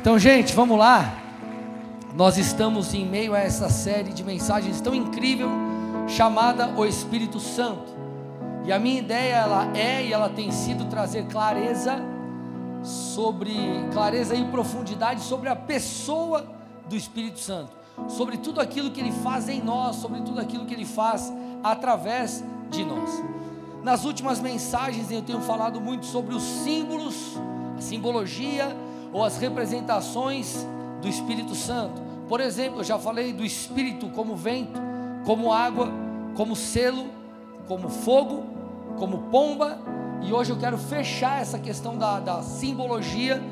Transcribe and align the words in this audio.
Então, 0.00 0.16
gente, 0.16 0.54
vamos 0.54 0.78
lá. 0.78 1.12
Nós 2.14 2.38
estamos 2.38 2.94
em 2.94 3.04
meio 3.04 3.34
a 3.34 3.40
essa 3.40 3.68
série 3.68 4.12
de 4.12 4.22
mensagens 4.22 4.80
tão 4.80 4.94
incrível 4.94 5.50
chamada 6.06 6.68
O 6.76 6.86
Espírito 6.86 7.40
Santo. 7.40 7.92
E 8.64 8.72
a 8.72 8.78
minha 8.78 9.00
ideia 9.00 9.34
ela 9.34 9.76
é 9.76 10.06
e 10.06 10.12
ela 10.12 10.28
tem 10.28 10.52
sido 10.52 10.84
trazer 10.84 11.26
clareza 11.26 12.00
sobre 12.84 13.52
clareza 13.92 14.36
e 14.36 14.44
profundidade 14.44 15.20
sobre 15.22 15.48
a 15.48 15.56
pessoa 15.56 16.46
do 16.88 16.94
Espírito 16.94 17.40
Santo, 17.40 17.72
sobre 18.06 18.36
tudo 18.36 18.60
aquilo 18.60 18.92
que 18.92 19.00
ele 19.00 19.12
faz 19.12 19.48
em 19.48 19.60
nós, 19.60 19.96
sobre 19.96 20.20
tudo 20.20 20.40
aquilo 20.40 20.64
que 20.64 20.74
ele 20.74 20.86
faz 20.86 21.32
através 21.62 22.44
de 22.70 22.84
nós. 22.84 23.22
Nas 23.82 24.04
últimas 24.04 24.38
mensagens 24.38 25.10
eu 25.10 25.22
tenho 25.22 25.40
falado 25.40 25.80
muito 25.80 26.06
sobre 26.06 26.36
os 26.36 26.42
símbolos, 26.42 27.36
a 27.76 27.80
simbologia 27.80 28.76
ou 29.12 29.24
as 29.24 29.38
representações 29.38 30.66
do 31.00 31.08
Espírito 31.08 31.54
Santo. 31.54 32.00
Por 32.28 32.40
exemplo, 32.40 32.80
eu 32.80 32.84
já 32.84 32.98
falei 32.98 33.32
do 33.32 33.44
Espírito 33.44 34.08
como 34.10 34.36
vento, 34.36 34.78
como 35.24 35.52
água, 35.52 35.90
como 36.34 36.54
selo, 36.54 37.06
como 37.66 37.88
fogo, 37.88 38.44
como 38.98 39.24
pomba, 39.30 39.78
e 40.22 40.32
hoje 40.32 40.50
eu 40.50 40.58
quero 40.58 40.76
fechar 40.76 41.40
essa 41.40 41.58
questão 41.58 41.96
da, 41.96 42.20
da 42.20 42.42
simbologia. 42.42 43.42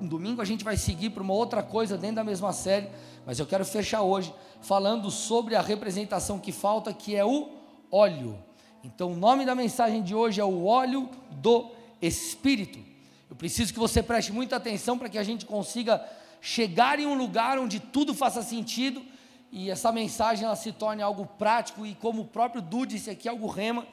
No, 0.00 0.08
domingo 0.08 0.42
a 0.42 0.44
gente 0.44 0.64
vai 0.64 0.76
seguir 0.76 1.10
para 1.10 1.22
uma 1.22 1.34
outra 1.34 1.62
coisa 1.62 1.96
dentro 1.96 2.16
da 2.16 2.24
mesma 2.24 2.52
série, 2.52 2.88
mas 3.24 3.38
eu 3.38 3.46
quero 3.46 3.64
fechar 3.64 4.02
hoje 4.02 4.34
falando 4.60 5.10
sobre 5.10 5.54
a 5.54 5.60
representação 5.60 6.38
que 6.38 6.52
falta, 6.52 6.92
que 6.92 7.14
é 7.14 7.24
o 7.24 7.50
óleo. 7.90 8.36
Então, 8.84 9.12
o 9.12 9.16
nome 9.16 9.44
da 9.44 9.54
mensagem 9.54 10.02
de 10.02 10.14
hoje 10.14 10.40
é 10.40 10.44
o 10.44 10.64
óleo 10.64 11.08
do 11.30 11.70
Espírito. 12.00 12.91
Eu 13.32 13.36
preciso 13.36 13.72
que 13.72 13.78
você 13.78 14.02
preste 14.02 14.30
muita 14.30 14.56
atenção 14.56 14.98
para 14.98 15.08
que 15.08 15.16
a 15.16 15.22
gente 15.22 15.46
consiga 15.46 16.06
chegar 16.38 17.00
em 17.00 17.06
um 17.06 17.14
lugar 17.14 17.58
onde 17.58 17.80
tudo 17.80 18.12
faça 18.12 18.42
sentido 18.42 19.02
e 19.50 19.70
essa 19.70 19.90
mensagem 19.90 20.44
ela 20.44 20.54
se 20.54 20.70
torne 20.70 21.00
algo 21.00 21.24
prático 21.38 21.86
e, 21.86 21.94
como 21.94 22.20
o 22.20 22.24
próprio 22.26 22.60
Du 22.60 22.84
disse 22.84 23.08
aqui, 23.08 23.26
algo 23.26 23.46
rema 23.46 23.86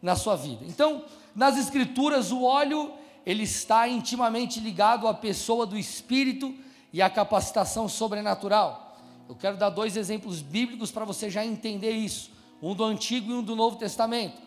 na 0.00 0.16
sua 0.16 0.36
vida. 0.36 0.64
Então, 0.64 1.04
nas 1.34 1.58
Escrituras, 1.58 2.32
o 2.32 2.44
óleo 2.44 2.94
ele 3.26 3.42
está 3.42 3.86
intimamente 3.86 4.58
ligado 4.58 5.06
à 5.06 5.12
pessoa 5.12 5.66
do 5.66 5.76
Espírito 5.76 6.54
e 6.90 7.02
à 7.02 7.10
capacitação 7.10 7.90
sobrenatural. 7.90 8.98
Eu 9.28 9.34
quero 9.34 9.58
dar 9.58 9.68
dois 9.68 9.98
exemplos 9.98 10.40
bíblicos 10.40 10.90
para 10.90 11.04
você 11.04 11.28
já 11.28 11.44
entender 11.44 11.90
isso 11.90 12.30
um 12.62 12.74
do 12.74 12.84
Antigo 12.84 13.32
e 13.32 13.34
um 13.34 13.42
do 13.42 13.54
Novo 13.54 13.76
Testamento. 13.76 14.40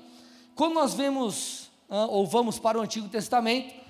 Quando 0.55 0.73
nós 0.73 0.95
vemos, 0.95 1.69
ou 1.87 2.25
vamos 2.25 2.57
para 2.57 2.79
o 2.79 2.81
Antigo 2.81 3.07
Testamento, 3.07 3.80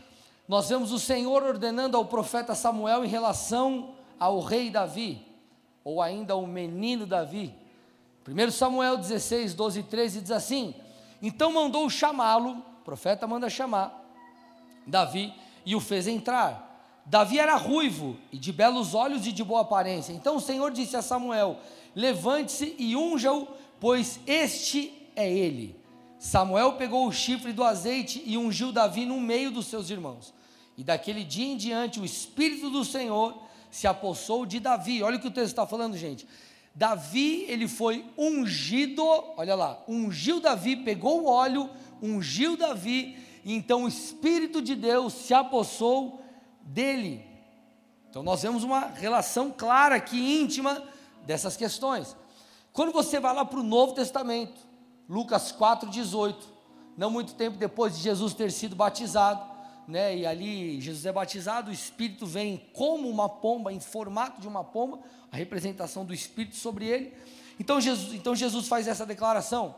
nós 0.52 0.68
vemos 0.68 0.92
o 0.92 1.00
Senhor 1.00 1.44
ordenando 1.44 1.96
ao 1.96 2.04
profeta 2.04 2.54
Samuel 2.54 3.06
em 3.06 3.08
relação 3.08 3.92
ao 4.20 4.42
rei 4.42 4.70
Davi, 4.70 5.26
ou 5.82 6.02
ainda 6.02 6.34
ao 6.34 6.46
menino 6.46 7.06
Davi. 7.06 7.56
1 8.28 8.52
Samuel 8.52 8.98
16, 8.98 9.54
12 9.54 9.80
e 9.80 9.84
13 9.84 10.20
diz 10.20 10.32
assim: 10.32 10.76
Então 11.22 11.54
mandou 11.54 11.90
chamá-lo, 11.90 12.58
o 12.82 12.84
profeta 12.84 13.26
manda 13.26 13.50
chamar 13.50 13.98
Davi, 14.86 15.34
e 15.66 15.74
o 15.74 15.80
fez 15.80 16.06
entrar. 16.06 17.02
Davi 17.06 17.40
era 17.40 17.56
ruivo 17.56 18.18
e 18.30 18.38
de 18.38 18.52
belos 18.52 18.94
olhos 18.94 19.26
e 19.26 19.32
de 19.32 19.46
boa 19.46 19.62
aparência. 19.62 20.12
Então 20.12 20.36
o 20.36 20.42
Senhor 20.42 20.70
disse 20.70 20.98
a 20.98 21.02
Samuel: 21.02 21.60
Levante-se 21.96 22.76
e 22.78 22.94
unja-o 22.94 23.48
pois 23.80 24.20
este 24.28 24.92
é 25.16 25.32
ele. 25.32 25.80
Samuel 26.20 26.74
pegou 26.74 27.08
o 27.08 27.12
chifre 27.14 27.54
do 27.54 27.64
azeite 27.64 28.22
e 28.26 28.38
ungiu 28.38 28.74
Davi 28.74 29.06
no 29.06 29.22
meio 29.22 29.50
dos 29.50 29.68
seus 29.68 29.90
irmãos. 29.90 30.41
E 30.77 30.83
daquele 30.83 31.23
dia 31.23 31.45
em 31.45 31.58
diante 31.58 32.00
o 32.00 32.05
Espírito 32.05 32.69
do 32.69 32.83
Senhor 32.83 33.41
se 33.69 33.88
apossou 33.88 34.45
de 34.45 34.59
Davi. 34.59 35.02
Olha 35.02 35.17
o 35.17 35.19
que 35.19 35.27
o 35.27 35.31
texto 35.31 35.50
está 35.50 35.66
falando, 35.66 35.97
gente. 35.97 36.27
Davi, 36.73 37.45
ele 37.47 37.67
foi 37.67 38.05
ungido, 38.17 39.03
olha 39.36 39.55
lá, 39.55 39.83
ungiu 39.87 40.39
Davi, 40.39 40.76
pegou 40.77 41.21
o 41.21 41.26
óleo, 41.26 41.70
ungiu 42.02 42.55
Davi, 42.55 43.17
e 43.43 43.54
então 43.54 43.83
o 43.83 43.87
Espírito 43.87 44.61
de 44.61 44.76
Deus 44.76 45.14
se 45.14 45.33
apossou 45.33 46.21
dele. 46.61 47.26
Então 48.10 48.23
nós 48.23 48.42
vemos 48.42 48.64
uma 48.64 48.87
relação 48.87 49.54
clara 49.55 49.95
aqui, 49.95 50.42
íntima, 50.42 50.83
dessas 51.26 51.58
questões. 51.58 52.15
Quando 52.71 52.92
você 52.92 53.20
vai 53.20 53.33
lá 53.33 53.43
para 53.43 53.60
o 53.60 53.64
Novo 53.64 53.93
Testamento, 53.93 54.61
Lucas 55.10 55.52
4,18, 55.52 56.36
não 56.98 57.11
muito 57.11 57.33
tempo 57.36 57.58
depois 57.58 57.98
de 57.98 58.04
Jesus 58.04 58.33
ter 58.33 58.52
sido 58.52 58.76
batizado, 58.76 59.51
né, 59.92 60.18
e 60.18 60.26
ali 60.26 60.80
Jesus 60.80 61.06
é 61.06 61.12
batizado, 61.12 61.70
o 61.70 61.74
Espírito 61.74 62.26
vem 62.26 62.66
como 62.72 63.10
uma 63.10 63.28
pomba, 63.28 63.74
em 63.74 63.80
formato 63.82 64.40
de 64.40 64.48
uma 64.48 64.64
pomba, 64.64 65.02
a 65.30 65.36
representação 65.36 66.06
do 66.06 66.14
Espírito 66.14 66.56
sobre 66.56 66.86
ele. 66.86 67.14
Então 67.60 67.82
Jesus, 67.82 68.14
então 68.14 68.34
Jesus 68.34 68.70
faz 68.70 68.88
essa 68.88 69.06
declaração: 69.06 69.76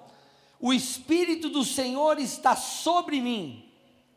O 0.59 0.71
Espírito 0.71 1.49
do 1.49 1.65
Senhor 1.65 2.19
está 2.19 2.55
sobre 2.55 3.19
mim, 3.19 3.67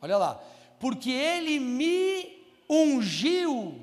olha 0.00 0.18
lá, 0.18 0.34
porque 0.78 1.10
ele 1.10 1.58
me 1.58 2.44
ungiu. 2.68 3.80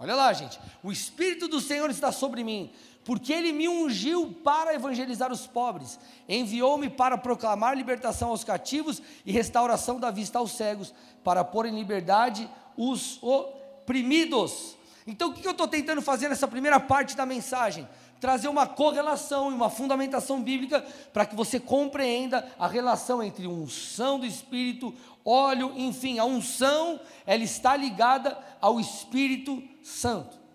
Olha 0.00 0.16
lá, 0.16 0.32
gente, 0.32 0.58
o 0.82 0.90
Espírito 0.90 1.46
do 1.46 1.60
Senhor 1.60 1.90
está 1.90 2.10
sobre 2.10 2.42
mim, 2.42 2.72
porque 3.08 3.32
ele 3.32 3.52
me 3.52 3.66
ungiu 3.66 4.34
para 4.44 4.74
evangelizar 4.74 5.32
os 5.32 5.46
pobres, 5.46 5.98
enviou-me 6.28 6.90
para 6.90 7.16
proclamar 7.16 7.74
libertação 7.74 8.28
aos 8.28 8.44
cativos 8.44 9.00
e 9.24 9.32
restauração 9.32 9.98
da 9.98 10.10
vista 10.10 10.38
aos 10.38 10.52
cegos, 10.52 10.92
para 11.24 11.42
pôr 11.42 11.64
em 11.64 11.74
liberdade 11.74 12.46
os 12.76 13.18
oprimidos. 13.22 14.76
Então, 15.06 15.30
o 15.30 15.32
que 15.32 15.48
eu 15.48 15.52
estou 15.52 15.66
tentando 15.66 16.02
fazer 16.02 16.28
nessa 16.28 16.46
primeira 16.46 16.78
parte 16.78 17.16
da 17.16 17.24
mensagem? 17.24 17.88
Trazer 18.20 18.48
uma 18.48 18.66
correlação 18.66 19.50
e 19.50 19.54
uma 19.54 19.70
fundamentação 19.70 20.42
bíblica 20.42 20.84
para 21.10 21.24
que 21.24 21.34
você 21.34 21.58
compreenda 21.58 22.46
a 22.58 22.68
relação 22.68 23.22
entre 23.22 23.46
unção 23.46 24.20
do 24.20 24.26
Espírito, 24.26 24.94
óleo, 25.24 25.72
enfim, 25.76 26.18
a 26.18 26.26
unção, 26.26 27.00
ela 27.24 27.42
está 27.42 27.74
ligada 27.74 28.36
ao 28.60 28.78
Espírito 28.78 29.62
Santo. 29.82 30.47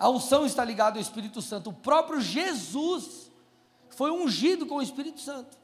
A 0.00 0.08
unção 0.08 0.46
está 0.46 0.64
ligada 0.64 0.98
ao 0.98 1.02
Espírito 1.02 1.42
Santo. 1.42 1.68
O 1.68 1.74
próprio 1.74 2.22
Jesus 2.22 3.30
foi 3.90 4.10
ungido 4.10 4.64
com 4.64 4.76
o 4.76 4.82
Espírito 4.82 5.20
Santo. 5.20 5.58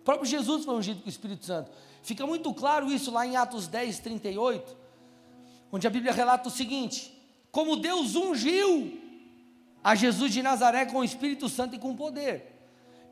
O 0.00 0.04
próprio 0.04 0.28
Jesus 0.28 0.66
foi 0.66 0.74
ungido 0.74 1.00
com 1.00 1.06
o 1.06 1.08
Espírito 1.08 1.46
Santo. 1.46 1.70
Fica 2.02 2.26
muito 2.26 2.52
claro 2.52 2.92
isso 2.92 3.10
lá 3.10 3.26
em 3.26 3.36
Atos 3.36 3.66
10, 3.66 4.00
38, 4.00 4.76
onde 5.72 5.86
a 5.86 5.90
Bíblia 5.90 6.12
relata 6.12 6.46
o 6.46 6.52
seguinte: 6.52 7.18
como 7.50 7.76
Deus 7.76 8.14
ungiu 8.14 9.00
a 9.82 9.94
Jesus 9.94 10.30
de 10.30 10.42
Nazaré 10.42 10.84
com 10.84 10.98
o 10.98 11.04
Espírito 11.04 11.48
Santo 11.48 11.74
e 11.74 11.78
com 11.78 11.96
poder. 11.96 12.52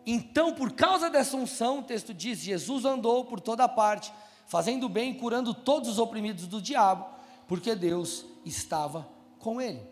Então, 0.05 0.53
por 0.53 0.73
causa 0.73 1.09
dessa 1.09 1.35
unção, 1.35 1.79
o 1.79 1.83
texto 1.83 2.13
diz: 2.13 2.41
Jesus 2.41 2.85
andou 2.85 3.25
por 3.25 3.41
toda 3.41 3.67
parte, 3.67 4.13
fazendo 4.47 4.87
bem 4.87 5.13
e 5.13 5.15
curando 5.15 5.55
todos 5.55 5.89
os 5.89 5.99
oprimidos 5.99 6.47
do 6.47 6.61
diabo, 6.61 7.07
porque 7.49 7.75
Deus 7.75 8.27
estava 8.45 9.09
com 9.39 9.59
ele. 9.59 9.92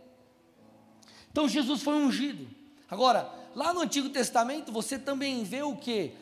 Então 1.31 1.49
Jesus 1.49 1.83
foi 1.83 1.95
ungido. 1.95 2.49
Agora, 2.91 3.31
lá 3.55 3.73
no 3.73 3.81
Antigo 3.81 4.09
Testamento 4.09 4.73
você 4.73 4.99
também 4.99 5.45
vê 5.45 5.63
o 5.63 5.77
que? 5.77 6.13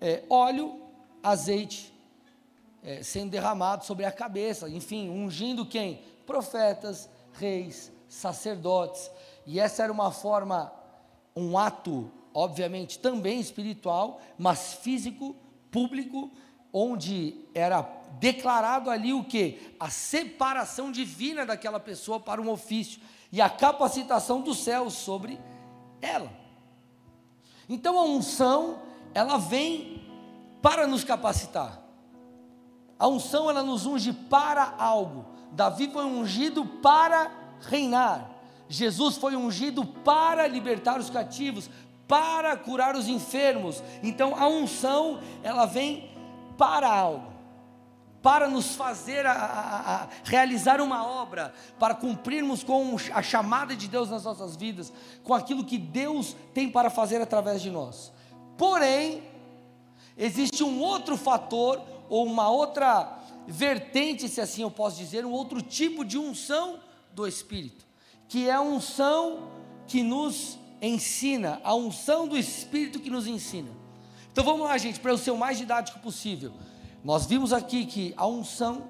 É, 0.00 0.22
óleo, 0.28 0.80
azeite 1.22 1.92
é, 2.82 3.02
sendo 3.02 3.30
derramado 3.30 3.84
sobre 3.84 4.04
a 4.04 4.12
cabeça, 4.12 4.68
enfim, 4.68 5.08
ungindo 5.08 5.66
quem? 5.66 6.02
Profetas, 6.26 7.08
reis, 7.32 7.92
sacerdotes. 8.08 9.10
E 9.46 9.58
essa 9.58 9.82
era 9.82 9.92
uma 9.92 10.10
forma, 10.12 10.72
um 11.34 11.58
ato, 11.58 12.10
obviamente, 12.32 12.98
também 12.98 13.40
espiritual, 13.40 14.20
mas 14.38 14.74
físico, 14.74 15.34
público, 15.70 16.30
onde 16.72 17.34
era 17.54 17.82
declarado 18.20 18.90
ali 18.90 19.12
o 19.12 19.24
que? 19.24 19.74
A 19.80 19.90
separação 19.90 20.92
divina 20.92 21.44
daquela 21.44 21.80
pessoa 21.80 22.20
para 22.20 22.40
um 22.40 22.50
ofício 22.50 23.00
e 23.30 23.40
a 23.40 23.48
capacitação 23.48 24.40
do 24.40 24.54
céu 24.54 24.90
sobre 24.90 25.38
ela. 26.00 26.30
Então 27.68 27.98
a 27.98 28.02
unção, 28.02 28.80
ela 29.14 29.38
vem 29.38 30.02
para 30.62 30.86
nos 30.86 31.04
capacitar. 31.04 31.80
A 32.98 33.06
unção 33.06 33.48
ela 33.48 33.62
nos 33.62 33.86
unge 33.86 34.12
para 34.12 34.74
algo. 34.78 35.26
Davi 35.52 35.88
foi 35.90 36.04
ungido 36.04 36.64
para 36.64 37.30
reinar. 37.60 38.30
Jesus 38.68 39.16
foi 39.16 39.36
ungido 39.36 39.84
para 39.84 40.46
libertar 40.46 40.98
os 40.98 41.08
cativos, 41.08 41.70
para 42.06 42.56
curar 42.56 42.96
os 42.96 43.08
enfermos. 43.08 43.82
Então 44.02 44.34
a 44.34 44.48
unção 44.48 45.20
ela 45.42 45.66
vem 45.66 46.10
para 46.56 46.88
algo 46.90 47.37
para 48.22 48.48
nos 48.48 48.74
fazer 48.74 49.26
a, 49.26 49.32
a, 49.32 49.94
a, 50.04 50.08
realizar 50.24 50.80
uma 50.80 51.06
obra, 51.06 51.54
para 51.78 51.94
cumprirmos 51.94 52.64
com 52.64 52.96
a 53.12 53.22
chamada 53.22 53.76
de 53.76 53.86
Deus 53.88 54.10
nas 54.10 54.24
nossas 54.24 54.56
vidas, 54.56 54.92
com 55.22 55.32
aquilo 55.32 55.64
que 55.64 55.78
Deus 55.78 56.36
tem 56.52 56.68
para 56.70 56.90
fazer 56.90 57.20
através 57.20 57.62
de 57.62 57.70
nós. 57.70 58.12
Porém, 58.56 59.22
existe 60.16 60.64
um 60.64 60.80
outro 60.80 61.16
fator 61.16 61.80
ou 62.08 62.26
uma 62.26 62.48
outra 62.48 63.18
vertente, 63.46 64.28
se 64.28 64.40
assim 64.40 64.62
eu 64.62 64.70
posso 64.70 64.96
dizer, 64.96 65.24
um 65.24 65.32
outro 65.32 65.62
tipo 65.62 66.04
de 66.04 66.18
unção 66.18 66.80
do 67.12 67.26
Espírito, 67.26 67.86
que 68.28 68.48
é 68.48 68.52
a 68.52 68.60
unção 68.60 69.48
que 69.86 70.02
nos 70.02 70.58
ensina, 70.82 71.60
a 71.64 71.74
unção 71.74 72.26
do 72.26 72.36
Espírito 72.36 73.00
que 73.00 73.10
nos 73.10 73.26
ensina. 73.26 73.70
Então 74.32 74.44
vamos 74.44 74.66
lá, 74.66 74.76
gente, 74.76 75.00
para 75.00 75.12
eu 75.12 75.18
ser 75.18 75.30
o 75.30 75.36
mais 75.36 75.56
didático 75.58 75.98
possível. 76.00 76.52
Nós 77.04 77.26
vimos 77.26 77.52
aqui 77.52 77.86
que 77.86 78.12
a 78.16 78.26
unção 78.26 78.88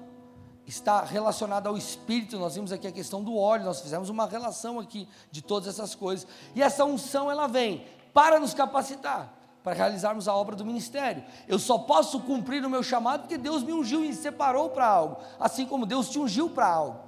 está 0.65 1.03
relacionada 1.03 1.69
ao 1.69 1.77
Espírito, 1.77 2.37
nós 2.37 2.55
vimos 2.55 2.71
aqui 2.71 2.87
a 2.87 2.91
questão 2.91 3.23
do 3.23 3.35
óleo, 3.35 3.65
nós 3.65 3.81
fizemos 3.81 4.09
uma 4.09 4.27
relação 4.27 4.79
aqui 4.79 5.07
de 5.31 5.41
todas 5.41 5.67
essas 5.67 5.95
coisas. 5.95 6.27
E 6.55 6.61
essa 6.61 6.85
unção 6.85 7.29
ela 7.29 7.47
vem 7.47 7.85
para 8.13 8.39
nos 8.39 8.53
capacitar, 8.53 9.33
para 9.63 9.73
realizarmos 9.73 10.27
a 10.27 10.35
obra 10.35 10.55
do 10.55 10.65
ministério. 10.65 11.23
Eu 11.47 11.59
só 11.59 11.77
posso 11.77 12.19
cumprir 12.21 12.65
o 12.65 12.69
meu 12.69 12.83
chamado 12.83 13.21
porque 13.21 13.37
Deus 13.37 13.63
me 13.63 13.73
ungiu 13.73 14.03
e 14.03 14.09
me 14.09 14.13
separou 14.13 14.69
para 14.69 14.87
algo, 14.87 15.17
assim 15.39 15.65
como 15.65 15.85
Deus 15.85 16.09
te 16.09 16.19
ungiu 16.19 16.49
para 16.49 16.67
algo. 16.67 16.99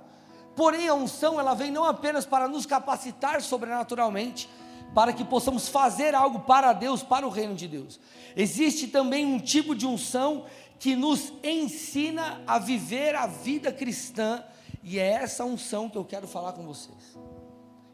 Porém, 0.55 0.87
a 0.87 0.93
unção 0.93 1.39
ela 1.39 1.53
vem 1.53 1.71
não 1.71 1.85
apenas 1.85 2.25
para 2.25 2.47
nos 2.47 2.65
capacitar 2.65 3.41
sobrenaturalmente, 3.41 4.49
para 4.93 5.13
que 5.13 5.23
possamos 5.23 5.69
fazer 5.69 6.13
algo 6.13 6.39
para 6.39 6.73
Deus, 6.73 7.01
para 7.01 7.25
o 7.25 7.29
reino 7.29 7.55
de 7.55 7.67
Deus. 7.67 7.99
Existe 8.35 8.87
também 8.87 9.25
um 9.25 9.39
tipo 9.39 9.73
de 9.73 9.85
unção 9.85 10.45
que 10.81 10.95
nos 10.95 11.31
ensina 11.43 12.41
a 12.47 12.57
viver 12.57 13.13
a 13.13 13.27
vida 13.27 13.71
cristã, 13.71 14.43
e 14.81 14.97
é 14.97 15.11
essa 15.11 15.45
unção 15.45 15.87
que 15.87 15.95
eu 15.95 16.03
quero 16.03 16.27
falar 16.27 16.53
com 16.53 16.65
vocês. 16.65 17.15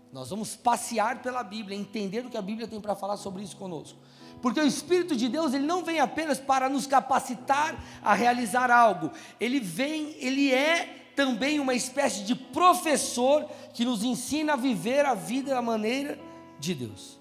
Nós 0.10 0.30
vamos 0.30 0.56
passear 0.56 1.22
pela 1.22 1.44
Bíblia, 1.44 1.78
entender 1.78 2.26
o 2.26 2.30
que 2.30 2.38
a 2.38 2.42
Bíblia 2.42 2.66
tem 2.66 2.80
para 2.80 2.96
falar 2.96 3.18
sobre 3.18 3.44
isso 3.44 3.58
conosco. 3.58 4.00
Porque 4.42 4.62
o 4.62 4.66
Espírito 4.66 5.18
de 5.18 5.28
Deus, 5.28 5.54
ele 5.54 5.66
não 5.66 5.84
vem 5.84 6.00
apenas 6.00 6.40
para 6.40 6.70
nos 6.70 6.88
capacitar 6.88 7.76
a 8.02 8.14
realizar 8.14 8.72
algo, 8.72 9.12
ele 9.38 9.60
vem, 9.60 10.16
ele 10.20 10.54
é 10.54 11.12
também 11.14 11.60
uma 11.60 11.74
espécie 11.74 12.24
de 12.24 12.36
professor 12.36 13.50
que 13.74 13.84
nos 13.84 14.02
ensina 14.02 14.54
a 14.54 14.56
viver 14.56 15.06
a 15.06 15.14
vida 15.14 15.54
da 15.54 15.62
maneira 15.62 16.18
de 16.58 16.74
Deus. 16.74 17.20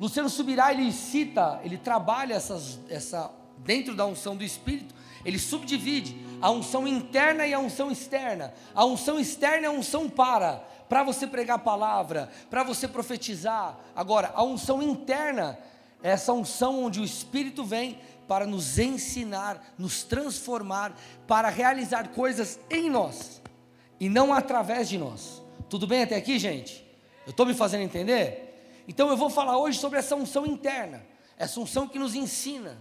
Luciano 0.00 0.30
Subirá, 0.30 0.72
ele 0.72 0.92
cita, 0.92 1.60
ele 1.64 1.76
trabalha 1.76 2.34
essas, 2.34 2.78
essa, 2.88 3.36
dentro 3.58 3.94
da 3.94 4.06
unção 4.06 4.36
do 4.36 4.44
Espírito, 4.44 4.94
ele 5.24 5.38
subdivide 5.38 6.16
a 6.40 6.50
unção 6.50 6.86
interna 6.86 7.46
e 7.46 7.52
a 7.52 7.58
unção 7.58 7.90
externa. 7.90 8.54
A 8.74 8.84
unção 8.84 9.18
externa 9.18 9.66
é 9.66 9.68
a 9.68 9.72
unção 9.72 10.08
para, 10.08 10.64
para 10.88 11.02
você 11.02 11.26
pregar 11.26 11.56
a 11.56 11.60
palavra, 11.60 12.30
para 12.48 12.62
você 12.62 12.86
profetizar. 12.86 13.78
Agora, 13.94 14.32
a 14.34 14.42
unção 14.42 14.82
interna 14.82 15.58
é 16.02 16.10
essa 16.10 16.32
unção 16.32 16.84
onde 16.84 17.00
o 17.00 17.04
Espírito 17.04 17.64
vem 17.64 17.98
para 18.26 18.46
nos 18.46 18.78
ensinar, 18.78 19.74
nos 19.78 20.02
transformar, 20.02 20.96
para 21.26 21.48
realizar 21.48 22.08
coisas 22.08 22.60
em 22.70 22.88
nós 22.88 23.42
e 23.98 24.08
não 24.08 24.32
através 24.32 24.88
de 24.88 24.98
nós. 24.98 25.42
Tudo 25.68 25.86
bem 25.86 26.02
até 26.02 26.16
aqui, 26.16 26.38
gente? 26.38 26.86
Eu 27.26 27.30
estou 27.30 27.44
me 27.44 27.54
fazendo 27.54 27.82
entender? 27.82 28.84
Então 28.86 29.08
eu 29.08 29.16
vou 29.16 29.28
falar 29.28 29.58
hoje 29.58 29.78
sobre 29.78 29.98
essa 29.98 30.14
unção 30.14 30.46
interna, 30.46 31.04
essa 31.36 31.60
unção 31.60 31.88
que 31.88 31.98
nos 31.98 32.14
ensina. 32.14 32.78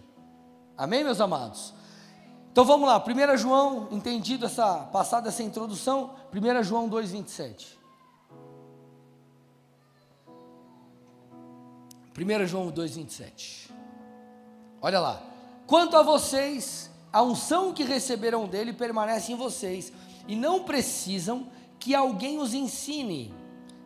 Amém, 0.78 1.04
meus 1.04 1.20
amados? 1.20 1.74
Então 2.52 2.64
vamos 2.64 2.88
lá, 2.88 3.04
1 3.04 3.38
João, 3.38 3.88
entendido 3.92 4.46
essa 4.46 4.80
passada 4.92 5.30
essa 5.30 5.44
introdução, 5.44 6.12
1 6.34 6.64
João 6.64 6.90
2,27. 6.90 7.78
1 12.18 12.48
João 12.48 12.72
2,27. 12.72 13.72
Olha 14.82 15.00
lá. 15.00 15.22
Quanto 15.66 15.98
a 15.98 16.04
vocês, 16.04 16.90
a 17.12 17.22
unção 17.22 17.74
que 17.74 17.84
receberam 17.84 18.48
dele 18.48 18.72
permanece 18.72 19.34
em 19.34 19.36
vocês, 19.36 19.92
e 20.28 20.36
não 20.36 20.64
precisam 20.64 21.48
que 21.80 21.94
alguém 21.94 22.40
os 22.40 22.54
ensine 22.54 23.34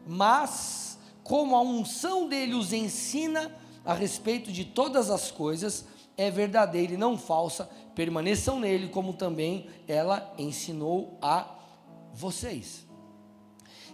mas 0.05 0.97
como 1.23 1.55
a 1.55 1.61
unção 1.61 2.27
dele 2.27 2.53
os 2.53 2.73
ensina 2.73 3.51
a 3.85 3.93
respeito 3.93 4.51
de 4.51 4.65
todas 4.65 5.09
as 5.09 5.31
coisas, 5.31 5.85
é 6.17 6.29
verdadeira 6.29 6.93
e 6.93 6.97
não 6.97 7.17
falsa, 7.17 7.69
permaneçam 7.95 8.59
nele, 8.59 8.89
como 8.89 9.13
também 9.13 9.67
ela 9.87 10.33
ensinou 10.37 11.17
a 11.21 11.47
vocês. 12.13 12.85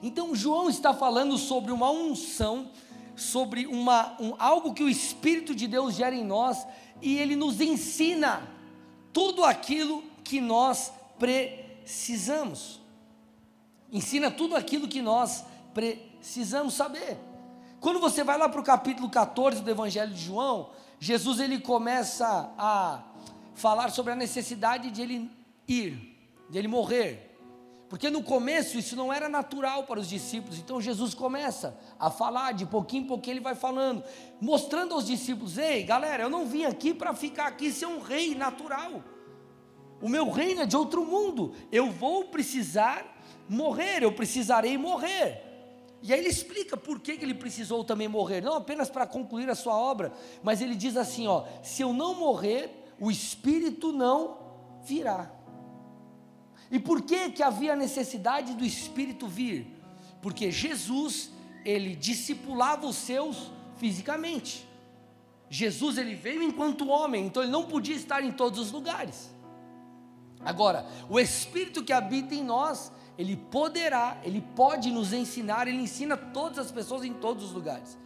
Então, 0.01 0.35
João 0.35 0.69
está 0.69 0.93
falando 0.93 1.37
sobre 1.37 1.71
uma 1.71 1.89
unção, 1.89 2.69
sobre 3.15 3.65
uma, 3.65 4.15
um, 4.21 4.35
algo 4.37 4.73
que 4.73 4.83
o 4.83 4.89
Espírito 4.89 5.55
de 5.55 5.67
Deus 5.67 5.95
gera 5.95 6.15
em 6.15 6.23
nós, 6.23 6.65
e 7.01 7.17
ele 7.17 7.35
nos 7.35 7.61
ensina 7.61 8.47
tudo 9.11 9.43
aquilo 9.43 10.03
que 10.23 10.39
nós 10.39 10.91
precisamos. 11.17 12.79
Ensina 13.91 14.29
tudo 14.29 14.55
aquilo 14.55 14.87
que 14.87 15.01
nós 15.01 15.43
precisamos 15.73 16.73
saber. 16.73 17.17
Quando 17.79 17.99
você 17.99 18.23
vai 18.23 18.37
lá 18.37 18.49
para 18.49 18.59
o 18.59 18.63
capítulo 18.63 19.09
14 19.09 19.61
do 19.61 19.69
Evangelho 19.69 20.11
de 20.11 20.19
João, 20.21 20.71
Jesus 20.99 21.39
ele 21.39 21.59
começa 21.59 22.51
a 22.57 23.03
falar 23.53 23.91
sobre 23.91 24.13
a 24.13 24.15
necessidade 24.15 24.89
de 24.89 25.01
ele 25.01 25.31
ir, 25.67 26.17
de 26.49 26.57
ele 26.57 26.67
morrer. 26.67 27.35
Porque 27.87 28.09
no 28.09 28.21
começo 28.21 28.77
isso 28.77 28.95
não 28.95 29.13
era 29.13 29.29
natural 29.29 29.83
para 29.83 29.99
os 29.99 30.09
discípulos. 30.09 30.57
Então 30.57 30.81
Jesus 30.81 31.13
começa 31.13 31.79
a 31.99 32.09
falar, 32.09 32.51
de 32.51 32.65
pouquinho 32.65 33.03
em 33.03 33.07
pouquinho 33.07 33.35
ele 33.35 33.39
vai 33.41 33.55
falando, 33.55 34.03
mostrando 34.41 34.93
aos 34.93 35.05
discípulos: 35.05 35.57
"Ei, 35.57 35.83
galera, 35.83 36.23
eu 36.23 36.29
não 36.29 36.45
vim 36.45 36.65
aqui 36.65 36.93
para 36.93 37.13
ficar 37.13 37.47
aqui 37.47 37.71
ser 37.71 37.85
um 37.85 38.01
rei 38.01 38.35
natural. 38.35 39.03
O 40.01 40.09
meu 40.09 40.29
reino 40.29 40.61
é 40.61 40.65
de 40.65 40.75
outro 40.75 41.05
mundo. 41.05 41.53
Eu 41.71 41.89
vou 41.89 42.25
precisar 42.25 43.05
morrer, 43.47 44.03
eu 44.03 44.11
precisarei 44.11 44.77
morrer. 44.77 45.46
E 46.01 46.13
aí 46.13 46.19
ele 46.19 46.29
explica 46.29 46.77
por 46.77 46.99
que, 46.99 47.17
que 47.17 47.25
ele 47.25 47.33
precisou 47.33 47.83
também 47.83 48.07
morrer, 48.07 48.41
não 48.41 48.53
apenas 48.53 48.89
para 48.89 49.07
concluir 49.07 49.49
a 49.49 49.55
sua 49.55 49.75
obra, 49.75 50.13
mas 50.43 50.61
ele 50.61 50.75
diz 50.75 50.95
assim: 50.95 51.27
ó, 51.27 51.45
se 51.63 51.81
eu 51.81 51.91
não 51.91 52.13
morrer, 52.13 52.93
o 52.99 53.09
Espírito 53.09 53.91
não 53.91 54.37
virá. 54.83 55.31
E 56.69 56.79
por 56.79 57.01
que, 57.01 57.31
que 57.31 57.41
havia 57.41 57.75
necessidade 57.75 58.53
do 58.53 58.65
Espírito 58.65 59.27
vir? 59.27 59.67
Porque 60.21 60.51
Jesus, 60.51 61.31
ele 61.63 61.95
discipulava 61.95 62.85
os 62.85 62.95
seus 62.95 63.51
fisicamente. 63.77 64.67
Jesus 65.49 65.97
ele 65.97 66.15
veio 66.15 66.43
enquanto 66.43 66.89
homem, 66.89 67.25
então 67.25 67.41
ele 67.41 67.51
não 67.51 67.65
podia 67.65 67.95
estar 67.95 68.23
em 68.23 68.31
todos 68.31 68.59
os 68.59 68.71
lugares. 68.71 69.29
Agora, 70.41 70.85
o 71.09 71.19
Espírito 71.19 71.83
que 71.83 71.93
habita 71.93 72.35
em 72.35 72.43
nós, 72.43 72.91
ele 73.17 73.35
poderá, 73.35 74.17
ele 74.23 74.41
pode 74.55 74.91
nos 74.91 75.11
ensinar, 75.11 75.67
ele 75.67 75.81
ensina 75.81 76.15
todas 76.15 76.59
as 76.59 76.71
pessoas 76.71 77.03
em 77.03 77.13
todos 77.13 77.45
os 77.45 77.51
lugares. 77.51 77.97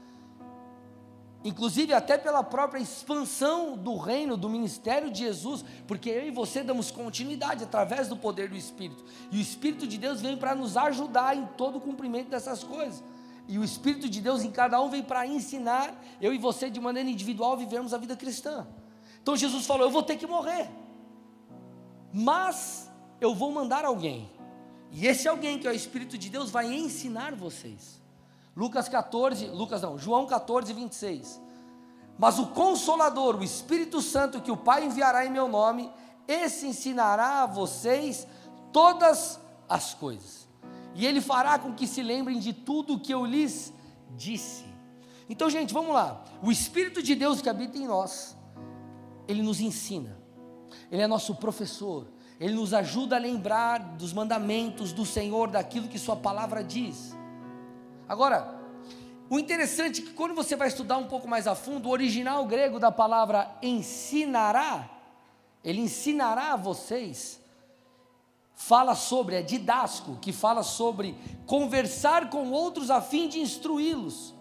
Inclusive 1.43 1.91
até 1.93 2.17
pela 2.17 2.43
própria 2.43 2.79
expansão 2.79 3.75
do 3.75 3.97
reino, 3.97 4.37
do 4.37 4.47
ministério 4.47 5.09
de 5.09 5.19
Jesus, 5.19 5.65
porque 5.87 6.09
eu 6.09 6.27
e 6.27 6.31
você 6.31 6.63
damos 6.63 6.91
continuidade 6.91 7.63
através 7.63 8.07
do 8.07 8.15
poder 8.15 8.47
do 8.47 8.55
Espírito. 8.55 9.03
E 9.31 9.37
o 9.37 9.41
Espírito 9.41 9.87
de 9.87 9.97
Deus 9.97 10.21
vem 10.21 10.37
para 10.37 10.53
nos 10.53 10.77
ajudar 10.77 11.35
em 11.35 11.45
todo 11.57 11.79
o 11.79 11.81
cumprimento 11.81 12.29
dessas 12.29 12.63
coisas. 12.63 13.03
E 13.47 13.57
o 13.57 13.63
Espírito 13.63 14.07
de 14.07 14.21
Deus 14.21 14.43
em 14.43 14.51
cada 14.51 14.79
um 14.79 14.89
vem 14.89 15.01
para 15.01 15.25
ensinar 15.25 15.99
eu 16.21 16.31
e 16.31 16.37
você 16.37 16.69
de 16.69 16.79
maneira 16.79 17.09
individual 17.09 17.57
vivermos 17.57 17.93
a 17.93 17.97
vida 17.97 18.15
cristã. 18.15 18.67
Então 19.21 19.35
Jesus 19.35 19.65
falou: 19.65 19.87
Eu 19.87 19.91
vou 19.91 20.03
ter 20.03 20.17
que 20.17 20.27
morrer, 20.27 20.69
mas 22.13 22.87
eu 23.19 23.33
vou 23.33 23.51
mandar 23.51 23.83
alguém. 23.83 24.29
E 24.91 25.07
esse 25.07 25.27
alguém 25.27 25.57
que 25.57 25.67
é 25.67 25.71
o 25.71 25.75
Espírito 25.75 26.17
de 26.17 26.29
Deus 26.29 26.51
vai 26.51 26.71
ensinar 26.73 27.33
vocês. 27.33 28.01
Lucas 28.55 28.89
14, 28.89 29.47
Lucas 29.47 29.81
não, 29.81 29.97
João 29.97 30.25
14, 30.25 30.73
26. 30.73 31.41
Mas 32.19 32.37
o 32.37 32.47
Consolador, 32.47 33.37
o 33.37 33.43
Espírito 33.43 34.01
Santo 34.01 34.41
que 34.41 34.51
o 34.51 34.57
Pai 34.57 34.85
enviará 34.85 35.25
em 35.25 35.31
meu 35.31 35.47
nome, 35.47 35.89
esse 36.27 36.67
ensinará 36.67 37.43
a 37.43 37.45
vocês 37.45 38.27
todas 38.71 39.39
as 39.67 39.93
coisas. 39.93 40.47
E 40.93 41.05
ele 41.05 41.21
fará 41.21 41.57
com 41.57 41.73
que 41.73 41.87
se 41.87 42.03
lembrem 42.03 42.37
de 42.39 42.51
tudo 42.51 42.95
o 42.95 42.99
que 42.99 43.13
eu 43.13 43.25
lhes 43.25 43.73
disse. 44.15 44.65
Então, 45.29 45.49
gente, 45.49 45.73
vamos 45.73 45.93
lá. 45.93 46.23
O 46.43 46.51
Espírito 46.51 47.01
de 47.01 47.15
Deus 47.15 47.41
que 47.41 47.49
habita 47.49 47.77
em 47.77 47.87
nós, 47.87 48.35
ele 49.27 49.41
nos 49.41 49.61
ensina. 49.61 50.19
Ele 50.91 51.01
é 51.01 51.07
nosso 51.07 51.35
professor, 51.35 52.07
ele 52.41 52.55
nos 52.55 52.73
ajuda 52.73 53.17
a 53.17 53.19
lembrar 53.19 53.77
dos 53.77 54.11
mandamentos 54.11 54.91
do 54.91 55.05
Senhor, 55.05 55.51
daquilo 55.51 55.87
que 55.87 55.99
Sua 55.99 56.15
palavra 56.15 56.63
diz. 56.63 57.15
Agora, 58.09 58.59
o 59.29 59.37
interessante 59.37 60.01
é 60.01 60.05
que 60.05 60.13
quando 60.13 60.33
você 60.33 60.55
vai 60.55 60.67
estudar 60.67 60.97
um 60.97 61.05
pouco 61.05 61.27
mais 61.27 61.45
a 61.45 61.53
fundo, 61.53 61.87
o 61.87 61.91
original 61.91 62.43
grego 62.47 62.79
da 62.79 62.91
palavra 62.91 63.55
ensinará, 63.61 64.89
ele 65.63 65.81
ensinará 65.81 66.53
a 66.53 66.55
vocês, 66.55 67.39
fala 68.55 68.95
sobre, 68.95 69.35
é 69.35 69.43
didasco, 69.43 70.17
que 70.19 70.33
fala 70.33 70.63
sobre 70.63 71.15
conversar 71.45 72.31
com 72.31 72.49
outros 72.49 72.89
a 72.89 73.03
fim 73.03 73.29
de 73.29 73.39
instruí-los, 73.39 74.33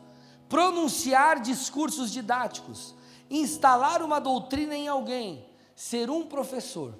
pronunciar 0.49 1.39
discursos 1.39 2.11
didáticos, 2.11 2.95
instalar 3.29 4.01
uma 4.01 4.19
doutrina 4.19 4.75
em 4.75 4.89
alguém, 4.89 5.45
ser 5.77 6.09
um 6.09 6.25
professor. 6.25 6.95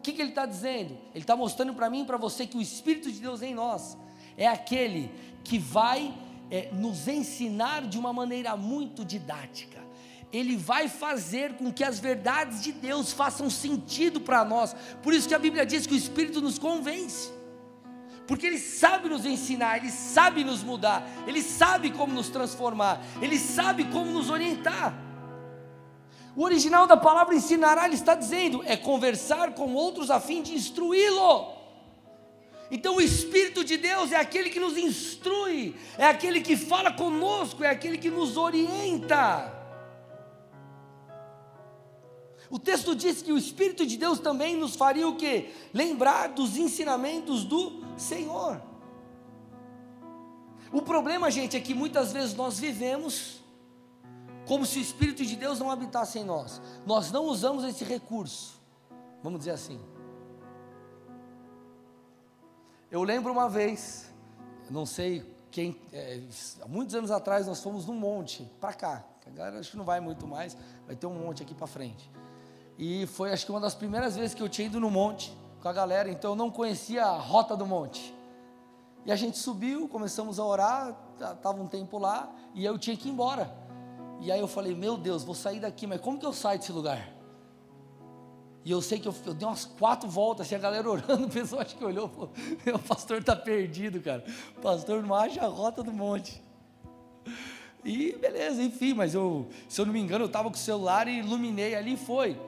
O 0.00 0.02
que, 0.02 0.12
que 0.12 0.22
ele 0.22 0.30
está 0.30 0.46
dizendo? 0.46 0.96
Ele 1.14 1.22
está 1.22 1.36
mostrando 1.36 1.74
para 1.74 1.90
mim 1.90 2.00
e 2.00 2.04
para 2.06 2.16
você 2.16 2.46
que 2.46 2.56
o 2.56 2.62
Espírito 2.62 3.12
de 3.12 3.20
Deus 3.20 3.42
em 3.42 3.54
nós 3.54 3.98
é 4.34 4.46
aquele 4.46 5.12
que 5.44 5.58
vai 5.58 6.14
é, 6.50 6.70
nos 6.72 7.06
ensinar 7.06 7.86
de 7.86 7.98
uma 7.98 8.10
maneira 8.10 8.56
muito 8.56 9.04
didática. 9.04 9.78
Ele 10.32 10.56
vai 10.56 10.88
fazer 10.88 11.52
com 11.58 11.70
que 11.70 11.84
as 11.84 11.98
verdades 11.98 12.62
de 12.62 12.72
Deus 12.72 13.12
façam 13.12 13.50
sentido 13.50 14.22
para 14.22 14.42
nós. 14.42 14.74
Por 15.02 15.12
isso 15.12 15.28
que 15.28 15.34
a 15.34 15.38
Bíblia 15.38 15.66
diz 15.66 15.86
que 15.86 15.92
o 15.92 15.98
Espírito 15.98 16.40
nos 16.40 16.58
convence. 16.58 17.30
Porque 18.26 18.46
Ele 18.46 18.58
sabe 18.58 19.10
nos 19.10 19.26
ensinar, 19.26 19.76
Ele 19.76 19.90
sabe 19.90 20.42
nos 20.44 20.62
mudar, 20.62 21.06
Ele 21.26 21.42
sabe 21.42 21.90
como 21.90 22.14
nos 22.14 22.30
transformar, 22.30 23.04
Ele 23.20 23.38
sabe 23.38 23.84
como 23.84 24.10
nos 24.10 24.30
orientar. 24.30 25.09
O 26.36 26.42
original 26.42 26.86
da 26.86 26.96
palavra 26.96 27.34
ensinará, 27.34 27.86
ele 27.86 27.94
está 27.94 28.14
dizendo, 28.14 28.62
é 28.64 28.76
conversar 28.76 29.54
com 29.54 29.74
outros 29.74 30.10
a 30.10 30.20
fim 30.20 30.42
de 30.42 30.54
instruí-lo. 30.54 31.60
Então 32.70 32.96
o 32.96 33.00
Espírito 33.00 33.64
de 33.64 33.76
Deus 33.76 34.12
é 34.12 34.16
aquele 34.16 34.48
que 34.48 34.60
nos 34.60 34.78
instrui, 34.78 35.74
é 35.98 36.06
aquele 36.06 36.40
que 36.40 36.56
fala 36.56 36.92
conosco, 36.92 37.64
é 37.64 37.68
aquele 37.68 37.98
que 37.98 38.10
nos 38.10 38.36
orienta. 38.36 39.58
O 42.48 42.58
texto 42.58 42.94
diz 42.94 43.22
que 43.22 43.32
o 43.32 43.38
Espírito 43.38 43.84
de 43.84 43.96
Deus 43.96 44.20
também 44.20 44.56
nos 44.56 44.76
faria 44.76 45.08
o 45.08 45.16
que? 45.16 45.50
Lembrar 45.72 46.28
dos 46.28 46.56
ensinamentos 46.56 47.44
do 47.44 47.84
Senhor. 47.96 48.60
O 50.72 50.82
problema, 50.82 51.30
gente, 51.30 51.56
é 51.56 51.60
que 51.60 51.74
muitas 51.74 52.12
vezes 52.12 52.34
nós 52.34 52.58
vivemos 52.58 53.39
como 54.50 54.66
se 54.66 54.80
o 54.80 54.82
Espírito 54.82 55.24
de 55.24 55.36
Deus 55.36 55.60
não 55.60 55.70
habitasse 55.70 56.18
em 56.18 56.24
nós. 56.24 56.60
Nós 56.84 57.12
não 57.12 57.26
usamos 57.26 57.62
esse 57.62 57.84
recurso, 57.84 58.60
vamos 59.22 59.38
dizer 59.38 59.52
assim. 59.52 59.80
Eu 62.90 63.04
lembro 63.04 63.30
uma 63.30 63.48
vez, 63.48 64.12
não 64.68 64.84
sei 64.84 65.24
quem, 65.52 65.80
é, 65.92 66.20
há 66.60 66.66
muitos 66.66 66.96
anos 66.96 67.12
atrás 67.12 67.46
nós 67.46 67.62
fomos 67.62 67.86
num 67.86 67.94
monte, 67.94 68.42
para 68.60 68.72
cá. 68.72 69.04
A 69.24 69.30
galera 69.30 69.60
acho 69.60 69.70
que 69.70 69.76
não 69.76 69.84
vai 69.84 70.00
muito 70.00 70.26
mais, 70.26 70.56
vai 70.84 70.96
ter 70.96 71.06
um 71.06 71.14
monte 71.14 71.44
aqui 71.44 71.54
para 71.54 71.68
frente. 71.68 72.10
E 72.76 73.06
foi 73.06 73.32
acho 73.32 73.46
que 73.46 73.52
uma 73.52 73.60
das 73.60 73.76
primeiras 73.76 74.16
vezes 74.16 74.34
que 74.34 74.42
eu 74.42 74.48
tinha 74.48 74.66
ido 74.66 74.80
no 74.80 74.90
monte 74.90 75.32
com 75.62 75.68
a 75.68 75.72
galera, 75.72 76.10
então 76.10 76.32
eu 76.32 76.36
não 76.36 76.50
conhecia 76.50 77.04
a 77.04 77.16
rota 77.16 77.56
do 77.56 77.64
monte. 77.64 78.12
E 79.06 79.12
a 79.12 79.14
gente 79.14 79.38
subiu, 79.38 79.88
começamos 79.88 80.40
a 80.40 80.44
orar, 80.44 80.96
estava 81.20 81.62
um 81.62 81.68
tempo 81.68 81.98
lá, 81.98 82.28
e 82.52 82.64
eu 82.64 82.76
tinha 82.76 82.96
que 82.96 83.06
ir 83.06 83.12
embora. 83.12 83.69
E 84.20 84.30
aí 84.30 84.38
eu 84.38 84.46
falei, 84.46 84.74
meu 84.74 84.96
Deus, 84.96 85.24
vou 85.24 85.34
sair 85.34 85.60
daqui, 85.60 85.86
mas 85.86 86.00
como 86.00 86.18
que 86.18 86.26
eu 86.26 86.32
saio 86.32 86.58
desse 86.58 86.72
lugar? 86.72 87.10
E 88.62 88.70
eu 88.70 88.82
sei 88.82 88.98
que 88.98 89.08
eu, 89.08 89.14
eu 89.24 89.32
dei 89.32 89.48
umas 89.48 89.64
quatro 89.64 90.08
voltas, 90.08 90.46
assim, 90.46 90.54
a 90.54 90.58
galera 90.58 90.88
orando, 90.88 91.24
o 91.26 91.30
pessoal 91.30 91.62
acho 91.62 91.76
que 91.76 91.84
olhou, 91.84 92.08
pô, 92.08 92.28
o 92.74 92.78
pastor 92.78 93.18
está 93.18 93.34
perdido, 93.34 94.00
cara. 94.00 94.22
O 94.58 94.60
pastor 94.60 95.02
não 95.02 95.14
acha 95.14 95.42
a 95.42 95.46
rota 95.46 95.82
do 95.82 95.92
monte. 95.92 96.42
E 97.82 98.12
beleza, 98.12 98.62
enfim, 98.62 98.92
mas 98.92 99.14
eu, 99.14 99.48
se 99.66 99.80
eu 99.80 99.86
não 99.86 99.92
me 99.92 100.00
engano, 100.00 100.24
eu 100.24 100.26
estava 100.26 100.50
com 100.50 100.56
o 100.56 100.58
celular 100.58 101.08
e 101.08 101.20
iluminei 101.20 101.74
ali 101.74 101.94
e 101.94 101.96
foi. 101.96 102.38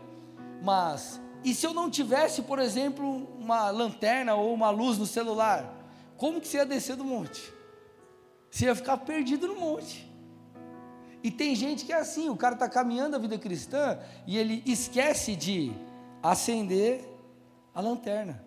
Mas, 0.63 1.19
e 1.43 1.55
se 1.55 1.67
eu 1.67 1.73
não 1.73 1.91
tivesse, 1.91 2.43
por 2.43 2.59
exemplo, 2.59 3.27
uma 3.41 3.71
lanterna 3.71 4.35
ou 4.35 4.53
uma 4.53 4.69
luz 4.69 4.99
no 4.99 5.07
celular? 5.07 5.79
Como 6.19 6.41
que 6.41 6.47
você 6.47 6.59
ia 6.59 6.67
descer 6.67 6.97
do 6.97 7.05
monte? 7.05 7.53
Você 8.51 8.67
ia 8.67 8.75
ficar 8.75 8.99
perdido 8.99 9.49
no 9.49 9.59
monte. 9.59 10.12
E 11.23 11.31
tem 11.31 11.55
gente 11.55 11.85
que 11.85 11.93
é 11.93 11.97
assim, 11.97 12.29
o 12.29 12.37
cara 12.37 12.55
está 12.55 12.69
caminhando 12.69 13.15
a 13.15 13.19
vida 13.19 13.39
cristã 13.39 13.99
e 14.27 14.37
ele 14.37 14.63
esquece 14.67 15.37
de 15.37 15.73
acender 16.23 17.09
a 17.75 17.81
lanterna. 17.81 18.45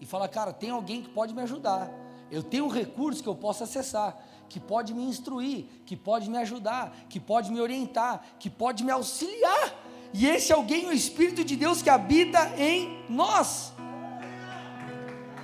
E 0.00 0.06
fala, 0.06 0.28
cara, 0.28 0.52
tem 0.52 0.70
alguém 0.70 1.02
que 1.02 1.08
pode 1.08 1.34
me 1.34 1.42
ajudar. 1.42 1.90
Eu 2.30 2.42
tenho 2.42 2.66
um 2.66 2.68
recurso 2.68 3.22
que 3.22 3.28
eu 3.28 3.34
posso 3.34 3.64
acessar, 3.64 4.16
que 4.48 4.60
pode 4.60 4.92
me 4.92 5.04
instruir, 5.04 5.66
que 5.86 5.96
pode 5.96 6.28
me 6.28 6.38
ajudar, 6.38 6.94
que 7.08 7.20
pode 7.20 7.50
me 7.50 7.60
orientar, 7.60 8.22
que 8.38 8.50
pode 8.50 8.84
me 8.84 8.90
auxiliar. 8.90 9.74
E 10.12 10.26
esse 10.26 10.52
alguém 10.52 10.86
é 10.86 10.88
o 10.88 10.92
Espírito 10.92 11.44
de 11.44 11.56
Deus 11.56 11.82
que 11.82 11.90
habita 11.90 12.54
em 12.58 13.04
nós. 13.08 13.72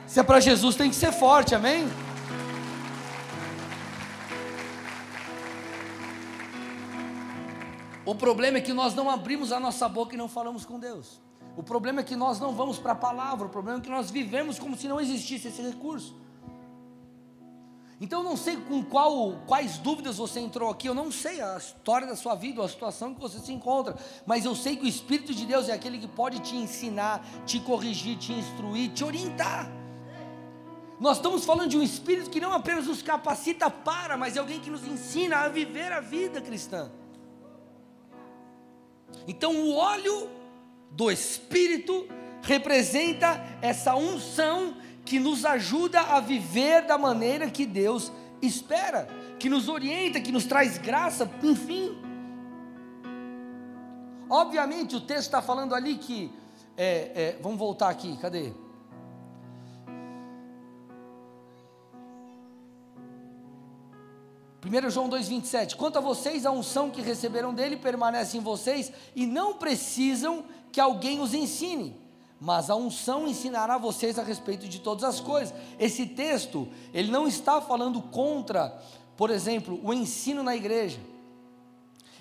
Se 0.06 0.20
é 0.20 0.22
para 0.22 0.40
Jesus, 0.40 0.76
tem 0.76 0.90
que 0.90 0.96
ser 0.96 1.12
forte, 1.12 1.54
amém? 1.54 1.86
O 8.06 8.14
problema 8.14 8.58
é 8.58 8.60
que 8.60 8.72
nós 8.72 8.94
não 8.94 9.08
abrimos 9.08 9.50
a 9.50 9.58
nossa 9.58 9.88
boca 9.88 10.14
e 10.14 10.18
não 10.18 10.28
falamos 10.28 10.66
com 10.66 10.78
Deus. 10.78 11.20
O 11.56 11.62
problema 11.62 12.00
é 12.00 12.04
que 12.04 12.16
nós 12.16 12.38
não 12.38 12.54
vamos 12.54 12.78
para 12.78 12.92
a 12.92 12.96
palavra, 12.96 13.46
o 13.46 13.50
problema 13.50 13.78
é 13.78 13.80
que 13.80 13.88
nós 13.88 14.10
vivemos 14.10 14.58
como 14.58 14.76
se 14.76 14.88
não 14.88 15.00
existisse 15.00 15.48
esse 15.48 15.62
recurso. 15.62 16.14
Então 18.00 18.20
eu 18.20 18.24
não 18.24 18.36
sei 18.36 18.56
com 18.56 18.84
qual, 18.84 19.36
quais 19.46 19.78
dúvidas 19.78 20.18
você 20.18 20.40
entrou 20.40 20.68
aqui, 20.68 20.88
eu 20.88 20.94
não 20.94 21.10
sei 21.12 21.40
a 21.40 21.56
história 21.56 22.06
da 22.06 22.16
sua 22.16 22.34
vida, 22.34 22.62
a 22.62 22.68
situação 22.68 23.14
que 23.14 23.20
você 23.20 23.38
se 23.38 23.52
encontra, 23.52 23.96
mas 24.26 24.44
eu 24.44 24.54
sei 24.54 24.76
que 24.76 24.84
o 24.84 24.88
Espírito 24.88 25.32
de 25.32 25.46
Deus 25.46 25.68
é 25.68 25.72
aquele 25.72 25.98
que 25.98 26.08
pode 26.08 26.40
te 26.40 26.56
ensinar, 26.56 27.24
te 27.46 27.60
corrigir, 27.60 28.18
te 28.18 28.32
instruir, 28.32 28.92
te 28.92 29.04
orientar. 29.04 29.70
Nós 31.00 31.16
estamos 31.16 31.44
falando 31.44 31.70
de 31.70 31.78
um 31.78 31.82
Espírito 31.82 32.30
que 32.30 32.40
não 32.40 32.52
apenas 32.52 32.86
nos 32.86 33.00
capacita 33.00 33.70
para, 33.70 34.16
mas 34.16 34.36
é 34.36 34.40
alguém 34.40 34.60
que 34.60 34.70
nos 34.70 34.84
ensina 34.86 35.38
a 35.38 35.48
viver 35.48 35.92
a 35.92 36.00
vida 36.00 36.40
cristã. 36.40 36.90
Então 39.26 39.54
o 39.54 39.74
óleo 39.74 40.28
do 40.90 41.10
Espírito 41.10 42.06
representa 42.42 43.42
essa 43.60 43.94
unção 43.94 44.76
que 45.04 45.18
nos 45.18 45.44
ajuda 45.44 46.00
a 46.00 46.20
viver 46.20 46.82
da 46.82 46.96
maneira 46.96 47.50
que 47.50 47.66
Deus 47.66 48.12
espera, 48.40 49.08
que 49.38 49.48
nos 49.48 49.68
orienta, 49.68 50.20
que 50.20 50.32
nos 50.32 50.44
traz 50.44 50.78
graça, 50.78 51.30
enfim. 51.42 51.96
Obviamente 54.28 54.96
o 54.96 55.00
texto 55.00 55.26
está 55.26 55.42
falando 55.42 55.74
ali 55.74 55.96
que, 55.96 56.32
é, 56.76 57.12
é, 57.14 57.38
vamos 57.42 57.58
voltar 57.58 57.90
aqui, 57.90 58.16
cadê? 58.18 58.52
1 64.64 64.90
João 64.90 65.10
2,27: 65.10 65.76
Quanto 65.76 65.98
a 65.98 66.00
vocês, 66.00 66.46
a 66.46 66.50
unção 66.50 66.90
que 66.90 67.02
receberam 67.02 67.52
dele 67.52 67.76
permanece 67.76 68.38
em 68.38 68.40
vocês 68.40 68.90
e 69.14 69.26
não 69.26 69.54
precisam 69.54 70.44
que 70.72 70.80
alguém 70.80 71.20
os 71.20 71.34
ensine, 71.34 72.00
mas 72.40 72.70
a 72.70 72.74
unção 72.74 73.28
ensinará 73.28 73.76
vocês 73.76 74.18
a 74.18 74.22
respeito 74.22 74.66
de 74.66 74.80
todas 74.80 75.04
as 75.04 75.20
coisas. 75.20 75.54
Esse 75.78 76.06
texto, 76.06 76.66
ele 76.92 77.10
não 77.10 77.28
está 77.28 77.60
falando 77.60 78.00
contra, 78.00 78.80
por 79.16 79.30
exemplo, 79.30 79.78
o 79.82 79.92
ensino 79.92 80.42
na 80.42 80.56
igreja. 80.56 80.98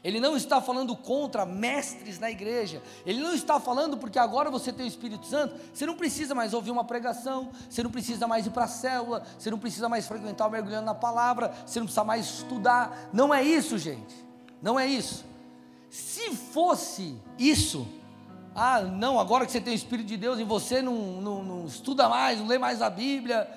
Ele 0.03 0.19
não 0.19 0.36
está 0.36 0.60
falando 0.60 0.95
contra 0.98 1.45
mestres 1.45 2.19
na 2.19 2.29
igreja. 2.29 2.83
Ele 3.05 3.22
não 3.22 3.33
está 3.33 3.60
falando 3.60 3.98
porque 3.98 4.19
agora 4.19 4.51
você 4.51 4.74
tem 4.74 4.86
o 4.86 4.88
Espírito 4.88 5.25
Santo, 5.25 5.55
você 5.74 5.86
não 5.86 5.95
precisa 5.95 6.36
mais 6.36 6.53
ouvir 6.53 6.72
uma 6.72 6.83
pregação, 6.83 7.50
você 7.69 7.81
não 7.81 7.89
precisa 7.89 8.27
mais 8.27 8.45
ir 8.45 8.50
para 8.50 8.65
a 8.65 8.67
célula, 8.67 9.24
você 9.39 9.50
não 9.50 9.57
precisa 9.57 9.88
mais 9.88 10.05
frequentar 10.05 10.48
o 10.48 10.51
mergulhando 10.51 10.86
na 10.86 10.95
palavra, 10.95 11.53
você 11.65 11.79
não 11.79 11.86
precisa 11.86 12.03
mais 12.03 12.25
estudar. 12.25 13.10
Não 13.13 13.33
é 13.33 13.41
isso, 13.41 13.77
gente. 13.77 14.13
Não 14.62 14.77
é 14.77 14.86
isso. 14.86 15.24
Se 15.89 16.36
fosse 16.36 17.15
isso, 17.39 17.88
ah, 18.53 18.81
não, 18.81 19.19
agora 19.19 19.45
que 19.45 19.51
você 19.53 19.62
tem 19.62 19.74
o 19.74 19.75
Espírito 19.75 20.07
de 20.07 20.17
Deus 20.17 20.38
e 20.38 20.43
você 20.43 20.81
não, 20.81 21.22
não, 21.22 21.43
não 21.43 21.65
estuda 21.65 22.10
mais, 22.10 22.39
não 22.39 22.48
lê 22.48 22.57
mais 22.57 22.81
a 22.81 22.89
Bíblia. 22.89 23.50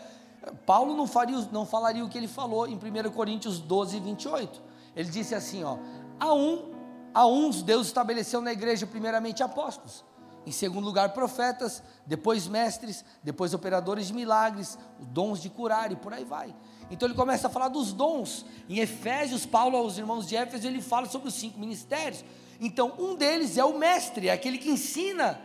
Paulo 0.64 0.96
não, 0.96 1.08
faria, 1.08 1.36
não 1.50 1.66
falaria 1.66 2.04
o 2.04 2.08
que 2.08 2.16
ele 2.16 2.28
falou 2.28 2.68
em 2.68 2.76
1 2.76 3.10
Coríntios 3.10 3.58
12, 3.58 3.98
28. 3.98 4.62
Ele 4.94 5.10
disse 5.10 5.34
assim: 5.34 5.64
ó, 5.64 5.76
a 6.18 6.32
um, 6.32 6.72
a 7.14 7.26
uns 7.26 7.62
Deus 7.62 7.86
estabeleceu 7.86 8.40
na 8.40 8.52
igreja 8.52 8.86
primeiramente 8.86 9.42
apóstolos, 9.42 10.04
em 10.44 10.52
segundo 10.52 10.84
lugar 10.84 11.12
profetas, 11.12 11.82
depois 12.06 12.46
mestres, 12.46 13.04
depois 13.22 13.54
operadores 13.54 14.08
de 14.08 14.14
milagres, 14.14 14.78
dons 15.00 15.40
de 15.40 15.50
curar 15.50 15.90
e 15.92 15.96
por 15.96 16.12
aí 16.12 16.24
vai. 16.24 16.54
Então 16.90 17.08
ele 17.08 17.16
começa 17.16 17.48
a 17.48 17.50
falar 17.50 17.68
dos 17.68 17.92
dons. 17.92 18.46
Em 18.68 18.78
Efésios, 18.78 19.44
Paulo 19.44 19.76
aos 19.76 19.98
irmãos 19.98 20.26
de 20.26 20.36
Éfeso, 20.36 20.66
ele 20.66 20.80
fala 20.80 21.06
sobre 21.06 21.28
os 21.28 21.34
cinco 21.34 21.58
ministérios. 21.58 22.24
Então, 22.60 22.94
um 22.98 23.14
deles 23.14 23.58
é 23.58 23.64
o 23.64 23.78
mestre, 23.78 24.28
é 24.28 24.32
aquele 24.32 24.58
que 24.58 24.70
ensina. 24.70 25.40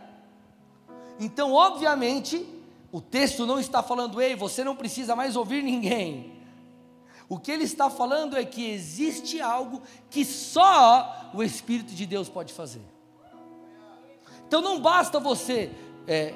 Então, 1.18 1.52
obviamente, 1.52 2.46
o 2.90 3.00
texto 3.00 3.46
não 3.46 3.58
está 3.58 3.82
falando, 3.82 4.20
ei, 4.20 4.34
você 4.34 4.64
não 4.64 4.76
precisa 4.76 5.14
mais 5.14 5.36
ouvir 5.36 5.62
ninguém. 5.62 6.41
O 7.32 7.38
que 7.38 7.50
ele 7.50 7.64
está 7.64 7.88
falando 7.88 8.36
é 8.36 8.44
que 8.44 8.62
existe 8.70 9.40
algo 9.40 9.80
que 10.10 10.22
só 10.22 11.30
o 11.32 11.42
Espírito 11.42 11.94
de 11.94 12.04
Deus 12.04 12.28
pode 12.28 12.52
fazer. 12.52 12.82
Então 14.46 14.60
não 14.60 14.78
basta 14.78 15.18
você 15.18 15.70
é, 16.06 16.34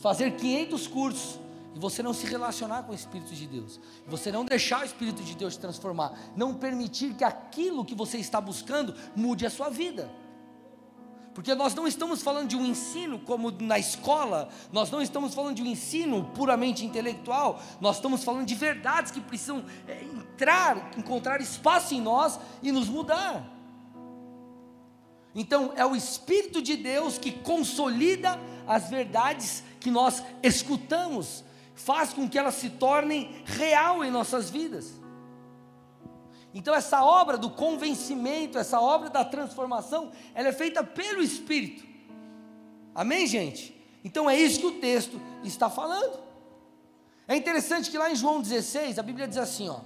fazer 0.00 0.34
500 0.36 0.86
cursos 0.86 1.38
e 1.74 1.78
você 1.78 2.02
não 2.02 2.14
se 2.14 2.24
relacionar 2.24 2.84
com 2.84 2.92
o 2.92 2.94
Espírito 2.94 3.34
de 3.34 3.46
Deus, 3.46 3.78
você 4.06 4.32
não 4.32 4.46
deixar 4.46 4.80
o 4.80 4.84
Espírito 4.86 5.22
de 5.22 5.36
Deus 5.36 5.52
te 5.52 5.60
transformar, 5.60 6.18
não 6.34 6.54
permitir 6.54 7.12
que 7.12 7.22
aquilo 7.22 7.84
que 7.84 7.94
você 7.94 8.16
está 8.16 8.40
buscando 8.40 8.94
mude 9.14 9.44
a 9.44 9.50
sua 9.50 9.68
vida. 9.68 10.10
Porque 11.36 11.54
nós 11.54 11.74
não 11.74 11.86
estamos 11.86 12.22
falando 12.22 12.48
de 12.48 12.56
um 12.56 12.64
ensino 12.64 13.18
como 13.18 13.50
na 13.50 13.78
escola, 13.78 14.48
nós 14.72 14.90
não 14.90 15.02
estamos 15.02 15.34
falando 15.34 15.56
de 15.56 15.62
um 15.62 15.66
ensino 15.66 16.24
puramente 16.34 16.82
intelectual, 16.82 17.62
nós 17.78 17.96
estamos 17.96 18.24
falando 18.24 18.46
de 18.46 18.54
verdades 18.54 19.12
que 19.12 19.20
precisam 19.20 19.62
é, 19.86 20.02
entrar, 20.02 20.92
encontrar 20.96 21.42
espaço 21.42 21.92
em 21.92 22.00
nós 22.00 22.40
e 22.62 22.72
nos 22.72 22.88
mudar. 22.88 23.54
Então, 25.34 25.74
é 25.76 25.84
o 25.84 25.94
Espírito 25.94 26.62
de 26.62 26.74
Deus 26.74 27.18
que 27.18 27.30
consolida 27.30 28.40
as 28.66 28.88
verdades 28.88 29.62
que 29.78 29.90
nós 29.90 30.22
escutamos, 30.42 31.44
faz 31.74 32.14
com 32.14 32.26
que 32.26 32.38
elas 32.38 32.54
se 32.54 32.70
tornem 32.70 33.42
real 33.44 34.02
em 34.02 34.10
nossas 34.10 34.48
vidas. 34.48 34.98
Então 36.54 36.74
essa 36.74 37.04
obra 37.04 37.36
do 37.36 37.50
convencimento, 37.50 38.58
essa 38.58 38.80
obra 38.80 39.10
da 39.10 39.24
transformação, 39.24 40.10
ela 40.34 40.48
é 40.48 40.52
feita 40.52 40.82
pelo 40.82 41.22
Espírito. 41.22 41.84
Amém, 42.94 43.26
gente? 43.26 43.76
Então 44.02 44.30
é 44.30 44.36
isso 44.36 44.60
que 44.60 44.66
o 44.66 44.80
texto 44.80 45.20
está 45.44 45.68
falando. 45.68 46.18
É 47.28 47.36
interessante 47.36 47.90
que 47.90 47.98
lá 47.98 48.10
em 48.10 48.16
João 48.16 48.40
16, 48.40 48.98
a 48.98 49.02
Bíblia 49.02 49.26
diz 49.26 49.36
assim, 49.36 49.68
ó: 49.68 49.80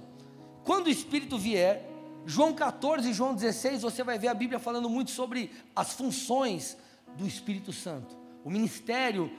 Quando 0.63 0.87
o 0.87 0.89
Espírito 0.89 1.37
vier, 1.37 1.89
João 2.25 2.53
14 2.53 3.09
e 3.09 3.13
João 3.13 3.33
16, 3.33 3.81
você 3.81 4.03
vai 4.03 4.19
ver 4.19 4.27
a 4.27 4.33
Bíblia 4.33 4.59
falando 4.59 4.89
muito 4.89 5.11
sobre 5.11 5.51
as 5.75 5.93
funções 5.93 6.77
do 7.17 7.25
Espírito 7.25 7.73
Santo. 7.73 8.15
O 8.43 8.49
ministério, 8.49 9.31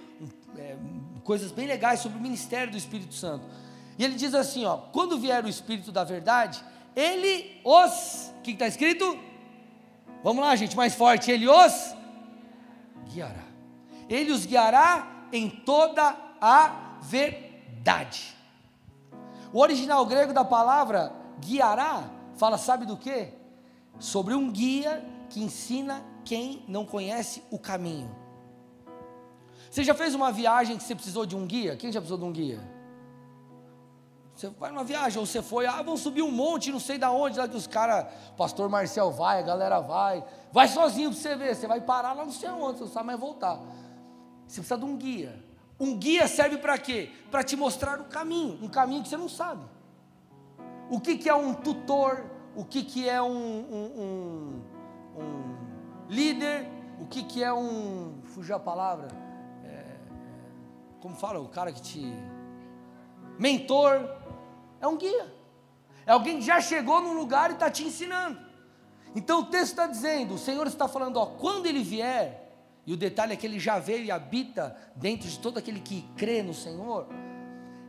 é, 0.57 0.76
coisas 1.25 1.52
bem 1.52 1.67
legais 1.67 2.00
sobre 2.00 2.19
o 2.19 2.21
ministério 2.21 2.73
do 2.73 2.76
Espírito 2.76 3.14
Santo. 3.14 3.47
E 3.99 4.05
ele 4.05 4.14
diz 4.14 4.35
assim: 4.35 4.64
ó, 4.64 4.76
quando 4.76 5.19
vier 5.19 5.45
o 5.45 5.49
Espírito 5.49 5.93
da 5.93 6.05
verdade, 6.05 6.62
ele 6.94 7.61
os, 7.64 8.32
o 8.38 8.42
que 8.42 8.52
está 8.52 8.66
escrito? 8.66 9.18
Vamos 10.22 10.42
lá, 10.42 10.54
gente, 10.56 10.76
mais 10.76 10.94
forte. 10.94 11.30
Ele 11.30 11.49
os 11.49 11.94
guiará. 13.12 13.44
Ele 14.08 14.30
os 14.30 14.46
guiará 14.46 15.26
em 15.32 15.49
toda 15.49 16.16
a 16.40 16.99
verdade. 17.02 18.37
O 19.52 19.61
original 19.61 20.04
grego 20.06 20.32
da 20.32 20.44
palavra 20.44 21.12
guiará 21.40 22.11
fala, 22.37 22.56
sabe 22.56 22.87
do 22.87 22.96
que? 22.96 23.28
Sobre 23.99 24.34
um 24.34 24.50
guia 24.50 25.04
que 25.28 25.42
ensina 25.42 26.04
quem 26.25 26.64
não 26.68 26.84
conhece 26.84 27.42
o 27.50 27.58
caminho. 27.58 28.14
Você 29.70 29.82
já 29.82 29.94
fez 29.94 30.14
uma 30.14 30.30
viagem 30.30 30.76
que 30.76 30.82
você 30.82 30.94
precisou 30.94 31.25
de 31.25 31.34
um 31.34 31.46
guia? 31.46 31.76
Quem 31.76 31.90
já 31.90 32.00
precisou 32.00 32.18
de 32.18 32.25
um 32.25 32.32
guia? 32.32 32.61
Você 34.42 34.49
vai 34.58 34.72
numa 34.72 34.82
viagem, 34.82 35.20
ou 35.20 35.25
você 35.25 35.40
foi, 35.40 35.66
ah, 35.66 35.80
vamos 35.82 36.00
subir 36.00 36.20
um 36.20 36.30
monte, 36.30 36.72
não 36.72 36.80
sei 36.80 36.99
da 36.99 37.12
onde, 37.12 37.38
lá 37.38 37.46
que 37.46 37.56
os 37.56 37.68
caras, 37.68 38.12
pastor 38.37 38.68
Marcel 38.68 39.12
vai, 39.12 39.38
a 39.38 39.42
galera 39.42 39.78
vai, 39.78 40.25
vai 40.50 40.66
sozinho 40.66 41.11
para 41.11 41.20
você 41.20 41.37
ver, 41.37 41.54
você 41.54 41.68
vai 41.68 41.80
parar 41.80 42.12
lá 42.12 42.25
não 42.25 42.32
sei 42.32 42.50
onde, 42.50 42.78
você 42.78 42.84
não 42.84 42.90
sabe 42.90 43.06
mais 43.06 43.20
voltar. 43.20 43.61
Você 44.49 44.61
precisa 44.61 44.76
de 44.76 44.84
um 44.84 44.96
guia. 44.96 45.40
Um 45.78 45.96
guia 45.96 46.26
serve 46.26 46.58
para 46.58 46.76
quê? 46.76 47.12
Para 47.30 47.44
te 47.44 47.54
mostrar 47.54 48.00
o 48.00 48.06
caminho, 48.06 48.58
um 48.61 48.68
caminho 48.68 49.04
que 49.04 49.08
você 49.08 49.16
não 49.16 49.28
sabe. 49.28 49.62
O 50.90 50.99
que, 50.99 51.16
que 51.16 51.28
é 51.28 51.34
um 51.37 51.54
tutor, 51.54 52.25
o 52.56 52.64
que, 52.64 52.82
que 52.82 53.08
é 53.08 53.22
um, 53.22 53.28
um, 53.28 53.92
um, 53.96 55.22
um 55.22 56.06
líder, 56.08 56.68
o 57.00 57.06
que, 57.06 57.22
que 57.22 57.44
é 57.44 57.52
um. 57.52 58.20
Fugiu 58.25 58.56
a 58.56 58.61
palavra. 58.61 59.06
É, 59.64 59.84
como 61.00 61.14
fala 61.14 61.38
o 61.38 61.49
cara 61.49 61.70
que 61.70 61.80
te. 61.80 62.12
Mentor. 63.38 64.22
É 64.82 64.86
um 64.88 64.96
guia. 64.96 65.32
É 66.04 66.12
alguém 66.12 66.40
que 66.40 66.44
já 66.44 66.60
chegou 66.60 67.00
num 67.00 67.14
lugar 67.14 67.50
e 67.50 67.54
está 67.54 67.70
te 67.70 67.84
ensinando. 67.84 68.38
Então 69.14 69.40
o 69.40 69.44
texto 69.44 69.70
está 69.70 69.86
dizendo, 69.86 70.34
o 70.34 70.38
Senhor 70.38 70.66
está 70.66 70.88
falando, 70.88 71.18
ó, 71.18 71.26
quando 71.26 71.66
ele 71.66 71.82
vier, 71.82 72.52
e 72.84 72.92
o 72.92 72.96
detalhe 72.96 73.32
é 73.32 73.36
que 73.36 73.46
ele 73.46 73.60
já 73.60 73.78
veio 73.78 74.04
e 74.04 74.10
habita 74.10 74.76
dentro 74.96 75.28
de 75.28 75.38
todo 75.38 75.58
aquele 75.58 75.80
que 75.80 76.02
crê 76.16 76.42
no 76.42 76.52
Senhor, 76.52 77.06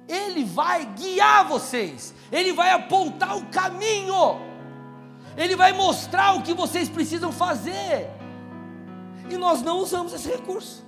ele 0.07 0.43
vai 0.43 0.85
guiar 0.85 1.47
vocês, 1.47 2.13
ele 2.31 2.53
vai 2.53 2.71
apontar 2.71 3.37
o 3.37 3.45
caminho, 3.47 4.13
ele 5.35 5.55
vai 5.55 5.73
mostrar 5.73 6.35
o 6.35 6.43
que 6.43 6.53
vocês 6.53 6.89
precisam 6.89 7.31
fazer, 7.31 8.09
e 9.29 9.37
nós 9.37 9.61
não 9.61 9.79
usamos 9.79 10.13
esse 10.13 10.29
recurso. 10.29 10.85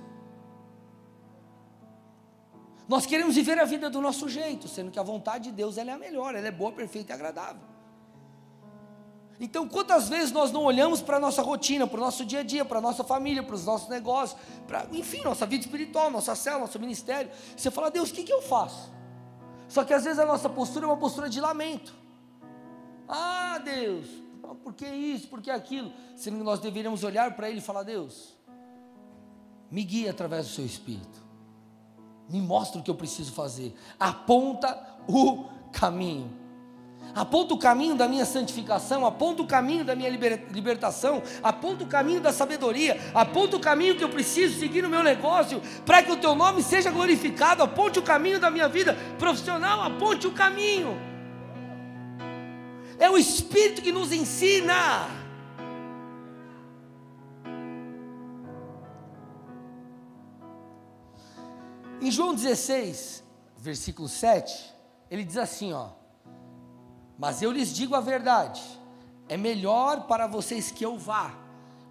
Nós 2.88 3.04
queremos 3.04 3.34
viver 3.34 3.58
a 3.58 3.64
vida 3.64 3.90
do 3.90 4.00
nosso 4.00 4.28
jeito, 4.28 4.68
sendo 4.68 4.90
que 4.90 4.98
a 4.98 5.02
vontade 5.02 5.44
de 5.44 5.52
Deus 5.52 5.76
ela 5.76 5.90
é 5.90 5.94
a 5.94 5.98
melhor, 5.98 6.34
ela 6.34 6.46
é 6.46 6.52
boa, 6.52 6.70
perfeita 6.70 7.12
e 7.12 7.14
agradável. 7.14 7.62
Então, 9.40 9.68
quantas 9.68 10.08
vezes 10.08 10.32
nós 10.32 10.50
não 10.50 10.64
olhamos 10.64 11.02
para 11.02 11.16
a 11.16 11.20
nossa 11.20 11.42
rotina, 11.42 11.86
para 11.86 11.98
o 11.98 12.00
nosso 12.00 12.24
dia 12.24 12.40
a 12.40 12.42
dia, 12.42 12.64
para 12.64 12.78
a 12.78 12.80
nossa 12.80 13.04
família, 13.04 13.42
para 13.42 13.54
os 13.54 13.66
nossos 13.66 13.88
negócios, 13.88 14.40
para, 14.66 14.86
enfim, 14.92 15.20
nossa 15.22 15.44
vida 15.44 15.64
espiritual, 15.64 16.10
nossa 16.10 16.34
célula, 16.34 16.62
nosso 16.62 16.78
ministério. 16.78 17.30
Você 17.54 17.70
fala, 17.70 17.90
Deus, 17.90 18.10
o 18.10 18.14
que, 18.14 18.22
que 18.22 18.32
eu 18.32 18.40
faço? 18.40 18.90
Só 19.68 19.84
que 19.84 19.92
às 19.92 20.04
vezes 20.04 20.18
a 20.18 20.24
nossa 20.24 20.48
postura 20.48 20.86
é 20.86 20.88
uma 20.88 20.96
postura 20.96 21.28
de 21.28 21.40
lamento. 21.40 21.92
Ah, 23.08 23.60
Deus, 23.62 24.06
por 24.62 24.72
que 24.72 24.86
isso, 24.86 25.28
por 25.28 25.42
que 25.42 25.50
aquilo? 25.50 25.92
Sendo 26.14 26.38
que 26.38 26.44
nós 26.44 26.60
deveríamos 26.60 27.04
olhar 27.04 27.34
para 27.34 27.50
Ele 27.50 27.58
e 27.58 27.62
falar, 27.62 27.82
Deus, 27.82 28.38
me 29.70 29.82
guia 29.82 30.12
através 30.12 30.46
do 30.46 30.52
Seu 30.52 30.64
Espírito 30.64 31.25
me 32.28 32.40
mostra 32.40 32.80
o 32.80 32.82
que 32.82 32.90
eu 32.90 32.94
preciso 32.94 33.32
fazer, 33.32 33.74
aponta 33.98 34.76
o 35.08 35.44
caminho. 35.72 36.30
Aponta 37.14 37.54
o 37.54 37.58
caminho 37.58 37.94
da 37.94 38.06
minha 38.06 38.26
santificação, 38.26 39.06
aponta 39.06 39.40
o 39.40 39.46
caminho 39.46 39.82
da 39.84 39.96
minha 39.96 40.10
libertação, 40.10 41.22
aponta 41.42 41.82
o 41.82 41.86
caminho 41.86 42.20
da 42.20 42.30
sabedoria, 42.30 43.00
aponta 43.14 43.56
o 43.56 43.60
caminho 43.60 43.96
que 43.96 44.04
eu 44.04 44.10
preciso 44.10 44.58
seguir 44.58 44.82
no 44.82 44.90
meu 44.90 45.02
negócio, 45.02 45.62
para 45.86 46.02
que 46.02 46.12
o 46.12 46.16
teu 46.18 46.34
nome 46.34 46.62
seja 46.62 46.90
glorificado, 46.90 47.62
aponte 47.62 47.98
o 47.98 48.02
caminho 48.02 48.38
da 48.38 48.50
minha 48.50 48.68
vida 48.68 48.94
profissional, 49.18 49.80
aponte 49.80 50.26
o 50.26 50.32
caminho. 50.32 50.94
É 52.98 53.08
o 53.08 53.16
Espírito 53.16 53.80
que 53.80 53.92
nos 53.92 54.12
ensina. 54.12 55.25
Em 62.00 62.10
João 62.10 62.34
16, 62.34 63.24
versículo 63.56 64.06
7, 64.06 64.74
ele 65.10 65.24
diz 65.24 65.38
assim, 65.38 65.72
ó: 65.72 65.88
Mas 67.18 67.40
eu 67.40 67.50
lhes 67.50 67.74
digo 67.74 67.94
a 67.94 68.00
verdade, 68.00 68.62
é 69.28 69.36
melhor 69.36 70.06
para 70.06 70.26
vocês 70.26 70.70
que 70.70 70.84
eu 70.84 70.98
vá, 70.98 71.34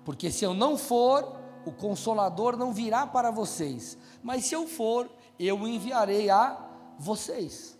porque 0.04 0.30
se 0.30 0.46
eu 0.46 0.54
não 0.54 0.78
for, 0.78 1.36
o 1.66 1.72
consolador 1.72 2.56
não 2.56 2.72
virá 2.72 3.08
para 3.08 3.32
vocês, 3.32 3.98
mas 4.22 4.46
se 4.46 4.54
eu 4.54 4.68
for, 4.68 5.10
eu 5.40 5.60
o 5.60 5.68
enviarei 5.68 6.30
a 6.30 6.56
vocês. 7.00 7.76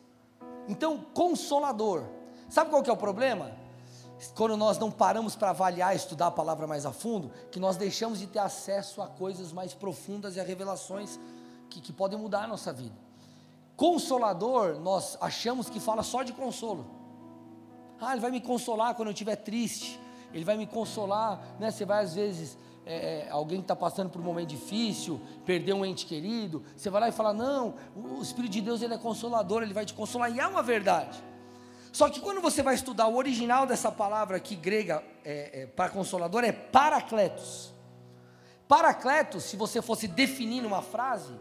Então, 0.68 1.06
consolador. 1.14 2.04
Sabe 2.50 2.72
qual 2.72 2.82
que 2.82 2.90
é 2.90 2.94
o 2.94 2.98
problema? 2.98 3.52
Quando 4.36 4.58
nós 4.58 4.80
não 4.80 4.90
paramos 4.90 5.36
para 5.36 5.52
avaliar, 5.52 5.96
estudar 5.96 6.28
a 6.28 6.32
palavra 6.32 6.66
mais 6.66 6.86
a 6.86 6.92
fundo, 6.92 7.32
que 7.52 7.60
nós 7.60 7.78
deixamos 7.78 8.20
de 8.20 8.28
ter 8.28 8.40
acesso 8.40 9.02
a 9.02 9.08
coisas 9.08 9.52
mais 9.52 9.74
profundas 9.74 10.36
e 10.36 10.40
a 10.40 10.44
revelações 10.44 11.20
que, 11.76 11.82
que 11.82 11.94
podem 11.94 12.18
mudar 12.18 12.44
a 12.44 12.48
nossa 12.48 12.72
vida. 12.72 12.96
Consolador, 13.76 14.80
nós 14.80 15.18
achamos 15.20 15.70
que 15.70 15.80
fala 15.80 16.04
só 16.04 16.24
de 16.24 16.32
consolo. 16.32 16.86
Ah, 18.00 18.14
ele 18.14 18.22
vai 18.22 18.32
me 18.32 18.40
consolar 18.40 18.96
quando 18.96 19.10
eu 19.10 19.14
estiver 19.14 19.36
triste. 19.36 20.00
Ele 20.34 20.46
vai 20.46 20.56
me 20.56 20.66
consolar, 20.66 21.42
né? 21.60 21.72
Você 21.72 21.86
vai 21.86 22.04
às 22.04 22.14
vezes, 22.14 22.58
é, 22.86 23.28
é 23.28 23.30
alguém 23.30 23.60
que 23.60 23.66
está 23.66 23.76
passando 23.76 24.10
por 24.10 24.22
um 24.22 24.24
momento 24.24 24.50
difícil, 24.50 25.20
perdeu 25.46 25.76
um 25.76 25.86
ente 25.86 26.06
querido, 26.06 26.64
você 26.76 26.90
vai 26.90 27.02
lá 27.02 27.10
e 27.10 27.12
fala, 27.12 27.34
não, 27.34 27.76
o 27.96 28.22
Espírito 28.22 28.52
de 28.52 28.62
Deus 28.62 28.82
ele 28.82 28.94
é 28.94 28.98
consolador, 28.98 29.62
ele 29.62 29.74
vai 29.74 29.86
te 29.86 29.94
consolar, 29.94 30.34
e 30.34 30.40
é 30.40 30.48
uma 30.48 30.64
verdade. 30.64 31.22
Só 31.92 32.10
que 32.10 32.20
quando 32.20 32.42
você 32.42 32.62
vai 32.62 32.76
estudar 32.76 33.08
o 33.08 33.16
original 33.16 33.66
dessa 33.66 33.92
palavra 33.92 34.38
aqui 34.38 34.56
grega 34.56 35.04
é, 35.24 35.62
é, 35.62 35.66
para 35.66 35.90
consolador 35.90 36.44
é 36.44 36.52
paracletos. 36.52 37.74
Paracletos, 38.68 39.44
se 39.44 39.56
você 39.56 39.82
fosse 39.82 40.08
definir 40.08 40.62
numa 40.62 40.82
frase, 40.82 41.34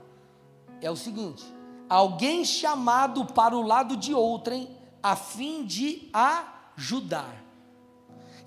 é 0.87 0.91
o 0.91 0.97
seguinte: 0.97 1.45
alguém 1.89 2.45
chamado 2.45 3.25
para 3.25 3.57
o 3.57 3.63
lado 3.63 3.97
de 3.97 4.15
outrem 4.15 4.69
a 5.03 5.17
fim 5.17 5.65
de 5.65 6.09
ajudar. 6.13 7.43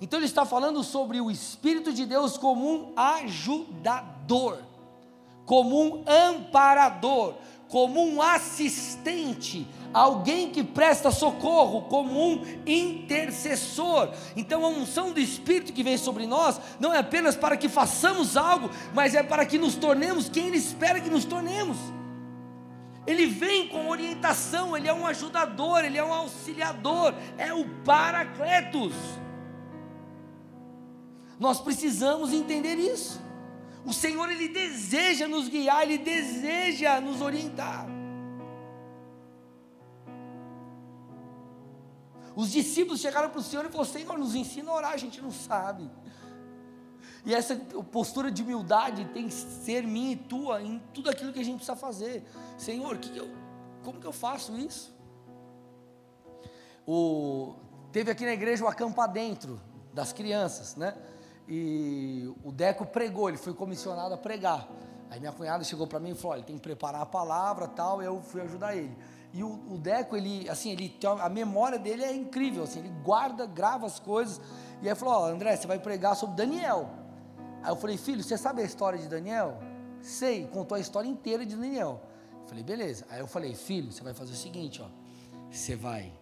Então 0.00 0.18
ele 0.18 0.26
está 0.26 0.44
falando 0.44 0.82
sobre 0.84 1.20
o 1.20 1.30
Espírito 1.30 1.92
de 1.92 2.06
Deus 2.06 2.38
como 2.38 2.72
um 2.72 2.92
ajudador, 2.96 4.58
como 5.44 5.82
um 5.82 6.04
amparador, 6.06 7.34
como 7.68 8.00
um 8.00 8.22
assistente, 8.22 9.66
alguém 9.92 10.50
que 10.50 10.62
presta 10.62 11.10
socorro, 11.10 11.82
como 11.82 12.12
um 12.12 12.42
intercessor. 12.64 14.10
Então 14.36 14.64
a 14.64 14.68
unção 14.68 15.12
do 15.12 15.18
Espírito 15.18 15.72
que 15.72 15.82
vem 15.82 15.98
sobre 15.98 16.26
nós 16.26 16.60
não 16.78 16.94
é 16.94 16.98
apenas 16.98 17.34
para 17.34 17.56
que 17.56 17.68
façamos 17.68 18.36
algo, 18.36 18.70
mas 18.94 19.14
é 19.14 19.22
para 19.22 19.44
que 19.44 19.58
nos 19.58 19.74
tornemos 19.74 20.28
quem 20.28 20.46
Ele 20.46 20.58
espera 20.58 21.00
que 21.00 21.10
nos 21.10 21.24
tornemos. 21.24 21.76
Ele 23.08 23.24
vem 23.24 23.66
com 23.68 23.88
orientação, 23.88 24.76
ele 24.76 24.86
é 24.86 24.92
um 24.92 25.06
ajudador, 25.06 25.82
ele 25.82 25.96
é 25.96 26.04
um 26.04 26.12
auxiliador, 26.12 27.14
é 27.38 27.54
o 27.54 27.66
Paracletos. 27.82 28.92
Nós 31.40 31.58
precisamos 31.58 32.34
entender 32.34 32.74
isso. 32.74 33.18
O 33.82 33.94
Senhor, 33.94 34.30
Ele 34.30 34.48
deseja 34.48 35.26
nos 35.26 35.48
guiar, 35.48 35.84
Ele 35.84 35.96
deseja 35.96 37.00
nos 37.00 37.22
orientar. 37.22 37.86
Os 42.36 42.52
discípulos 42.52 43.00
chegaram 43.00 43.30
para 43.30 43.40
o 43.40 43.42
Senhor 43.42 43.64
e 43.64 43.70
falaram: 43.70 43.90
Senhor, 43.90 44.18
nos 44.18 44.34
ensina 44.34 44.70
a 44.70 44.74
orar, 44.74 44.92
a 44.92 44.98
gente 44.98 45.22
não 45.22 45.30
sabe. 45.30 45.90
E 47.24 47.34
essa 47.34 47.56
postura 47.90 48.30
de 48.30 48.42
humildade 48.42 49.04
tem 49.06 49.28
que 49.28 49.34
ser 49.34 49.82
minha 49.82 50.12
e 50.12 50.16
tua 50.16 50.62
em 50.62 50.78
tudo 50.94 51.10
aquilo 51.10 51.32
que 51.32 51.40
a 51.40 51.44
gente 51.44 51.56
precisa 51.56 51.76
fazer. 51.76 52.24
Senhor, 52.56 52.96
que 52.98 53.10
que 53.10 53.18
eu, 53.18 53.30
como 53.84 54.00
que 54.00 54.06
eu 54.06 54.12
faço 54.12 54.56
isso? 54.56 54.96
O, 56.86 57.54
teve 57.92 58.10
aqui 58.10 58.24
na 58.24 58.32
igreja 58.32 58.64
o 58.64 58.68
acampa 58.68 59.06
dentro 59.06 59.60
das 59.92 60.12
crianças, 60.12 60.76
né? 60.76 60.96
E 61.46 62.32
o 62.44 62.52
Deco 62.52 62.86
pregou, 62.86 63.28
ele 63.28 63.38
foi 63.38 63.54
comissionado 63.54 64.14
a 64.14 64.18
pregar. 64.18 64.68
Aí 65.10 65.18
minha 65.18 65.32
cunhada 65.32 65.64
chegou 65.64 65.86
para 65.86 65.98
mim 65.98 66.10
e 66.10 66.14
falou: 66.14 66.36
ele 66.36 66.44
tem 66.44 66.56
que 66.56 66.62
preparar 66.62 67.00
a 67.00 67.06
palavra, 67.06 67.66
tal. 67.66 68.02
Eu 68.02 68.20
fui 68.22 68.40
ajudar 68.42 68.76
ele. 68.76 68.96
E 69.32 69.42
o, 69.42 69.48
o, 69.70 69.78
Deco, 69.78 70.16
ele, 70.16 70.48
assim, 70.48 70.70
ele 70.70 70.94
a 71.20 71.28
memória 71.28 71.78
dele 71.78 72.04
é 72.04 72.14
incrível, 72.14 72.64
assim, 72.64 72.80
ele 72.80 72.88
guarda, 73.02 73.46
grava 73.46 73.86
as 73.86 73.98
coisas. 73.98 74.40
E 74.82 74.88
aí 74.88 74.94
falou: 74.94 75.14
ó, 75.14 75.26
André, 75.26 75.56
você 75.56 75.66
vai 75.66 75.78
pregar 75.78 76.16
sobre 76.16 76.36
Daniel. 76.36 76.90
Aí 77.62 77.70
eu 77.70 77.76
falei, 77.76 77.96
filho, 77.96 78.22
você 78.22 78.38
sabe 78.38 78.62
a 78.62 78.64
história 78.64 78.98
de 78.98 79.08
Daniel? 79.08 79.58
Sei, 80.00 80.46
contou 80.46 80.76
a 80.76 80.80
história 80.80 81.08
inteira 81.08 81.44
de 81.44 81.56
Daniel. 81.56 82.00
Eu 82.42 82.48
falei, 82.48 82.62
beleza. 82.62 83.04
Aí 83.10 83.20
eu 83.20 83.26
falei, 83.26 83.54
filho, 83.54 83.92
você 83.92 84.02
vai 84.02 84.14
fazer 84.14 84.32
o 84.32 84.36
seguinte, 84.36 84.80
ó. 84.80 84.88
Você 85.50 85.74
vai, 85.74 86.12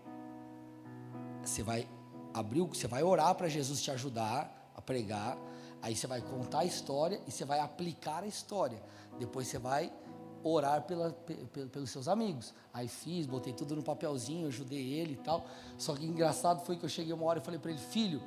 você 1.43 1.63
vai 1.63 1.89
abrir, 2.33 2.63
você 2.63 2.87
vai 2.87 3.03
orar 3.03 3.35
para 3.35 3.49
Jesus 3.49 3.83
te 3.83 3.91
ajudar 3.91 4.73
a 4.75 4.81
pregar. 4.81 5.37
Aí 5.83 5.95
você 5.95 6.07
vai 6.07 6.21
contar 6.21 6.61
a 6.61 6.65
história 6.65 7.21
e 7.27 7.31
você 7.31 7.45
vai 7.45 7.61
aplicar 7.61 8.23
a 8.23 8.27
história. 8.27 8.83
Depois 9.19 9.49
você 9.49 9.59
vai 9.59 9.93
orar 10.43 10.83
pela, 10.83 11.13
pelos 11.73 11.91
seus 11.91 12.09
amigos. 12.09 12.55
Aí 12.73 12.89
fiz, 12.89 13.27
botei 13.27 13.53
tudo 13.53 13.75
no 13.75 13.83
papelzinho, 13.83 14.47
ajudei 14.47 14.93
ele 14.93 15.15
e 15.15 15.17
tal. 15.17 15.45
Só 15.77 15.95
que 15.95 16.07
engraçado 16.07 16.65
foi 16.65 16.77
que 16.77 16.85
eu 16.85 16.89
cheguei 16.89 17.13
uma 17.13 17.25
hora 17.25 17.41
e 17.41 17.43
falei 17.43 17.59
para 17.59 17.71
ele, 17.71 17.81
filho, 17.81 18.23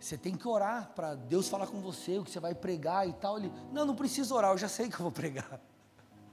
você 0.00 0.16
tem 0.16 0.34
que 0.34 0.46
orar 0.46 0.92
para 0.94 1.14
Deus 1.14 1.48
falar 1.48 1.66
com 1.66 1.80
você, 1.80 2.18
o 2.18 2.24
que 2.24 2.30
você 2.30 2.38
vai 2.38 2.54
pregar 2.54 3.08
e 3.08 3.12
tal. 3.12 3.36
Ele, 3.36 3.52
não, 3.72 3.84
não 3.84 3.94
preciso 3.94 4.34
orar, 4.34 4.52
eu 4.52 4.58
já 4.58 4.68
sei 4.68 4.88
que 4.88 4.94
eu 4.94 5.02
vou 5.02 5.10
pregar. 5.10 5.60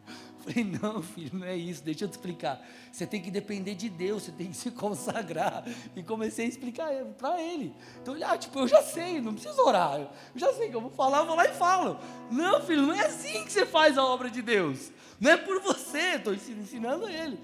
Eu 0.08 0.14
falei, 0.54 0.64
não, 0.64 1.02
filho, 1.02 1.40
não 1.40 1.48
é 1.48 1.56
isso, 1.56 1.84
deixa 1.84 2.06
eu 2.06 2.10
te 2.10 2.12
explicar. 2.12 2.64
Você 2.92 3.08
tem 3.08 3.20
que 3.20 3.32
depender 3.32 3.74
de 3.74 3.90
Deus, 3.90 4.24
você 4.24 4.32
tem 4.32 4.48
que 4.48 4.56
se 4.56 4.70
consagrar. 4.70 5.64
E 5.96 6.04
comecei 6.04 6.46
a 6.46 6.50
explicar 6.50 6.92
para 7.18 7.42
ele. 7.42 7.76
Então 8.02 8.14
ele, 8.14 8.24
ah, 8.24 8.38
tipo, 8.38 8.60
eu 8.60 8.68
já 8.68 8.84
sei, 8.84 9.20
não 9.20 9.34
preciso 9.34 9.60
orar. 9.62 10.00
Eu 10.00 10.10
já 10.36 10.54
sei 10.54 10.70
que 10.70 10.76
eu 10.76 10.82
vou 10.82 10.92
falar, 10.92 11.20
eu 11.20 11.26
vou 11.26 11.36
lá 11.36 11.46
e 11.46 11.54
falo. 11.54 12.00
Não, 12.30 12.62
filho, 12.62 12.84
não 12.84 12.94
é 12.94 13.08
assim 13.08 13.44
que 13.46 13.52
você 13.52 13.66
faz 13.66 13.98
a 13.98 14.06
obra 14.06 14.30
de 14.30 14.44
Deus. 14.44 14.92
Não 15.20 15.32
é 15.32 15.38
por 15.38 15.60
você, 15.62 16.18
estou 16.18 16.34
ensinando 16.34 17.10
ele. 17.10 17.40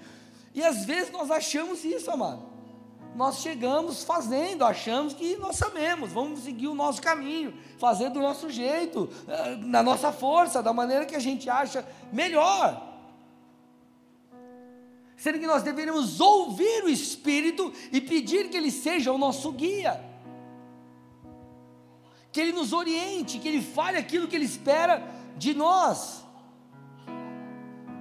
E 0.54 0.62
às 0.62 0.84
vezes 0.84 1.10
nós 1.10 1.30
achamos 1.32 1.84
isso, 1.84 2.10
amado 2.10 2.52
nós 3.14 3.38
chegamos 3.40 4.04
fazendo, 4.04 4.64
achamos 4.64 5.12
que 5.12 5.36
nós 5.36 5.56
sabemos, 5.56 6.10
vamos 6.10 6.40
seguir 6.40 6.68
o 6.68 6.74
nosso 6.74 7.00
caminho, 7.02 7.54
fazer 7.78 8.08
do 8.08 8.20
nosso 8.20 8.48
jeito, 8.48 9.08
eh, 9.28 9.56
na 9.56 9.82
nossa 9.82 10.10
força, 10.10 10.62
da 10.62 10.72
maneira 10.72 11.04
que 11.04 11.14
a 11.14 11.18
gente 11.18 11.48
acha 11.50 11.86
melhor. 12.10 12.90
Sendo 15.16 15.38
que 15.38 15.46
nós 15.46 15.62
deveríamos 15.62 16.20
ouvir 16.20 16.84
o 16.84 16.88
Espírito 16.88 17.70
e 17.92 18.00
pedir 18.00 18.48
que 18.48 18.56
Ele 18.56 18.70
seja 18.70 19.12
o 19.12 19.18
nosso 19.18 19.52
guia, 19.52 20.02
que 22.32 22.40
Ele 22.40 22.52
nos 22.52 22.72
oriente, 22.72 23.38
que 23.38 23.46
Ele 23.46 23.60
fale 23.60 23.98
aquilo 23.98 24.26
que 24.26 24.34
Ele 24.34 24.46
espera 24.46 25.06
de 25.36 25.52
nós. 25.52 26.24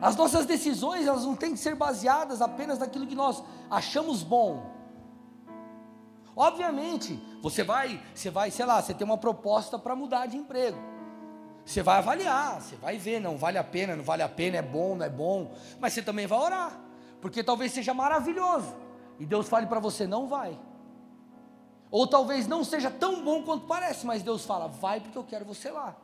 As 0.01 0.15
nossas 0.15 0.45
decisões, 0.45 1.05
elas 1.05 1.25
não 1.25 1.35
têm 1.35 1.51
que 1.51 1.59
ser 1.59 1.75
baseadas 1.75 2.41
apenas 2.41 2.79
naquilo 2.79 3.05
que 3.05 3.13
nós 3.13 3.43
achamos 3.69 4.23
bom 4.23 4.70
Obviamente, 6.35 7.19
você 7.41 7.63
vai, 7.63 8.01
você 8.13 8.29
vai, 8.29 8.51
sei 8.51 8.65
lá, 8.65 8.81
você 8.81 8.93
tem 8.93 9.05
uma 9.05 9.17
proposta 9.17 9.77
para 9.77 9.95
mudar 9.95 10.27
de 10.27 10.37
emprego. 10.37 10.77
Você 11.65 11.83
vai 11.83 11.97
avaliar, 11.97 12.61
você 12.61 12.75
vai 12.75 12.97
ver, 12.97 13.19
não 13.19 13.37
vale 13.37 13.57
a 13.57 13.63
pena, 13.63 13.95
não 13.95 14.03
vale 14.03 14.23
a 14.23 14.29
pena, 14.29 14.57
é 14.57 14.61
bom, 14.61 14.95
não 14.95 15.05
é 15.05 15.09
bom, 15.09 15.53
mas 15.79 15.93
você 15.93 16.01
também 16.01 16.25
vai 16.25 16.39
orar, 16.39 16.79
porque 17.21 17.43
talvez 17.43 17.71
seja 17.71 17.93
maravilhoso 17.93 18.75
e 19.19 19.25
Deus 19.25 19.47
fale 19.47 19.67
para 19.67 19.79
você 19.79 20.07
não 20.07 20.27
vai. 20.27 20.57
Ou 21.91 22.07
talvez 22.07 22.47
não 22.47 22.63
seja 22.63 22.89
tão 22.89 23.23
bom 23.23 23.43
quanto 23.43 23.67
parece, 23.67 24.05
mas 24.05 24.23
Deus 24.23 24.45
fala, 24.45 24.67
vai 24.67 24.99
porque 24.99 25.17
eu 25.17 25.23
quero 25.23 25.45
você 25.45 25.69
lá. 25.69 25.95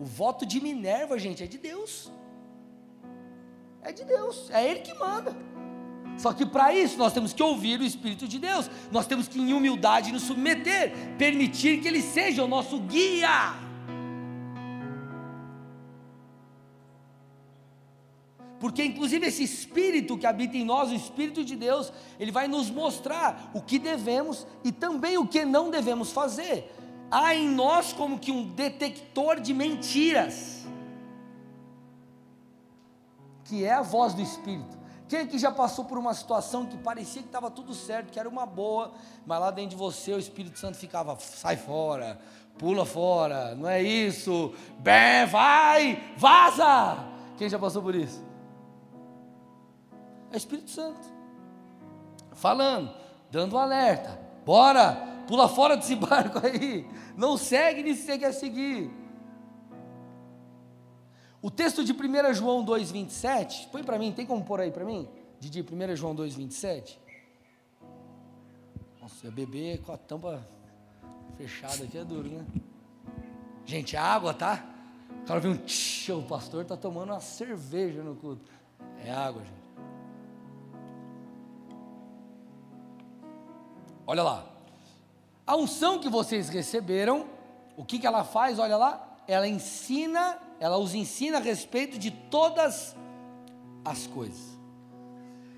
O 0.00 0.04
voto 0.04 0.46
de 0.46 0.60
Minerva, 0.60 1.18
gente, 1.18 1.42
é 1.42 1.46
de 1.46 1.58
Deus. 1.58 2.10
É 3.82 3.92
de 3.92 4.04
Deus, 4.04 4.48
é 4.50 4.66
Ele 4.66 4.80
que 4.80 4.94
manda. 4.94 5.34
Só 6.16 6.32
que 6.32 6.46
para 6.46 6.74
isso 6.74 6.96
nós 6.96 7.12
temos 7.12 7.32
que 7.32 7.42
ouvir 7.42 7.80
o 7.80 7.84
Espírito 7.84 8.26
de 8.26 8.38
Deus, 8.38 8.70
nós 8.90 9.06
temos 9.06 9.28
que, 9.28 9.40
em 9.40 9.52
humildade, 9.52 10.12
nos 10.12 10.22
submeter, 10.22 10.92
permitir 11.18 11.80
que 11.80 11.88
Ele 11.88 12.00
seja 12.00 12.42
o 12.42 12.48
nosso 12.48 12.78
guia. 12.80 13.66
Porque, 18.58 18.82
inclusive, 18.82 19.26
esse 19.26 19.42
Espírito 19.42 20.16
que 20.16 20.26
habita 20.26 20.56
em 20.56 20.64
nós, 20.64 20.90
o 20.90 20.94
Espírito 20.94 21.44
de 21.44 21.54
Deus, 21.54 21.92
ele 22.18 22.32
vai 22.32 22.48
nos 22.48 22.70
mostrar 22.70 23.50
o 23.52 23.60
que 23.60 23.78
devemos 23.78 24.46
e 24.64 24.72
também 24.72 25.18
o 25.18 25.26
que 25.26 25.44
não 25.44 25.70
devemos 25.70 26.10
fazer. 26.10 26.72
Há 27.10 27.34
em 27.34 27.48
nós 27.48 27.92
como 27.92 28.18
que 28.18 28.32
um 28.32 28.48
detector 28.48 29.40
de 29.40 29.52
mentiras, 29.52 30.66
que 33.44 33.62
é 33.62 33.74
a 33.74 33.82
voz 33.82 34.14
do 34.14 34.22
Espírito. 34.22 34.76
Quem 35.08 35.20
aqui 35.20 35.38
já 35.38 35.52
passou 35.52 35.84
por 35.84 35.98
uma 35.98 36.12
situação 36.14 36.66
que 36.66 36.76
parecia 36.76 37.22
que 37.22 37.28
estava 37.28 37.50
tudo 37.50 37.72
certo, 37.72 38.10
que 38.10 38.18
era 38.18 38.28
uma 38.28 38.44
boa, 38.44 38.92
mas 39.24 39.40
lá 39.40 39.50
dentro 39.52 39.70
de 39.70 39.76
você 39.76 40.12
o 40.12 40.18
Espírito 40.18 40.58
Santo 40.58 40.76
ficava, 40.76 41.16
sai 41.20 41.56
fora, 41.56 42.18
pula 42.58 42.84
fora, 42.84 43.54
não 43.54 43.68
é 43.68 43.80
isso, 43.80 44.52
Bé, 44.80 45.24
vai, 45.26 46.14
vaza. 46.16 47.04
Quem 47.38 47.48
já 47.48 47.58
passou 47.58 47.82
por 47.82 47.94
isso? 47.94 48.24
É 50.32 50.34
o 50.34 50.36
Espírito 50.36 50.70
Santo, 50.70 51.06
falando, 52.32 52.92
dando 53.30 53.54
um 53.54 53.58
alerta, 53.58 54.20
bora, 54.44 55.22
pula 55.28 55.48
fora 55.48 55.76
desse 55.76 55.94
barco 55.96 56.44
aí, 56.44 56.84
não 57.16 57.36
segue 57.36 57.84
nisso 57.84 58.00
que 58.00 58.06
você 58.06 58.18
quer 58.18 58.32
seguir. 58.32 59.05
O 61.46 61.50
texto 61.50 61.84
de 61.84 61.92
1 61.92 62.34
João 62.34 62.66
2,27, 62.66 63.68
põe 63.70 63.84
para 63.84 63.96
mim, 64.00 64.10
tem 64.10 64.26
como 64.26 64.44
pôr 64.44 64.58
aí 64.58 64.72
para 64.72 64.84
mim? 64.84 65.08
Didi, 65.38 65.62
1 65.62 65.94
João 65.94 66.12
2,27. 66.12 66.98
Nossa, 69.00 69.30
beber 69.30 69.80
com 69.82 69.92
a 69.92 69.96
tampa 69.96 70.44
fechada 71.36 71.84
aqui 71.84 71.98
é 71.98 72.04
duro, 72.04 72.28
né? 72.28 72.44
Gente, 73.64 73.94
é 73.94 73.98
água, 74.00 74.34
tá? 74.34 74.66
O 75.22 75.24
cara 75.24 75.38
viu 75.38 75.52
um 75.52 75.56
tch, 75.56 76.08
o 76.08 76.22
pastor 76.22 76.62
está 76.62 76.76
tomando 76.76 77.12
uma 77.12 77.20
cerveja 77.20 78.02
no 78.02 78.16
culto. 78.16 78.50
É 79.04 79.12
água, 79.12 79.44
gente. 79.44 79.54
Olha 84.04 84.24
lá. 84.24 84.46
A 85.46 85.54
unção 85.54 86.00
que 86.00 86.08
vocês 86.08 86.48
receberam, 86.48 87.28
o 87.76 87.84
que, 87.84 88.00
que 88.00 88.06
ela 88.08 88.24
faz? 88.24 88.58
Olha 88.58 88.76
lá. 88.76 89.16
Ela 89.28 89.46
ensina 89.46 90.44
ela 90.58 90.78
os 90.78 90.94
ensina 90.94 91.38
a 91.38 91.40
respeito 91.40 91.98
de 91.98 92.10
todas 92.10 92.96
as 93.84 94.06
coisas. 94.06 94.56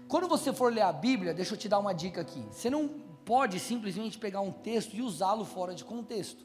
Quando 0.08 0.26
você 0.26 0.52
for 0.52 0.72
ler 0.72 0.82
a 0.82 0.92
Bíblia, 0.92 1.34
deixa 1.34 1.54
eu 1.54 1.58
te 1.58 1.68
dar 1.68 1.78
uma 1.78 1.92
dica 1.92 2.20
aqui. 2.20 2.44
Você 2.50 2.70
não 2.70 2.88
pode 3.24 3.60
simplesmente 3.60 4.18
pegar 4.18 4.40
um 4.40 4.50
texto 4.50 4.94
e 4.94 5.02
usá-lo 5.02 5.44
fora 5.44 5.74
de 5.74 5.84
contexto, 5.84 6.44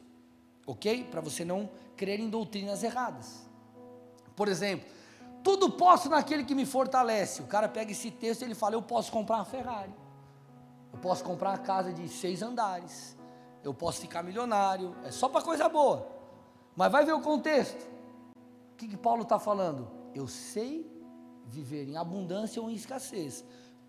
ok? 0.67 1.05
Para 1.05 1.21
você 1.21 1.45
não 1.45 1.69
crer 1.95 2.19
em 2.19 2.29
doutrinas 2.29 2.83
erradas. 2.83 3.47
Por 4.35 4.47
exemplo, 4.49 4.85
tudo 5.43 5.69
posso 5.69 6.09
naquele 6.09 6.43
que 6.43 6.53
me 6.53 6.65
fortalece. 6.65 7.41
O 7.41 7.47
cara 7.47 7.69
pega 7.69 7.91
esse 7.91 8.11
texto 8.11 8.41
e 8.41 8.45
ele 8.45 8.55
fala: 8.55 8.75
Eu 8.75 8.81
posso 8.81 9.11
comprar 9.11 9.37
uma 9.37 9.45
Ferrari, 9.45 9.93
eu 10.91 10.99
posso 10.99 11.23
comprar 11.23 11.51
uma 11.51 11.57
casa 11.57 11.93
de 11.93 12.07
seis 12.09 12.41
andares, 12.41 13.17
eu 13.63 13.73
posso 13.73 14.01
ficar 14.01 14.21
milionário. 14.21 14.95
É 15.05 15.11
só 15.11 15.29
para 15.29 15.41
coisa 15.41 15.69
boa. 15.69 16.07
Mas 16.75 16.91
vai 16.91 17.05
ver 17.05 17.13
o 17.13 17.21
contexto. 17.21 17.92
O 18.73 18.75
que, 18.75 18.88
que 18.88 18.97
Paulo 18.97 19.21
está 19.23 19.39
falando? 19.39 19.88
Eu 20.13 20.27
sei 20.27 20.91
viver 21.45 21.88
em 21.88 21.95
abundância 21.95 22.62
ou 22.62 22.69
em 22.69 22.73
escassez. 22.73 23.45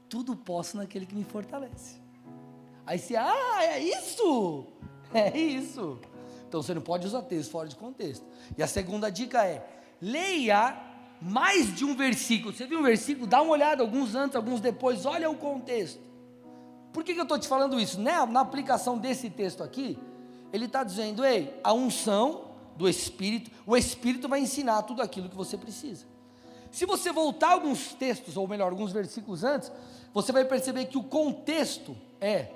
Tudo 0.08 0.36
posso 0.36 0.76
naquele 0.76 1.06
que 1.06 1.14
me 1.14 1.24
fortalece. 1.24 2.00
Aí 2.86 2.98
você, 2.98 3.16
ah, 3.16 3.64
é 3.64 3.80
isso! 3.80 4.68
É 5.12 5.38
isso. 5.38 6.00
Então 6.48 6.60
você 6.60 6.74
não 6.74 6.82
pode 6.82 7.06
usar 7.06 7.22
texto 7.22 7.52
fora 7.52 7.68
de 7.68 7.76
contexto. 7.76 8.26
E 8.58 8.62
a 8.64 8.66
segunda 8.66 9.10
dica 9.10 9.46
é: 9.46 9.64
leia 10.00 10.76
mais 11.20 11.72
de 11.72 11.84
um 11.84 11.94
versículo. 11.94 12.52
Você 12.52 12.66
viu 12.66 12.80
um 12.80 12.82
versículo? 12.82 13.24
Dá 13.24 13.40
uma 13.40 13.52
olhada, 13.52 13.80
alguns 13.80 14.16
antes, 14.16 14.34
alguns 14.34 14.60
depois, 14.60 15.06
olha 15.06 15.30
o 15.30 15.36
contexto. 15.36 16.00
Por 16.92 17.04
que, 17.04 17.14
que 17.14 17.20
eu 17.20 17.24
estou 17.24 17.38
te 17.38 17.46
falando 17.46 17.78
isso? 17.78 18.00
Né? 18.00 18.24
Na 18.26 18.40
aplicação 18.40 18.98
desse 18.98 19.30
texto 19.30 19.62
aqui, 19.62 19.96
ele 20.52 20.64
está 20.64 20.82
dizendo: 20.82 21.24
ei, 21.24 21.58
a 21.62 21.72
unção 21.72 22.53
do 22.76 22.88
Espírito, 22.88 23.50
o 23.66 23.76
Espírito 23.76 24.28
vai 24.28 24.40
ensinar 24.40 24.82
tudo 24.82 25.02
aquilo 25.02 25.28
que 25.28 25.36
você 25.36 25.56
precisa. 25.56 26.06
Se 26.70 26.86
você 26.86 27.12
voltar 27.12 27.52
alguns 27.52 27.94
textos, 27.94 28.36
ou 28.36 28.48
melhor, 28.48 28.70
alguns 28.70 28.92
versículos 28.92 29.44
antes, 29.44 29.70
você 30.12 30.32
vai 30.32 30.44
perceber 30.44 30.86
que 30.86 30.98
o 30.98 31.04
contexto 31.04 31.96
é 32.20 32.50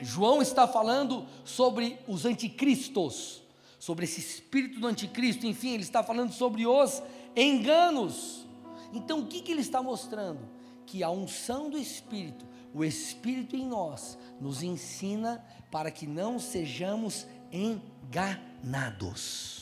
João 0.00 0.42
está 0.42 0.66
falando 0.66 1.26
sobre 1.44 1.98
os 2.08 2.24
anticristos, 2.24 3.42
sobre 3.78 4.04
esse 4.04 4.20
espírito 4.20 4.80
do 4.80 4.86
anticristo, 4.86 5.46
enfim, 5.46 5.74
ele 5.74 5.82
está 5.82 6.02
falando 6.02 6.32
sobre 6.32 6.66
os 6.66 7.02
enganos. 7.36 8.46
Então, 8.92 9.20
o 9.20 9.26
que, 9.26 9.40
que 9.40 9.52
ele 9.52 9.60
está 9.60 9.82
mostrando? 9.82 10.40
Que 10.86 11.02
a 11.02 11.10
unção 11.10 11.70
do 11.70 11.78
Espírito, 11.78 12.44
o 12.72 12.84
Espírito 12.84 13.56
em 13.56 13.66
nós, 13.66 14.18
nos 14.40 14.62
ensina 14.62 15.44
para 15.70 15.90
que 15.90 16.06
não 16.06 16.38
sejamos 16.38 17.26
enganados. 17.54 19.54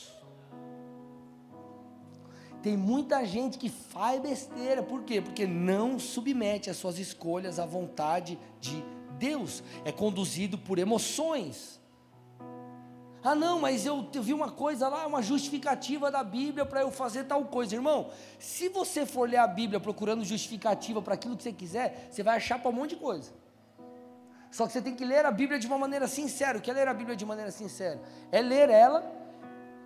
Tem 2.63 2.75
muita 2.75 3.23
gente 3.25 3.57
que 3.57 3.69
faz 3.69 4.21
besteira, 4.21 4.81
por 4.81 5.03
quê? 5.03 5.21
Porque 5.21 5.45
não 5.45 5.99
submete 5.99 6.69
as 6.69 6.77
suas 6.77 6.97
escolhas 6.97 7.59
à 7.59 7.65
vontade 7.65 8.39
de 8.59 8.83
Deus, 9.19 9.61
é 9.85 9.91
conduzido 9.91 10.57
por 10.57 10.79
emoções. 10.79 11.79
Ah, 13.23 13.35
não, 13.35 13.59
mas 13.59 13.85
eu, 13.85 14.05
vi 14.21 14.33
uma 14.33 14.51
coisa 14.51 14.89
lá, 14.89 15.07
uma 15.07 15.21
justificativa 15.21 16.11
da 16.11 16.23
Bíblia 16.23 16.65
para 16.65 16.81
eu 16.81 16.91
fazer 16.91 17.23
tal 17.23 17.45
coisa. 17.45 17.75
Irmão, 17.75 18.09
se 18.37 18.67
você 18.67 19.05
for 19.05 19.29
ler 19.29 19.37
a 19.37 19.47
Bíblia 19.47 19.79
procurando 19.79 20.25
justificativa 20.25 21.01
para 21.01 21.13
aquilo 21.13 21.37
que 21.37 21.43
você 21.43 21.53
quiser, 21.53 22.09
você 22.11 22.21
vai 22.21 22.35
achar 22.35 22.59
para 22.59 22.69
um 22.69 22.73
monte 22.73 22.91
de 22.91 22.95
coisa. 22.97 23.31
Só 24.53 24.67
que 24.67 24.73
você 24.73 24.83
tem 24.83 24.93
que 24.93 25.03
ler 25.03 25.25
a 25.25 25.31
Bíblia 25.31 25.57
de 25.57 25.65
uma 25.65 25.79
maneira 25.79 26.07
sincera. 26.07 26.59
O 26.59 26.61
que 26.61 26.69
é 26.69 26.73
ler 26.75 26.87
a 26.87 26.93
Bíblia 26.93 27.15
de 27.15 27.25
maneira 27.25 27.49
sincera? 27.49 27.99
É 28.31 28.39
ler 28.39 28.69
ela 28.69 29.03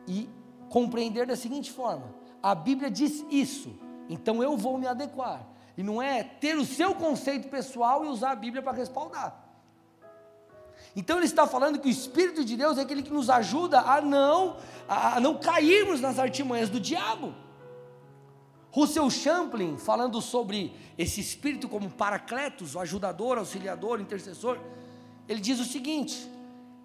e 0.06 0.30
compreender 0.67 1.25
da 1.25 1.38
seguinte 1.38 1.71
forma: 1.71 2.13
a 2.43 2.53
Bíblia 2.53 2.91
diz 2.91 3.25
isso, 3.32 3.80
então 4.10 4.43
eu 4.43 4.58
vou 4.58 4.77
me 4.77 4.86
adequar. 4.86 5.47
E 5.77 5.82
não 5.82 6.01
é 6.01 6.21
ter 6.21 6.58
o 6.58 6.65
seu 6.65 6.93
conceito 6.93 7.47
pessoal 7.47 8.03
e 8.03 8.10
usar 8.10 8.32
a 8.32 8.36
Bíblia 8.36 8.62
para 8.62 8.73
respaldar. 8.73 9.41
Então 10.93 11.15
ele 11.15 11.27
está 11.27 11.47
falando 11.47 11.80
que 11.80 11.88
o 11.88 11.91
Espírito 11.91 12.43
de 12.43 12.58
Deus 12.58 12.77
é 12.77 12.82
aquele 12.82 13.03
que 13.03 13.13
nos 13.13 13.30
ajuda 13.30 13.80
a 13.80 14.01
não, 14.01 14.58
a 14.86 15.17
não 15.21 15.38
cairmos 15.38 16.01
nas 16.01 16.19
artimanhas 16.19 16.69
do 16.69 16.80
diabo. 16.80 17.34
Russell 18.77 19.09
Champlin, 19.09 19.75
falando 19.75 20.21
sobre 20.21 20.71
esse 20.99 21.19
Espírito 21.19 21.67
como 21.67 21.89
paracletos, 21.89 22.75
o 22.75 22.79
ajudador, 22.79 23.39
auxiliador, 23.39 23.99
intercessor, 23.99 24.59
ele 25.27 25.41
diz 25.41 25.59
o 25.59 25.65
seguinte: 25.65 26.29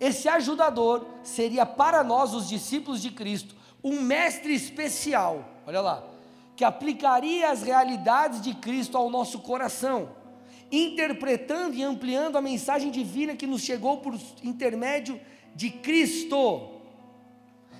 esse 0.01 0.27
ajudador 0.27 1.05
seria 1.23 1.67
para 1.67 2.03
nós, 2.03 2.33
os 2.33 2.49
discípulos 2.49 3.03
de 3.03 3.11
Cristo, 3.11 3.55
um 3.85 4.01
mestre 4.01 4.55
especial, 4.55 5.47
olha 5.67 5.83
lá, 5.83 6.03
que 6.57 6.65
aplicaria 6.65 7.51
as 7.51 7.63
realidades 7.63 8.41
de 8.41 8.55
Cristo 8.55 8.97
ao 8.97 9.11
nosso 9.11 9.41
coração, 9.41 10.09
interpretando 10.71 11.75
e 11.75 11.83
ampliando 11.83 12.39
a 12.39 12.41
mensagem 12.41 12.91
divina 12.91 13.37
que 13.37 13.47
nos 13.47 13.61
chegou 13.61 13.99
por 13.99 14.19
intermédio 14.43 15.21
de 15.55 15.69
Cristo. 15.69 16.72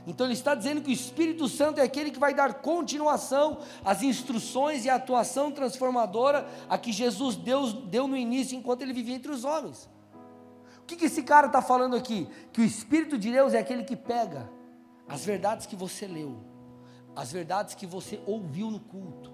Então 0.07 0.27
ele 0.27 0.35
está 0.35 0.55
dizendo 0.55 0.83
que 0.83 0.91
o 0.91 0.93
Espírito 0.93 1.49
Santo 1.49 1.79
é 1.79 1.85
aquele 1.85 2.11
que 2.11 2.19
vai 2.19 2.35
dar 2.35 2.55
continuação 2.55 3.59
às 3.85 4.03
instruções 4.03 4.85
e 4.85 4.91
à 4.91 4.97
atuação 4.97 5.53
transformadora 5.53 6.47
a 6.69 6.77
que 6.77 6.91
Jesus 6.93 7.37
deu, 7.37 7.73
deu 7.73 8.09
no 8.09 8.17
início 8.17 8.57
enquanto 8.57 8.83
ele 8.83 8.93
vivia 8.93 9.15
entre 9.15 9.31
os 9.31 9.45
homens. 9.45 9.89
O 10.79 10.85
que, 10.87 10.97
que 10.97 11.05
esse 11.05 11.23
cara 11.23 11.47
está 11.47 11.63
falando 11.63 11.95
aqui? 11.95 12.29
Que 12.53 12.61
o 12.61 12.65
Espírito 12.65 13.17
de 13.17 13.31
Deus 13.31 13.55
é 13.55 13.59
aquele 13.59 13.85
que 13.85 13.97
pega 13.97 14.51
as 15.09 15.25
verdades 15.25 15.67
que 15.67 15.77
você 15.77 16.07
leu, 16.07 16.43
as 17.15 17.31
verdades 17.31 17.75
que 17.75 17.87
você 17.87 18.21
ouviu 18.27 18.71
no 18.71 18.81
culto, 18.81 19.33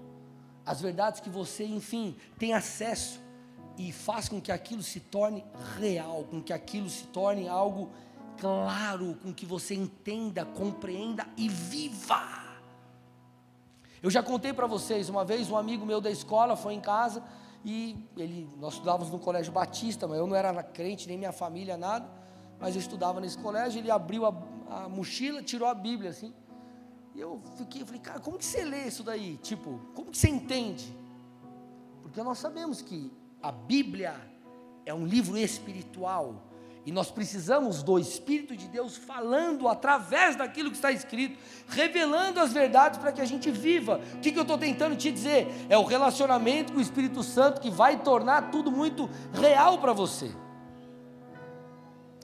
as 0.65 0.79
verdades 0.79 1.19
que 1.19 1.29
você, 1.29 1.65
enfim, 1.65 2.15
tem 2.37 2.53
acesso 2.53 3.19
e 3.75 3.91
faz 3.91 4.29
com 4.29 4.39
que 4.39 4.51
aquilo 4.51 4.83
se 4.83 4.99
torne 4.99 5.43
real, 5.79 6.25
com 6.29 6.41
que 6.41 6.53
aquilo 6.53 6.89
se 6.89 7.05
torne 7.07 7.47
algo 7.47 7.89
claro, 8.39 9.17
com 9.21 9.33
que 9.33 9.45
você 9.45 9.75
entenda, 9.75 10.45
compreenda 10.45 11.27
e 11.37 11.49
viva. 11.49 12.39
Eu 14.01 14.09
já 14.09 14.23
contei 14.23 14.53
para 14.53 14.65
vocês, 14.65 15.09
uma 15.09 15.25
vez 15.25 15.49
um 15.49 15.57
amigo 15.57 15.85
meu 15.85 15.99
da 15.99 16.09
escola 16.09 16.55
foi 16.55 16.73
em 16.73 16.79
casa 16.79 17.21
e 17.65 17.97
ele, 18.15 18.49
nós 18.57 18.75
estudávamos 18.75 19.11
no 19.11 19.19
colégio 19.19 19.51
batista, 19.51 20.07
mas 20.07 20.17
eu 20.17 20.25
não 20.25 20.35
era 20.35 20.63
crente, 20.63 21.07
nem 21.07 21.17
minha 21.17 21.33
família, 21.33 21.75
nada, 21.75 22.09
mas 22.59 22.75
eu 22.75 22.81
estudava 22.81 23.19
nesse 23.19 23.37
colégio, 23.37 23.79
ele 23.79 23.91
abriu 23.91 24.25
a, 24.25 24.33
a 24.69 24.89
mochila, 24.89 25.43
tirou 25.43 25.67
a 25.67 25.73
Bíblia 25.73 26.11
assim, 26.11 26.33
e 27.13 27.19
eu 27.19 27.41
fiquei, 27.57 27.81
eu 27.81 27.85
falei, 27.85 28.01
cara, 28.01 28.19
como 28.21 28.37
que 28.37 28.45
você 28.45 28.63
lê 28.63 28.87
isso 28.87 29.03
daí? 29.03 29.37
Tipo, 29.37 29.81
como 29.93 30.11
que 30.11 30.17
você 30.17 30.29
entende? 30.29 30.95
Porque 32.01 32.23
nós 32.23 32.37
sabemos 32.37 32.81
que 32.81 33.11
a 33.41 33.51
Bíblia 33.51 34.15
é 34.85 34.93
um 34.93 35.05
livro 35.05 35.37
espiritual, 35.37 36.48
e 36.85 36.91
nós 36.91 37.11
precisamos 37.11 37.83
do 37.83 37.99
Espírito 37.99 38.55
de 38.55 38.67
Deus 38.67 38.95
falando 38.95 39.67
através 39.67 40.35
daquilo 40.35 40.69
que 40.69 40.77
está 40.77 40.91
escrito, 40.91 41.37
revelando 41.67 42.39
as 42.39 42.53
verdades 42.53 42.99
para 42.99 43.11
que 43.11 43.21
a 43.21 43.25
gente 43.25 43.51
viva. 43.51 43.99
O 44.15 44.19
que, 44.19 44.31
que 44.31 44.39
eu 44.39 44.43
estou 44.43 44.57
tentando 44.57 44.95
te 44.95 45.11
dizer? 45.11 45.47
É 45.69 45.77
o 45.77 45.83
relacionamento 45.83 46.73
com 46.73 46.79
o 46.79 46.81
Espírito 46.81 47.21
Santo 47.21 47.61
que 47.61 47.69
vai 47.69 47.99
tornar 47.99 48.49
tudo 48.49 48.71
muito 48.71 49.09
real 49.33 49.77
para 49.77 49.93
você. 49.93 50.31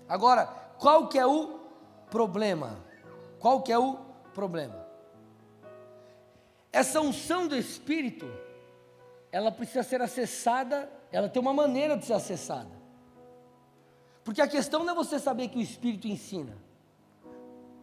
Agora, 0.08 0.46
qual 0.80 1.08
que 1.08 1.20
é 1.20 1.26
o 1.26 1.60
problema? 2.10 2.78
Qual 3.40 3.62
que 3.62 3.72
é 3.72 3.78
o 3.78 3.98
problema? 4.34 4.86
Essa 6.72 7.02
unção 7.02 7.48
do 7.48 7.56
Espírito, 7.56 8.30
ela 9.32 9.52
precisa 9.52 9.84
ser 9.84 10.02
acessada, 10.02 10.90
ela 11.12 11.30
tem 11.30 11.42
uma 11.42 11.54
maneira 11.54 11.98
de 11.98 12.06
ser 12.06 12.14
acessada. 12.14 12.85
Porque 14.26 14.42
a 14.42 14.48
questão 14.48 14.84
não 14.84 14.92
é 14.92 14.96
você 14.96 15.20
saber 15.20 15.50
que 15.50 15.60
o 15.60 15.62
Espírito 15.62 16.08
ensina. 16.08 16.58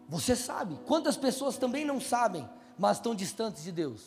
Você 0.09 0.35
sabe. 0.35 0.79
Quantas 0.85 1.17
pessoas 1.17 1.57
também 1.57 1.85
não 1.85 2.01
sabem, 2.01 2.47
mas 2.77 2.97
estão 2.97 3.15
distantes 3.15 3.63
de 3.63 3.71
Deus? 3.71 4.03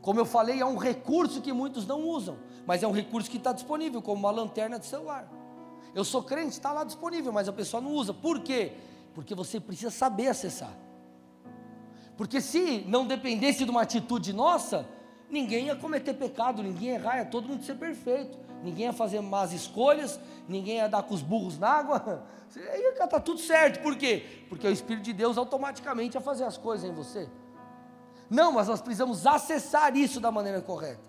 Como 0.00 0.18
eu 0.18 0.24
falei, 0.24 0.60
é 0.60 0.64
um 0.64 0.78
recurso 0.78 1.42
que 1.42 1.52
muitos 1.52 1.86
não 1.86 2.00
usam, 2.02 2.38
mas 2.66 2.82
é 2.82 2.88
um 2.88 2.92
recurso 2.92 3.30
que 3.30 3.36
está 3.36 3.52
disponível, 3.52 4.00
como 4.00 4.20
uma 4.20 4.30
lanterna 4.30 4.78
de 4.78 4.86
celular. 4.86 5.30
Eu 5.94 6.04
sou 6.04 6.22
crente, 6.22 6.52
está 6.52 6.72
lá 6.72 6.82
disponível, 6.82 7.30
mas 7.30 7.46
a 7.46 7.52
pessoa 7.52 7.82
não 7.82 7.92
usa. 7.92 8.14
Por 8.14 8.40
quê? 8.40 8.72
Porque 9.14 9.34
você 9.34 9.60
precisa 9.60 9.90
saber 9.90 10.28
acessar. 10.28 10.72
Porque 12.16 12.40
se 12.40 12.84
não 12.88 13.06
dependesse 13.06 13.64
de 13.66 13.70
uma 13.70 13.82
atitude 13.82 14.32
nossa, 14.32 14.88
ninguém 15.28 15.66
ia 15.66 15.76
cometer 15.76 16.14
pecado, 16.14 16.62
ninguém 16.62 16.88
ia 16.88 16.94
errar, 16.94 17.18
ia 17.18 17.26
todo 17.26 17.46
mundo 17.46 17.62
ser 17.64 17.74
perfeito. 17.74 18.45
Ninguém 18.62 18.86
ia 18.86 18.92
fazer 18.92 19.20
más 19.20 19.52
escolhas, 19.52 20.18
ninguém 20.48 20.76
ia 20.76 20.88
dar 20.88 21.02
com 21.02 21.14
os 21.14 21.22
burros 21.22 21.58
na 21.58 21.68
água. 21.68 22.26
Ia 22.56 22.90
estar 22.90 23.20
tudo 23.20 23.40
certo. 23.40 23.82
Por 23.82 23.96
quê? 23.96 24.44
Porque 24.48 24.66
o 24.66 24.70
Espírito 24.70 25.04
de 25.04 25.12
Deus 25.12 25.36
automaticamente 25.36 26.16
ia 26.16 26.20
fazer 26.20 26.44
as 26.44 26.56
coisas 26.56 26.88
em 26.88 26.94
você. 26.94 27.28
Não, 28.30 28.52
mas 28.52 28.68
nós 28.68 28.80
precisamos 28.80 29.26
acessar 29.26 29.96
isso 29.96 30.20
da 30.20 30.30
maneira 30.30 30.62
correta. 30.62 31.02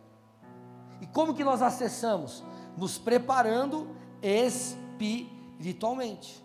E 0.99 1.05
como 1.05 1.35
que 1.35 1.43
nós 1.43 1.61
acessamos? 1.61 2.43
Nos 2.75 2.97
preparando 2.97 3.95
espiritualmente. 4.21 6.43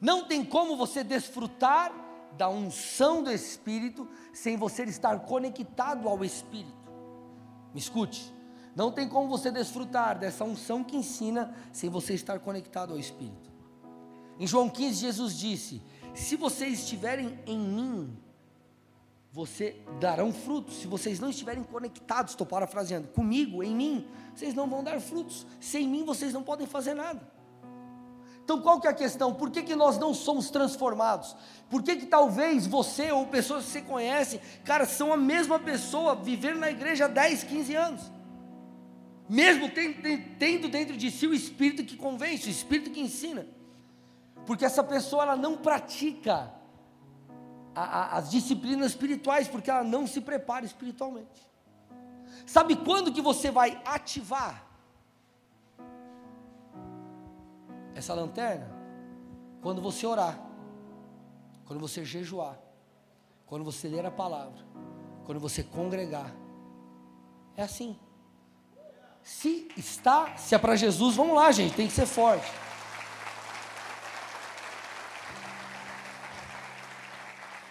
Não 0.00 0.24
tem 0.24 0.44
como 0.44 0.76
você 0.76 1.04
desfrutar 1.04 1.92
da 2.36 2.48
unção 2.48 3.22
do 3.22 3.30
Espírito 3.30 4.08
sem 4.32 4.56
você 4.56 4.82
estar 4.84 5.20
conectado 5.20 6.08
ao 6.08 6.24
Espírito. 6.24 6.90
Me 7.72 7.80
escute, 7.80 8.32
não 8.74 8.90
tem 8.90 9.08
como 9.08 9.28
você 9.28 9.50
desfrutar 9.50 10.18
dessa 10.18 10.44
unção 10.44 10.82
que 10.82 10.96
ensina 10.96 11.54
sem 11.72 11.90
você 11.90 12.14
estar 12.14 12.38
conectado 12.38 12.92
ao 12.92 12.98
Espírito. 12.98 13.50
Em 14.38 14.46
João 14.46 14.68
15, 14.68 15.00
Jesus 15.00 15.38
disse: 15.38 15.82
Se 16.14 16.36
vocês 16.36 16.80
estiverem 16.80 17.38
em 17.46 17.58
mim, 17.58 18.16
você 19.30 19.76
darão 20.00 20.32
frutos. 20.32 20.76
Se 20.76 20.86
vocês 20.86 21.20
não 21.20 21.30
estiverem 21.30 21.62
conectados, 21.62 22.32
estou 22.32 22.46
parafraseando, 22.46 23.08
comigo, 23.08 23.62
em 23.62 23.74
mim, 23.74 24.06
vocês 24.34 24.54
não 24.54 24.68
vão 24.68 24.82
dar 24.82 25.00
frutos. 25.00 25.46
Sem 25.60 25.86
mim, 25.86 26.04
vocês 26.04 26.32
não 26.32 26.42
podem 26.42 26.66
fazer 26.66 26.94
nada. 26.94 27.20
Então 28.44 28.60
qual 28.60 28.80
que 28.80 28.86
é 28.86 28.90
a 28.90 28.94
questão? 28.94 29.32
Por 29.32 29.50
que, 29.50 29.62
que 29.62 29.76
nós 29.76 29.98
não 29.98 30.12
somos 30.12 30.50
transformados? 30.50 31.36
Por 31.70 31.82
que, 31.82 31.96
que 31.96 32.06
talvez 32.06 32.66
você 32.66 33.12
ou 33.12 33.26
pessoas 33.26 33.64
que 33.64 33.70
você 33.70 33.82
conhece, 33.82 34.40
cara, 34.64 34.84
são 34.84 35.12
a 35.12 35.16
mesma 35.16 35.58
pessoa, 35.58 36.14
vivendo 36.16 36.58
na 36.58 36.70
igreja 36.70 37.04
há 37.04 37.08
10, 37.08 37.44
15 37.44 37.74
anos? 37.76 38.12
Mesmo 39.32 39.70
tendo 39.70 40.68
dentro 40.68 40.94
de 40.94 41.10
si 41.10 41.26
o 41.26 41.32
Espírito 41.32 41.82
que 41.84 41.96
convence, 41.96 42.48
o 42.48 42.50
Espírito 42.50 42.90
que 42.90 43.00
ensina. 43.00 43.46
Porque 44.44 44.62
essa 44.62 44.84
pessoa 44.84 45.22
ela 45.22 45.36
não 45.36 45.56
pratica 45.56 46.52
a, 47.74 47.82
a, 47.82 48.18
as 48.18 48.30
disciplinas 48.30 48.90
espirituais, 48.90 49.48
porque 49.48 49.70
ela 49.70 49.82
não 49.82 50.06
se 50.06 50.20
prepara 50.20 50.66
espiritualmente. 50.66 51.48
Sabe 52.44 52.76
quando 52.76 53.10
que 53.10 53.22
você 53.22 53.50
vai 53.50 53.80
ativar 53.86 54.66
essa 57.94 58.12
lanterna, 58.12 58.70
quando 59.62 59.80
você 59.80 60.06
orar, 60.06 60.38
quando 61.64 61.80
você 61.80 62.04
jejuar, 62.04 62.60
quando 63.46 63.64
você 63.64 63.88
ler 63.88 64.04
a 64.04 64.10
palavra, 64.10 64.62
quando 65.24 65.40
você 65.40 65.62
congregar. 65.62 66.30
É 67.56 67.62
assim. 67.62 67.98
Se 69.22 69.68
está, 69.76 70.36
se 70.36 70.54
é 70.54 70.58
para 70.58 70.74
Jesus, 70.76 71.16
vamos 71.16 71.36
lá, 71.36 71.52
gente, 71.52 71.74
tem 71.74 71.86
que 71.86 71.92
ser 71.92 72.06
forte. 72.06 72.50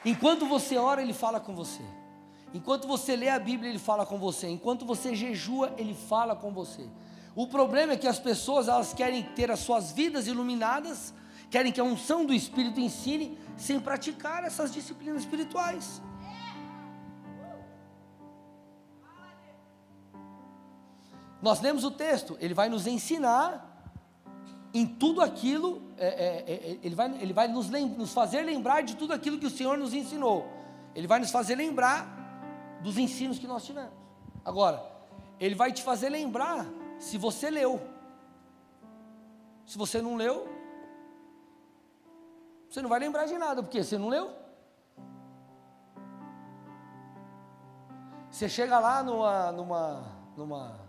Enquanto 0.03 0.45
você 0.45 0.77
ora, 0.77 1.01
ele 1.01 1.13
fala 1.13 1.39
com 1.39 1.53
você. 1.53 1.83
Enquanto 2.53 2.87
você 2.87 3.15
lê 3.15 3.29
a 3.29 3.39
Bíblia, 3.39 3.69
ele 3.69 3.79
fala 3.79 4.05
com 4.05 4.17
você. 4.17 4.47
Enquanto 4.47 4.85
você 4.85 5.15
jejua, 5.15 5.73
ele 5.77 5.93
fala 5.93 6.35
com 6.35 6.51
você. 6.51 6.87
O 7.35 7.47
problema 7.47 7.93
é 7.93 7.97
que 7.97 8.07
as 8.07 8.19
pessoas 8.19 8.67
elas 8.67 8.93
querem 8.93 9.23
ter 9.23 9.49
as 9.51 9.59
suas 9.59 9.91
vidas 9.91 10.27
iluminadas, 10.27 11.13
querem 11.49 11.71
que 11.71 11.79
a 11.79 11.83
unção 11.83 12.25
do 12.25 12.33
Espírito 12.33 12.79
ensine, 12.79 13.37
sem 13.55 13.79
praticar 13.79 14.43
essas 14.43 14.73
disciplinas 14.73 15.21
espirituais. 15.21 16.01
Nós 21.41 21.59
lemos 21.59 21.83
o 21.83 21.91
texto, 21.91 22.37
ele 22.39 22.53
vai 22.53 22.69
nos 22.69 22.85
ensinar 22.85 23.67
em 24.73 24.85
tudo 24.85 25.21
aquilo, 25.21 25.81
é, 25.97 26.07
é, 26.07 26.53
é, 26.53 26.79
ele 26.81 26.95
vai, 26.95 27.11
ele 27.21 27.33
vai 27.33 27.47
nos, 27.47 27.69
nos 27.69 28.13
fazer 28.13 28.41
lembrar 28.43 28.81
de 28.81 28.95
tudo 28.95 29.13
aquilo 29.13 29.37
que 29.37 29.45
o 29.45 29.49
Senhor 29.49 29.77
nos 29.77 29.93
ensinou. 29.93 30.47
Ele 30.95 31.07
vai 31.07 31.19
nos 31.19 31.31
fazer 31.31 31.55
lembrar 31.55 32.07
dos 32.81 32.97
ensinos 32.97 33.37
que 33.39 33.47
nós 33.47 33.65
tivemos. 33.65 33.91
Agora, 34.45 34.83
ele 35.39 35.55
vai 35.55 35.71
te 35.71 35.83
fazer 35.83 36.09
lembrar 36.09 36.67
se 36.99 37.17
você 37.17 37.49
leu. 37.49 37.81
Se 39.65 39.77
você 39.77 40.01
não 40.01 40.15
leu, 40.15 40.47
você 42.69 42.81
não 42.81 42.89
vai 42.89 42.99
lembrar 42.99 43.25
de 43.25 43.37
nada, 43.37 43.61
porque 43.61 43.83
você 43.83 43.97
não 43.97 44.07
leu. 44.07 44.31
Você 48.29 48.47
chega 48.47 48.79
lá 48.79 49.03
numa, 49.03 49.51
numa, 49.51 50.03
numa, 50.37 50.79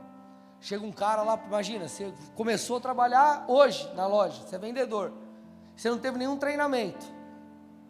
chega 0.62 0.86
um 0.86 0.92
cara 0.92 1.22
lá, 1.22 1.38
imagina, 1.46 1.88
você 1.88 2.14
começou 2.34 2.78
a 2.78 2.80
trabalhar 2.80 3.44
hoje 3.48 3.92
na 3.94 4.06
loja, 4.06 4.40
você 4.46 4.56
é 4.56 4.58
vendedor, 4.58 5.12
você 5.76 5.90
não 5.90 5.98
teve 5.98 6.16
nenhum 6.16 6.38
treinamento. 6.38 7.04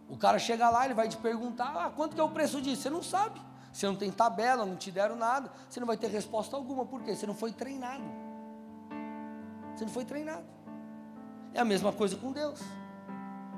O 0.08 0.16
cara 0.16 0.38
chega 0.38 0.68
lá, 0.68 0.84
ele 0.84 0.94
vai 0.94 1.08
te 1.08 1.16
perguntar, 1.16 1.72
ah, 1.76 1.90
quanto 1.90 2.14
que 2.14 2.20
é 2.20 2.24
o 2.24 2.30
preço 2.30 2.60
disso? 2.60 2.82
Você 2.82 2.90
não 2.90 3.02
sabe. 3.02 3.40
Você 3.72 3.86
não 3.86 3.96
tem 3.96 4.10
tabela, 4.10 4.66
não 4.66 4.76
te 4.76 4.90
deram 4.90 5.16
nada, 5.16 5.50
você 5.68 5.80
não 5.80 5.86
vai 5.86 5.96
ter 5.96 6.08
resposta 6.08 6.54
alguma, 6.54 6.84
por 6.84 7.02
quê? 7.02 7.16
Você 7.16 7.26
não 7.26 7.34
foi 7.34 7.52
treinado. 7.52 8.04
Você 9.74 9.84
não 9.84 9.92
foi 9.92 10.04
treinado. 10.04 10.44
É 11.54 11.60
a 11.60 11.64
mesma 11.64 11.90
coisa 11.92 12.14
com 12.16 12.32
Deus. 12.32 12.60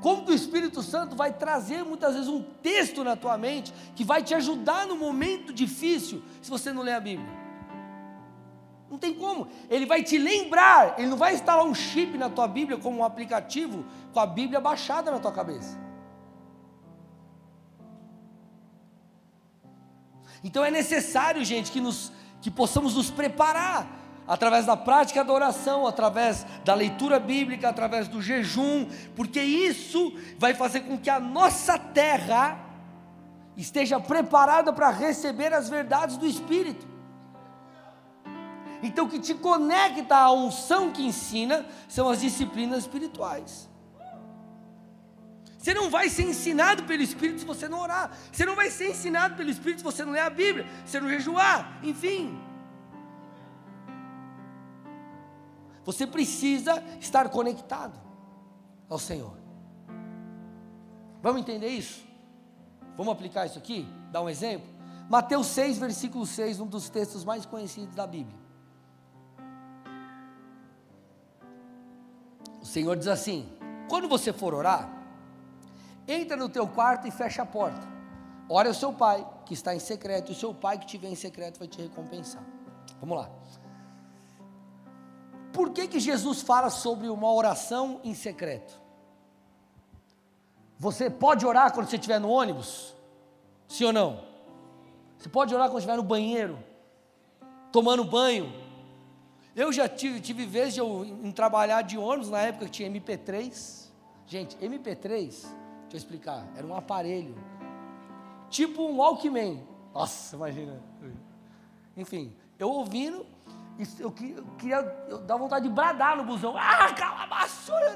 Como 0.01 0.25
que 0.25 0.31
o 0.31 0.35
Espírito 0.35 0.83
Santo 0.83 1.17
vai 1.17 1.33
trazer 1.33 1.85
muitas 1.85 2.15
vezes 2.15 2.29
um 2.29 2.43
texto 2.43 3.03
na 3.03 3.17
tua 3.17 3.37
mente 3.37 3.73
que 3.97 4.05
vai 4.05 4.23
te 4.23 4.35
ajudar 4.35 4.87
no 4.87 4.97
momento 4.97 5.53
difícil, 5.53 6.23
se 6.41 6.49
você 6.49 6.73
não 6.73 6.83
lê 6.83 6.93
a 6.93 7.01
Bíblia? 7.01 7.44
Não 8.95 8.99
tem 9.01 9.13
como. 9.13 9.49
Ele 9.69 9.87
vai 9.87 10.05
te 10.05 10.17
lembrar, 10.17 10.95
ele 10.97 11.09
não 11.09 11.17
vai 11.17 11.35
instalar 11.35 11.65
um 11.65 11.75
chip 11.75 12.17
na 12.17 12.31
tua 12.31 12.47
Bíblia 12.47 12.79
como 12.79 12.99
um 12.99 13.05
aplicativo 13.05 13.85
com 14.13 14.21
a 14.21 14.27
Bíblia 14.27 14.61
baixada 14.61 15.11
na 15.11 15.19
tua 15.19 15.33
cabeça. 15.33 15.77
Então 20.45 20.65
é 20.65 20.71
necessário, 20.71 21.45
gente, 21.45 21.73
que, 21.73 21.81
nos, 21.81 22.13
que 22.41 22.53
possamos 22.53 22.95
nos 22.95 23.11
preparar 23.11 23.85
através 24.29 24.65
da 24.65 24.77
prática 24.77 25.25
da 25.25 25.33
oração, 25.33 25.89
através 25.89 26.47
da 26.65 26.73
leitura 26.73 27.19
bíblica, 27.19 27.69
através 27.69 28.07
do 28.07 28.23
jejum, 28.23 28.87
porque 29.17 29.41
isso 29.41 30.17
vai 30.39 30.55
fazer 30.55 30.83
com 30.83 30.97
que 30.97 31.11
a 31.11 31.19
nossa 31.19 31.77
terra 31.77 32.61
esteja 33.57 33.99
preparada 33.99 34.73
para 34.73 34.91
receber 34.91 35.53
as 35.53 35.69
verdades 35.69 36.17
do 36.17 36.29
Espírito. 36.29 36.94
Então, 38.85 39.07
o 39.07 39.09
que 39.09 39.19
te 39.19 39.33
conecta 39.35 40.15
à 40.15 40.31
unção 40.31 40.93
que 40.93 41.03
ensina 41.03 41.65
são 41.89 42.07
as 42.11 42.21
disciplinas 42.21 42.81
espirituais. 42.81 43.67
Você 45.59 45.73
não 45.73 45.89
vai 45.89 46.11
ser 46.11 46.25
ensinado 46.25 46.83
pelo 46.83 47.03
Espírito 47.03 47.41
se 47.41 47.47
você 47.47 47.67
não 47.67 47.81
orar. 47.81 48.15
Você 48.31 48.45
não 48.45 48.55
vai 48.55 48.71
ser 48.71 48.91
ensinado 48.91 49.37
pelo 49.37 49.49
Espírito 49.49 49.79
se 49.79 49.85
você 49.85 50.05
não 50.05 50.13
ler 50.13 50.21
a 50.21 50.29
Bíblia, 50.29 50.67
se 50.85 50.93
você 50.93 51.01
não 51.01 51.09
jejuar, 51.09 51.81
enfim. 51.83 52.39
Você 55.87 56.07
precisa 56.07 56.85
estar 57.01 57.31
conectado 57.31 57.99
ao 58.87 58.99
Senhor. 58.99 59.39
Vamos 61.23 61.41
entender 61.41 61.69
isso? 61.69 62.05
Vamos 62.99 63.15
aplicar 63.15 63.47
isso 63.47 63.59
aqui? 63.59 63.89
Dar 64.13 64.21
um 64.21 64.29
exemplo? 64.29 64.69
Mateus 65.09 65.47
6, 65.47 65.79
versículo 65.79 66.27
6, 66.27 66.61
um 66.61 66.67
dos 66.67 66.91
textos 66.91 67.25
mais 67.25 67.47
conhecidos 67.47 67.95
da 67.95 68.07
Bíblia. 68.07 68.44
O 72.65 72.67
Senhor 72.67 72.97
diz 72.97 73.07
assim: 73.07 73.49
quando 73.89 74.09
você 74.09 74.33
for 74.33 74.55
orar, 74.55 75.05
Entra 76.07 76.37
no 76.37 76.49
teu 76.49 76.69
quarto 76.69 77.09
e 77.09 77.11
fecha 77.11 77.43
a 77.43 77.47
porta. 77.47 77.87
Ora 78.49 78.71
o 78.71 78.75
seu 78.75 78.93
pai, 78.93 79.27
que 79.47 79.55
está 79.55 79.75
em 79.75 79.79
secreto, 79.79 80.33
o 80.33 80.35
seu 80.35 80.53
pai 80.53 80.79
que 80.79 80.99
vê 80.99 81.09
em 81.09 81.15
secreto 81.15 81.59
vai 81.59 81.67
te 81.67 81.81
recompensar. 81.81 82.45
Vamos 83.01 83.17
lá. 83.17 83.31
Por 85.53 85.71
que, 85.71 85.89
que 85.89 85.99
Jesus 85.99 86.43
fala 86.43 86.69
sobre 86.69 87.09
uma 87.09 87.33
oração 87.33 88.01
em 88.05 88.15
secreto? 88.15 88.79
Você 90.79 91.09
pode 91.09 91.47
orar 91.47 91.73
quando 91.73 91.89
você 91.89 91.97
estiver 91.97 92.19
no 92.19 92.29
ônibus? 92.29 92.95
Sim 93.67 93.85
ou 93.85 93.93
não? 93.93 94.25
Você 95.17 95.29
pode 95.29 95.55
orar 95.55 95.69
quando 95.69 95.79
estiver 95.79 95.97
no 95.97 96.03
banheiro, 96.03 96.59
tomando 97.73 98.05
banho. 98.05 98.53
Eu 99.55 99.73
já 99.73 99.89
tive, 99.89 100.21
tive 100.21 100.47
vezes 100.47 100.75
de 100.75 100.81
eu 100.81 101.05
em 101.05 101.31
trabalhar 101.31 101.83
de 101.83 101.97
ônibus 101.97 102.31
na 102.31 102.41
época 102.41 102.67
que 102.67 102.73
tinha 102.73 102.91
MP3. 102.91 103.89
Gente, 104.27 104.57
MP3 104.57 105.47
Deixa 105.95 106.07
eu 106.07 106.09
explicar. 106.09 106.45
Era 106.57 106.67
um 106.67 106.75
aparelho. 106.75 107.37
Tipo 108.51 108.83
um 108.83 108.97
Walkman. 108.97 109.65
Nossa, 109.93 110.35
imagina. 110.35 110.83
Enfim, 111.97 112.35
eu 112.59 112.69
ouvindo, 112.69 113.25
eu 114.01 114.11
queria, 114.11 114.79
eu 115.09 115.19
dava 115.19 115.39
vontade 115.39 115.69
de 115.69 115.73
bradar 115.73 116.17
no 116.17 116.25
busão. 116.25 116.57
Ah, 116.57 116.93
cala 116.95 117.23
a 117.23 117.27
basura! 117.29 117.95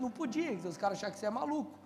Não 0.00 0.10
podia, 0.10 0.52
os 0.52 0.78
caras 0.78 0.96
achavam 0.96 1.12
que 1.12 1.20
você 1.20 1.26
é 1.26 1.30
maluco. 1.30 1.78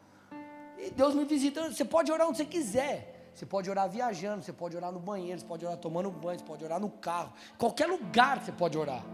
E 0.78 0.90
Deus 0.90 1.12
me 1.12 1.24
visitando. 1.24 1.74
Você 1.74 1.84
pode 1.84 2.12
orar 2.12 2.28
onde 2.28 2.36
você 2.36 2.44
quiser. 2.44 3.17
Você 3.38 3.46
pode 3.46 3.70
orar 3.70 3.88
viajando, 3.88 4.42
você 4.42 4.52
pode 4.52 4.76
orar 4.76 4.90
no 4.90 4.98
banheiro, 4.98 5.38
você 5.38 5.46
pode 5.46 5.64
orar 5.64 5.78
tomando 5.78 6.10
banho, 6.10 6.40
você 6.40 6.44
pode 6.44 6.64
orar 6.64 6.80
no 6.80 6.90
carro. 6.90 7.32
Qualquer 7.56 7.86
lugar 7.86 8.42
você 8.42 8.50
pode 8.50 8.76
orar. 8.76 9.04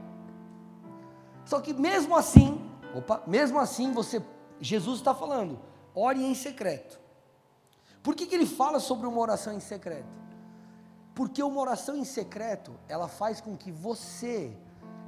Só 1.45 1.61
que 1.61 1.75
mesmo 1.75 2.17
assim, 2.17 2.59
opa, 2.97 3.23
mesmo 3.27 3.59
assim 3.59 3.93
você, 3.93 4.25
Jesus 4.59 5.01
está 5.01 5.15
falando, 5.15 5.61
ore 5.95 6.25
em 6.25 6.35
secreto. 6.35 6.99
Por 8.03 8.15
que, 8.15 8.25
que 8.25 8.35
ele 8.35 8.47
fala 8.47 8.81
sobre 8.81 9.07
uma 9.07 9.21
oração 9.21 9.53
em 9.53 9.61
secreto? 9.61 10.09
Porque 11.15 11.43
uma 11.43 11.61
oração 11.61 11.95
em 11.95 12.05
secreto, 12.05 12.81
ela 12.89 13.09
faz 13.09 13.43
com 13.43 13.55
que 13.55 13.71
você 13.71 14.57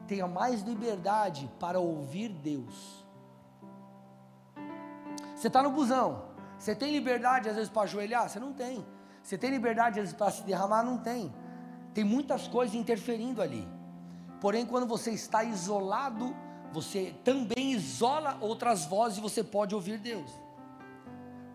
tenha 0.07 0.27
mais 0.27 0.61
liberdade 0.61 1.51
para 1.59 1.81
ouvir 1.81 2.29
Deus. 2.29 3.03
Você 5.35 5.47
está 5.47 5.63
no 5.63 5.71
busão, 5.71 6.27
você 6.59 6.75
tem 6.75 6.93
liberdade 6.93 7.49
às 7.49 7.55
vezes 7.55 7.71
para 7.71 7.85
ajoelhar? 7.85 8.29
Você 8.29 8.39
não 8.39 8.53
tem. 8.53 8.85
Você 9.27 9.37
tem 9.37 9.51
liberdade 9.51 10.01
para 10.15 10.31
se 10.31 10.45
derramar? 10.45 10.85
Não 10.85 10.99
tem. 10.99 11.35
Tem 11.93 12.05
muitas 12.05 12.47
coisas 12.47 12.77
interferindo 12.77 13.43
ali. 13.43 13.67
Porém, 14.41 14.65
quando 14.65 14.87
você 14.87 15.11
está 15.11 15.43
isolado, 15.43 16.33
você 16.73 17.13
também 17.25 17.73
isola 17.73 18.39
outras 18.41 18.85
vozes 18.85 19.19
e 19.19 19.21
você 19.21 19.43
pode 19.43 19.75
ouvir 19.75 19.99
Deus. 19.99 20.31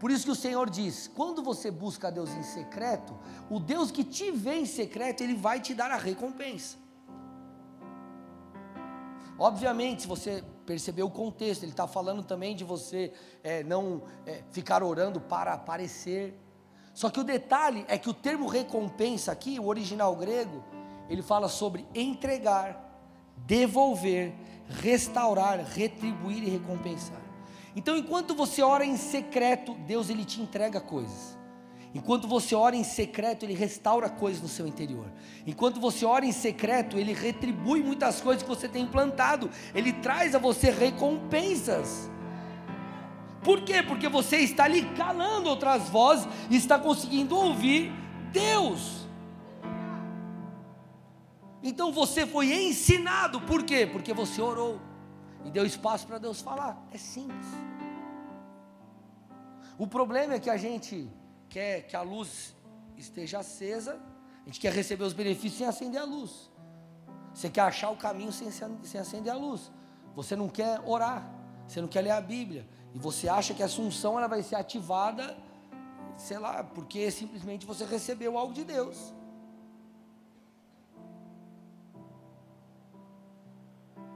Por 0.02 0.12
isso 0.12 0.26
que 0.26 0.32
o 0.32 0.36
Senhor 0.36 0.70
diz: 0.70 1.08
quando 1.16 1.42
você 1.42 1.72
busca 1.72 2.10
a 2.10 2.12
Deus 2.12 2.30
em 2.32 2.44
secreto, 2.44 3.18
o 3.50 3.58
Deus 3.58 3.90
que 3.90 4.04
te 4.04 4.32
vê 4.32 4.56
em 4.56 4.66
secreto, 4.66 5.24
Ele 5.24 5.36
vai 5.36 5.62
te 5.62 5.74
dar 5.74 5.92
a 5.92 5.98
recompensa. 5.98 6.76
Obviamente, 9.40 10.02
se 10.02 10.10
você 10.10 10.44
perceber 10.66 11.04
o 11.04 11.10
contexto, 11.10 11.64
ele 11.64 11.72
está 11.72 11.88
falando 11.88 12.22
também 12.22 12.54
de 12.54 12.66
você 12.66 13.14
é, 13.42 13.64
não 13.64 14.04
é, 14.26 14.44
ficar 14.52 14.84
orando 14.84 15.22
para 15.22 15.54
aparecer. 15.54 16.38
Só 16.94 17.10
que 17.10 17.20
o 17.20 17.24
detalhe 17.24 17.86
é 17.88 17.98
que 17.98 18.10
o 18.10 18.14
termo 18.14 18.48
recompensa 18.48 19.32
aqui, 19.32 19.60
o 19.60 19.68
original 19.68 20.16
grego, 20.16 20.64
ele 21.10 21.22
fala 21.22 21.48
sobre 21.48 21.86
entregar, 21.96 22.90
devolver, 23.38 24.34
restaurar, 24.68 25.60
retribuir 25.60 26.44
e 26.44 26.50
recompensar. 26.50 27.22
Então, 27.76 27.98
enquanto 27.98 28.36
você 28.36 28.62
ora 28.62 28.86
em 28.86 28.98
secreto, 28.98 29.74
Deus 29.86 30.10
ele 30.10 30.26
te 30.26 30.42
entrega 30.42 30.82
coisas. 30.82 31.38
Enquanto 31.94 32.28
você 32.28 32.56
ora 32.56 32.76
em 32.76 32.84
secreto, 32.84 33.44
Ele 33.44 33.54
restaura 33.54 34.10
coisas 34.10 34.42
no 34.42 34.48
seu 34.48 34.66
interior. 34.66 35.12
Enquanto 35.46 35.80
você 35.80 36.06
ora 36.06 36.26
em 36.26 36.32
secreto, 36.32 36.98
Ele 36.98 37.14
retribui 37.14 37.84
muitas 37.84 38.22
coisas 38.22 38.42
que 38.42 38.50
você 38.50 38.68
tem 38.68 38.84
implantado. 38.84 39.50
Ele 39.76 39.92
traz 39.92 40.34
a 40.34 40.40
você 40.40 40.72
recompensas. 40.72 42.10
Por 43.44 43.62
quê? 43.62 43.82
Porque 43.82 44.08
você 44.08 44.38
está 44.38 44.66
ali 44.66 44.84
calando 44.96 45.50
outras 45.50 45.90
vozes 45.90 46.28
e 46.50 46.56
está 46.56 46.78
conseguindo 46.78 47.36
ouvir 47.36 47.92
Deus. 48.32 49.08
Então 51.64 51.92
você 51.92 52.26
foi 52.26 52.52
ensinado, 52.52 53.42
por 53.42 53.64
quê? 53.64 53.86
Porque 53.86 54.14
você 54.14 54.42
orou 54.42 54.80
e 55.46 55.52
deu 55.52 55.66
espaço 55.66 56.08
para 56.08 56.18
Deus 56.18 56.42
falar. 56.42 56.78
É 56.92 56.98
simples. 56.98 57.48
O 59.78 59.88
problema 59.88 60.36
é 60.36 60.40
que 60.40 60.50
a 60.50 60.58
gente 60.58 61.10
quer 61.50 61.84
que 61.88 61.96
a 61.96 62.02
luz 62.02 62.56
esteja 62.98 63.40
acesa, 63.40 64.00
a 64.44 64.46
gente 64.46 64.60
quer 64.60 64.72
receber 64.72 65.04
os 65.04 65.14
benefícios 65.14 65.58
sem 65.58 65.68
acender 65.68 66.02
a 66.02 66.06
luz. 66.06 66.52
Você 67.34 67.50
quer 67.50 67.62
achar 67.62 67.90
o 67.90 67.96
caminho 67.96 68.32
sem, 68.32 68.50
sem 68.52 69.02
acender 69.02 69.32
a 69.32 69.36
luz. 69.36 69.72
Você 70.16 70.36
não 70.36 70.50
quer 70.50 70.82
orar, 70.86 71.28
você 71.68 71.80
não 71.82 71.88
quer 71.88 72.02
ler 72.02 72.12
a 72.12 72.22
Bíblia. 72.22 72.68
E 72.94 73.00
você 73.00 73.30
acha 73.30 73.54
que 73.54 73.64
a 73.64 73.66
assunção 73.66 74.18
ela 74.18 74.28
vai 74.28 74.44
ser 74.44 74.56
ativada, 74.56 75.38
sei 76.18 76.38
lá, 76.38 76.64
porque 76.64 77.10
simplesmente 77.10 77.66
você 77.66 77.86
recebeu 77.86 78.38
algo 78.38 78.54
de 78.54 78.64
Deus. 78.64 79.14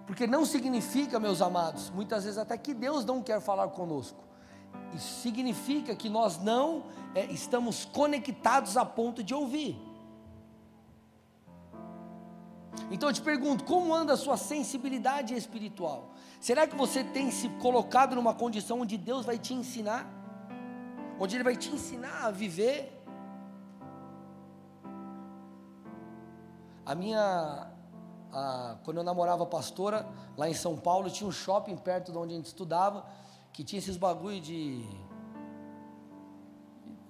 Porque 0.05 0.27
não 0.27 0.45
significa, 0.45 1.19
meus 1.19 1.41
amados, 1.41 1.89
muitas 1.89 2.23
vezes 2.23 2.37
até 2.37 2.57
que 2.57 2.73
Deus 2.73 3.03
não 3.03 3.21
quer 3.21 3.41
falar 3.41 3.67
conosco. 3.69 4.23
Isso 4.93 5.21
significa 5.21 5.95
que 5.95 6.07
nós 6.07 6.37
não 6.37 6.83
é, 7.13 7.25
estamos 7.25 7.85
conectados 7.85 8.77
a 8.77 8.85
ponto 8.85 9.23
de 9.23 9.33
ouvir. 9.33 9.77
Então 12.91 13.09
eu 13.09 13.13
te 13.13 13.21
pergunto, 13.21 13.63
como 13.63 13.93
anda 13.93 14.13
a 14.13 14.17
sua 14.17 14.37
sensibilidade 14.37 15.33
espiritual? 15.35 16.11
Será 16.39 16.67
que 16.67 16.75
você 16.75 17.03
tem 17.03 17.31
se 17.31 17.49
colocado 17.49 18.15
numa 18.15 18.33
condição 18.33 18.81
onde 18.81 18.97
Deus 18.97 19.25
vai 19.25 19.37
te 19.37 19.53
ensinar? 19.53 20.07
Onde 21.19 21.35
Ele 21.35 21.43
vai 21.43 21.55
te 21.55 21.69
ensinar 21.69 22.25
a 22.25 22.31
viver? 22.31 22.91
A 26.85 26.93
minha, 26.93 27.71
a, 28.31 28.77
quando 28.83 28.97
eu 28.97 29.03
namorava 29.03 29.45
pastora, 29.45 30.07
lá 30.37 30.47
em 30.47 30.53
São 30.53 30.77
Paulo, 30.77 31.09
tinha 31.09 31.27
um 31.27 31.31
shopping 31.31 31.75
perto 31.77 32.11
de 32.11 32.17
onde 32.17 32.33
a 32.33 32.37
gente 32.37 32.45
estudava, 32.45 33.05
que 33.51 33.63
tinha 33.63 33.79
esses 33.79 33.97
bagulho 33.97 34.39
de. 34.39 34.87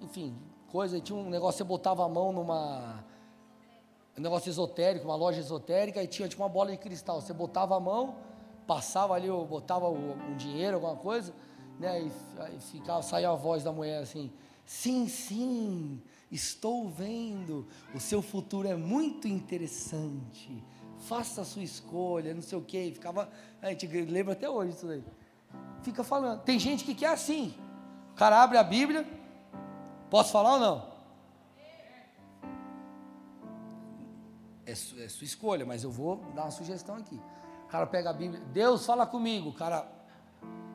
Enfim, 0.00 0.38
coisa, 0.68 0.98
tinha 1.00 1.18
um 1.18 1.28
negócio, 1.28 1.58
você 1.58 1.64
botava 1.64 2.04
a 2.04 2.08
mão 2.08 2.32
numa 2.32 3.04
um 4.18 4.22
negócio 4.22 4.48
esotérico, 4.48 5.06
uma 5.06 5.16
loja 5.16 5.40
esotérica, 5.40 6.02
e 6.02 6.06
tinha 6.06 6.28
tipo 6.28 6.42
uma 6.42 6.48
bola 6.48 6.70
de 6.70 6.78
cristal. 6.78 7.20
Você 7.20 7.32
botava 7.32 7.76
a 7.76 7.80
mão, 7.80 8.16
passava 8.66 9.14
ali, 9.14 9.28
botava 9.28 9.88
um 9.90 10.36
dinheiro, 10.36 10.76
alguma 10.76 10.96
coisa, 10.96 11.34
né? 11.78 12.02
E, 12.02 12.10
e 12.56 12.60
ficava, 12.60 13.02
saía 13.02 13.28
a 13.28 13.34
voz 13.34 13.62
da 13.62 13.72
mulher 13.72 14.02
assim: 14.02 14.32
Sim, 14.64 15.06
sim, 15.06 16.02
estou 16.30 16.88
vendo, 16.88 17.66
o 17.94 18.00
seu 18.00 18.22
futuro 18.22 18.66
é 18.66 18.74
muito 18.74 19.28
interessante. 19.28 20.64
Faça 20.98 21.42
a 21.42 21.44
sua 21.44 21.62
escolha, 21.62 22.34
não 22.34 22.42
sei 22.42 22.58
o 22.58 22.62
quê. 22.62 22.90
Ficava, 22.92 23.28
a 23.60 23.68
gente 23.68 23.86
lembra 23.86 24.32
até 24.32 24.48
hoje 24.48 24.72
isso 24.72 24.88
aí. 24.88 25.04
Fica 25.82 26.02
falando. 26.02 26.40
Tem 26.42 26.58
gente 26.58 26.84
que 26.84 26.94
quer 26.94 27.10
assim. 27.10 27.54
O 28.12 28.14
cara 28.16 28.42
abre 28.42 28.56
a 28.56 28.64
Bíblia. 28.64 29.06
Posso 30.08 30.32
falar 30.32 30.54
ou 30.54 30.60
não? 30.60 30.95
É, 34.66 34.74
su, 34.74 35.00
é 35.00 35.08
sua 35.08 35.24
escolha, 35.24 35.64
mas 35.64 35.84
eu 35.84 35.90
vou 35.90 36.16
dar 36.34 36.42
uma 36.42 36.50
sugestão 36.50 36.96
aqui. 36.96 37.18
O 37.64 37.68
cara 37.68 37.86
pega 37.86 38.10
a 38.10 38.12
Bíblia, 38.12 38.40
Deus 38.52 38.84
fala 38.84 39.06
comigo, 39.06 39.50
o 39.50 39.52
cara, 39.52 39.88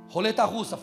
roleta 0.10 0.44
russa. 0.46 0.80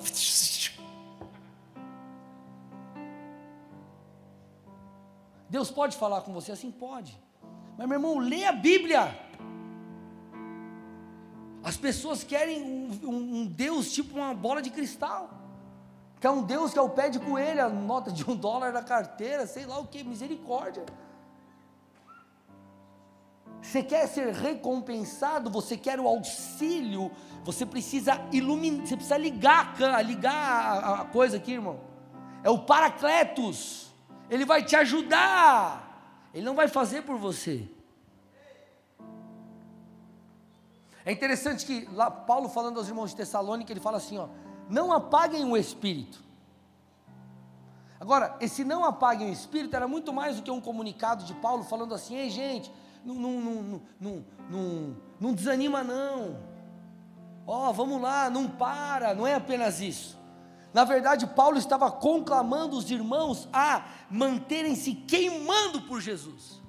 Deus 5.48 5.70
pode 5.70 5.96
falar 5.96 6.20
com 6.20 6.32
você 6.32 6.52
assim? 6.52 6.70
Pode. 6.70 7.18
Mas 7.76 7.88
meu 7.88 7.96
irmão, 7.96 8.18
lê 8.18 8.44
a 8.44 8.52
Bíblia. 8.52 9.18
As 11.62 11.76
pessoas 11.76 12.22
querem 12.22 12.62
um, 12.62 13.08
um, 13.08 13.40
um 13.40 13.46
Deus 13.46 13.90
tipo 13.92 14.16
uma 14.16 14.34
bola 14.34 14.60
de 14.60 14.70
cristal. 14.70 15.30
Que 16.20 16.26
é 16.26 16.30
um 16.30 16.42
Deus 16.42 16.72
que 16.72 16.78
é 16.78 16.82
o 16.82 16.90
pé 16.90 17.08
de 17.08 17.18
coelho, 17.20 17.64
a 17.64 17.68
nota 17.68 18.10
de 18.10 18.28
um 18.28 18.34
dólar 18.36 18.72
na 18.72 18.82
carteira, 18.82 19.46
sei 19.46 19.64
lá 19.64 19.78
o 19.78 19.86
que, 19.86 20.04
misericórdia. 20.04 20.84
Você 23.60 23.82
quer 23.82 24.06
ser 24.06 24.32
recompensado, 24.32 25.50
você 25.50 25.76
quer 25.76 25.98
o 26.00 26.06
auxílio, 26.06 27.10
você 27.44 27.66
precisa 27.66 28.20
iluminar, 28.32 28.86
você 28.86 28.96
precisa 28.96 29.18
ligar, 29.18 29.74
ligar 30.04 30.34
a, 30.34 31.00
a 31.00 31.04
coisa 31.04 31.36
aqui, 31.36 31.52
irmão. 31.52 31.80
É 32.42 32.50
o 32.50 32.58
Paracletos. 32.60 33.92
Ele 34.30 34.44
vai 34.44 34.62
te 34.62 34.76
ajudar. 34.76 36.28
Ele 36.32 36.44
não 36.44 36.54
vai 36.54 36.68
fazer 36.68 37.02
por 37.02 37.16
você. 37.16 37.68
É 41.04 41.12
interessante 41.12 41.64
que 41.64 41.88
lá 41.92 42.10
Paulo 42.10 42.48
falando 42.50 42.76
aos 42.78 42.88
irmãos 42.88 43.10
de 43.10 43.16
Tessalônica, 43.16 43.72
ele 43.72 43.80
fala 43.80 43.96
assim, 43.96 44.18
ó: 44.18 44.28
"Não 44.68 44.92
apaguem 44.92 45.44
o 45.44 45.56
espírito". 45.56 46.22
Agora, 47.98 48.36
esse 48.40 48.62
não 48.62 48.84
apaguem 48.84 49.30
o 49.30 49.32
espírito 49.32 49.74
era 49.74 49.88
muito 49.88 50.12
mais 50.12 50.36
do 50.36 50.42
que 50.42 50.50
um 50.50 50.60
comunicado 50.60 51.24
de 51.24 51.32
Paulo 51.34 51.64
falando 51.64 51.94
assim: 51.94 52.14
"Ei, 52.14 52.28
gente, 52.28 52.70
não, 53.14 53.40
não, 53.40 53.82
não, 54.00 54.24
não, 54.50 54.96
não, 55.20 55.34
desanima 55.34 55.82
não. 55.82 56.38
Ó, 57.46 57.70
oh, 57.70 57.72
vamos 57.72 58.00
lá, 58.00 58.28
não 58.28 58.48
para, 58.48 59.14
não 59.14 59.26
é 59.26 59.34
apenas 59.34 59.80
isso. 59.80 60.18
Na 60.72 60.84
verdade, 60.84 61.26
Paulo 61.26 61.56
estava 61.56 61.90
conclamando 61.90 62.76
os 62.76 62.90
irmãos 62.90 63.48
a 63.52 63.86
manterem-se 64.10 64.92
queimando 64.92 65.82
por 65.82 66.00
Jesus. 66.00 66.60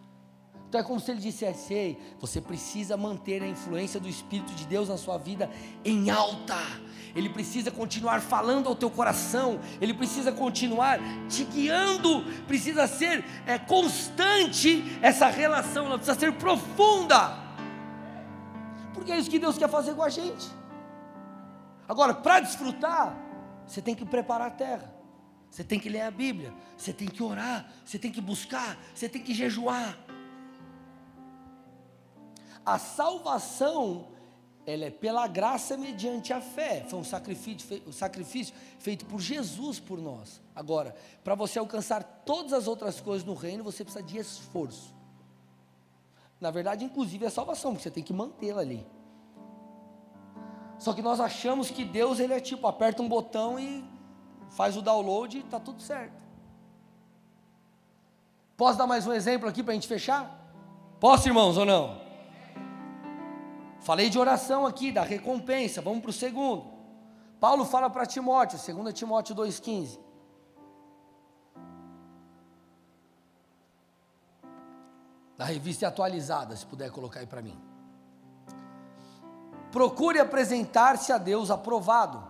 Então 0.70 0.80
é 0.80 0.84
como 0.84 1.00
se 1.00 1.10
ele 1.10 1.20
dissesse: 1.20 1.74
Ei, 1.74 1.98
você 2.20 2.40
precisa 2.40 2.96
manter 2.96 3.42
a 3.42 3.48
influência 3.48 4.00
do 4.00 4.08
Espírito 4.08 4.54
de 4.54 4.68
Deus 4.68 4.88
na 4.88 4.98
sua 4.98 5.18
vida 5.18 5.50
em 5.84 6.12
alta. 6.12 6.56
Ele 7.16 7.28
precisa 7.28 7.72
continuar 7.72 8.22
falando 8.22 8.70
ao 8.70 8.76
teu 8.76 8.92
coração, 8.92 9.60
ele 9.82 9.96
precisa 9.96 10.32
continuar 10.32 11.00
te 11.28 11.44
guiando, 11.44 12.24
precisa 12.46 12.86
ser 12.86 13.26
é, 13.48 13.58
constante 13.58 14.84
essa 15.02 15.28
relação, 15.28 15.88
ela 15.88 15.98
precisa 15.98 16.20
ser 16.20 16.34
profunda, 16.34 17.36
porque 18.94 19.12
é 19.12 19.18
isso 19.18 19.30
que 19.30 19.40
Deus 19.40 19.58
quer 19.58 19.70
fazer 19.70 19.96
com 19.96 20.04
a 20.04 20.10
gente. 20.10 20.48
Agora, 21.88 22.14
para 22.14 22.42
desfrutar, 22.42 23.18
você 23.66 23.82
tem 23.82 23.96
que 23.96 24.06
preparar 24.06 24.50
a 24.50 24.52
terra, 24.52 24.94
você 25.50 25.64
tem 25.64 25.80
que 25.80 25.90
ler 25.90 26.02
a 26.02 26.12
Bíblia, 26.12 26.54
você 26.78 26.94
tem 26.94 27.08
que 27.08 27.24
orar, 27.24 27.68
você 27.84 27.98
tem 27.98 28.12
que 28.12 28.22
buscar, 28.22 28.78
você 28.94 29.10
tem 29.10 29.24
que 29.24 29.34
jejuar. 29.34 29.98
A 32.70 32.78
salvação 32.78 34.06
ela 34.64 34.86
é 34.86 34.92
pela 34.92 35.26
graça 35.28 35.76
mediante 35.76 36.32
a 36.32 36.40
fé. 36.40 36.86
Foi 36.88 37.00
um 37.00 37.04
sacrifício, 37.04 37.82
um 37.88 37.92
sacrifício 37.92 38.54
feito 38.78 39.08
por 39.08 39.20
Jesus 39.20 39.80
por 39.80 40.00
nós. 40.00 40.40
Agora, 40.56 40.96
para 41.24 41.34
você 41.34 41.58
alcançar 41.58 42.04
todas 42.24 42.54
as 42.54 42.68
outras 42.68 43.02
coisas 43.02 43.26
no 43.26 43.34
reino, 43.34 43.64
você 43.64 43.84
precisa 43.84 44.04
de 44.04 44.20
esforço. 44.20 44.94
Na 46.40 46.52
verdade, 46.52 46.86
inclusive 46.86 47.26
a 47.26 47.32
salvação, 47.32 47.72
porque 47.72 47.82
você 47.82 47.90
tem 47.90 48.04
que 48.04 48.14
mantê-la 48.14 48.62
ali. 48.62 48.86
Só 50.78 50.94
que 50.94 51.02
nós 51.02 51.20
achamos 51.20 51.72
que 51.72 51.84
Deus 51.84 52.20
ele 52.20 52.34
é 52.34 52.40
tipo, 52.40 52.68
aperta 52.68 53.02
um 53.02 53.10
botão 53.10 53.60
e 53.60 53.84
faz 54.52 54.78
o 54.78 54.82
download 54.84 55.36
e 55.36 55.42
está 55.42 55.60
tudo 55.60 55.82
certo. 55.82 56.24
Posso 58.56 58.78
dar 58.78 58.86
mais 58.86 59.08
um 59.08 59.12
exemplo 59.12 59.50
aqui 59.50 59.64
para 59.64 59.72
a 59.72 59.74
gente 59.76 59.88
fechar? 59.88 60.54
Posso, 61.00 61.28
irmãos, 61.28 61.58
ou 61.58 61.66
não? 61.66 62.09
Falei 63.80 64.10
de 64.10 64.20
oração 64.20 64.66
aqui, 64.66 64.92
da 64.92 65.04
recompensa, 65.04 65.82
vamos 65.82 66.02
para 66.02 66.10
o 66.10 66.14
segundo. 66.14 66.66
Paulo 67.40 67.64
fala 67.64 67.90
para 67.90 68.06
Timóteo, 68.06 68.60
2 68.76 68.94
Timóteo 68.94 69.36
2,15. 69.36 70.00
Da 75.38 75.46
revista 75.46 75.88
atualizada, 75.88 76.56
se 76.56 76.66
puder 76.66 76.92
colocar 76.92 77.22
aí 77.22 77.28
para 77.28 77.42
mim. 77.42 77.58
Procure 79.72 80.20
apresentar-se 80.20 81.14
a 81.14 81.18
Deus 81.18 81.50
aprovado, 81.50 82.22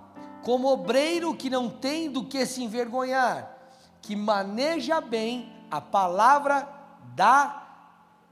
como 0.44 0.68
obreiro 0.68 1.36
que 1.36 1.50
não 1.50 1.70
tem 1.70 2.12
do 2.12 2.26
que 2.26 2.46
se 2.46 2.64
envergonhar, 2.64 3.58
que 4.02 4.16
maneja 4.16 5.02
bem 5.02 5.52
a 5.72 5.82
palavra 5.82 6.68
da 7.16 7.68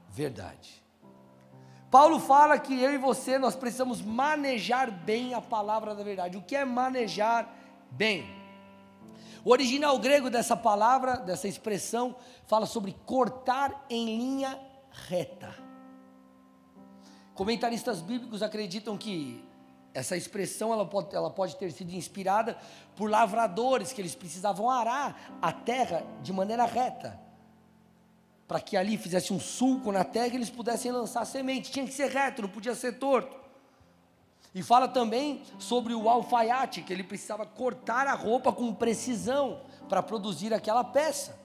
verdade. 0.08 0.87
Paulo 1.90 2.20
fala 2.20 2.58
que 2.58 2.78
eu 2.82 2.92
e 2.92 2.98
você 2.98 3.38
nós 3.38 3.56
precisamos 3.56 4.02
manejar 4.02 4.90
bem 4.90 5.32
a 5.32 5.40
palavra 5.40 5.94
da 5.94 6.02
verdade. 6.02 6.36
O 6.36 6.42
que 6.42 6.54
é 6.54 6.64
manejar 6.64 7.48
bem? 7.90 8.26
O 9.44 9.50
original 9.50 9.98
grego 9.98 10.28
dessa 10.28 10.56
palavra, 10.56 11.16
dessa 11.16 11.48
expressão, 11.48 12.14
fala 12.46 12.66
sobre 12.66 12.94
cortar 13.06 13.86
em 13.88 14.04
linha 14.04 14.58
reta. 15.08 15.54
Comentaristas 17.34 18.02
bíblicos 18.02 18.42
acreditam 18.42 18.98
que 18.98 19.42
Essa 19.94 20.16
expressão 20.16 20.72
ela 20.72 20.86
pode, 20.86 21.14
ela 21.14 21.30
pode 21.30 21.56
ter 21.56 21.72
sido 21.72 21.92
inspirada 21.92 22.56
por 22.94 23.10
lavradores 23.10 23.92
que 23.92 24.00
eles 24.00 24.14
precisavam 24.14 24.70
arar 24.70 25.38
a 25.40 25.50
terra 25.50 26.04
de 26.22 26.32
maneira 26.32 26.64
reta, 26.66 27.18
para 28.48 28.60
que 28.60 28.78
ali 28.78 28.96
fizesse 28.96 29.30
um 29.30 29.38
sulco 29.38 29.92
na 29.92 30.02
terra 30.02 30.28
e 30.28 30.36
eles 30.36 30.48
pudessem 30.48 30.90
lançar 30.90 31.26
semente. 31.26 31.70
Tinha 31.70 31.86
que 31.86 31.92
ser 31.92 32.10
reto, 32.10 32.40
não 32.40 32.48
podia 32.48 32.74
ser 32.74 32.92
torto. 32.98 33.36
E 34.54 34.62
fala 34.62 34.88
também 34.88 35.42
sobre 35.58 35.94
o 35.94 36.08
alfaiate, 36.08 36.80
que 36.80 36.90
ele 36.90 37.04
precisava 37.04 37.44
cortar 37.44 38.06
a 38.06 38.14
roupa 38.14 38.50
com 38.50 38.72
precisão 38.72 39.60
para 39.86 40.02
produzir 40.02 40.54
aquela 40.54 40.82
peça. 40.82 41.38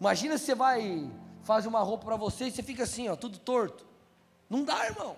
Imagina 0.00 0.38
você 0.38 0.54
vai 0.54 1.10
fazer 1.42 1.66
uma 1.66 1.80
roupa 1.80 2.04
para 2.04 2.16
você 2.16 2.46
e 2.46 2.52
você 2.52 2.62
fica 2.62 2.84
assim, 2.84 3.08
ó, 3.08 3.16
tudo 3.16 3.38
torto. 3.38 3.84
Não 4.48 4.62
dá, 4.62 4.86
irmão. 4.86 5.16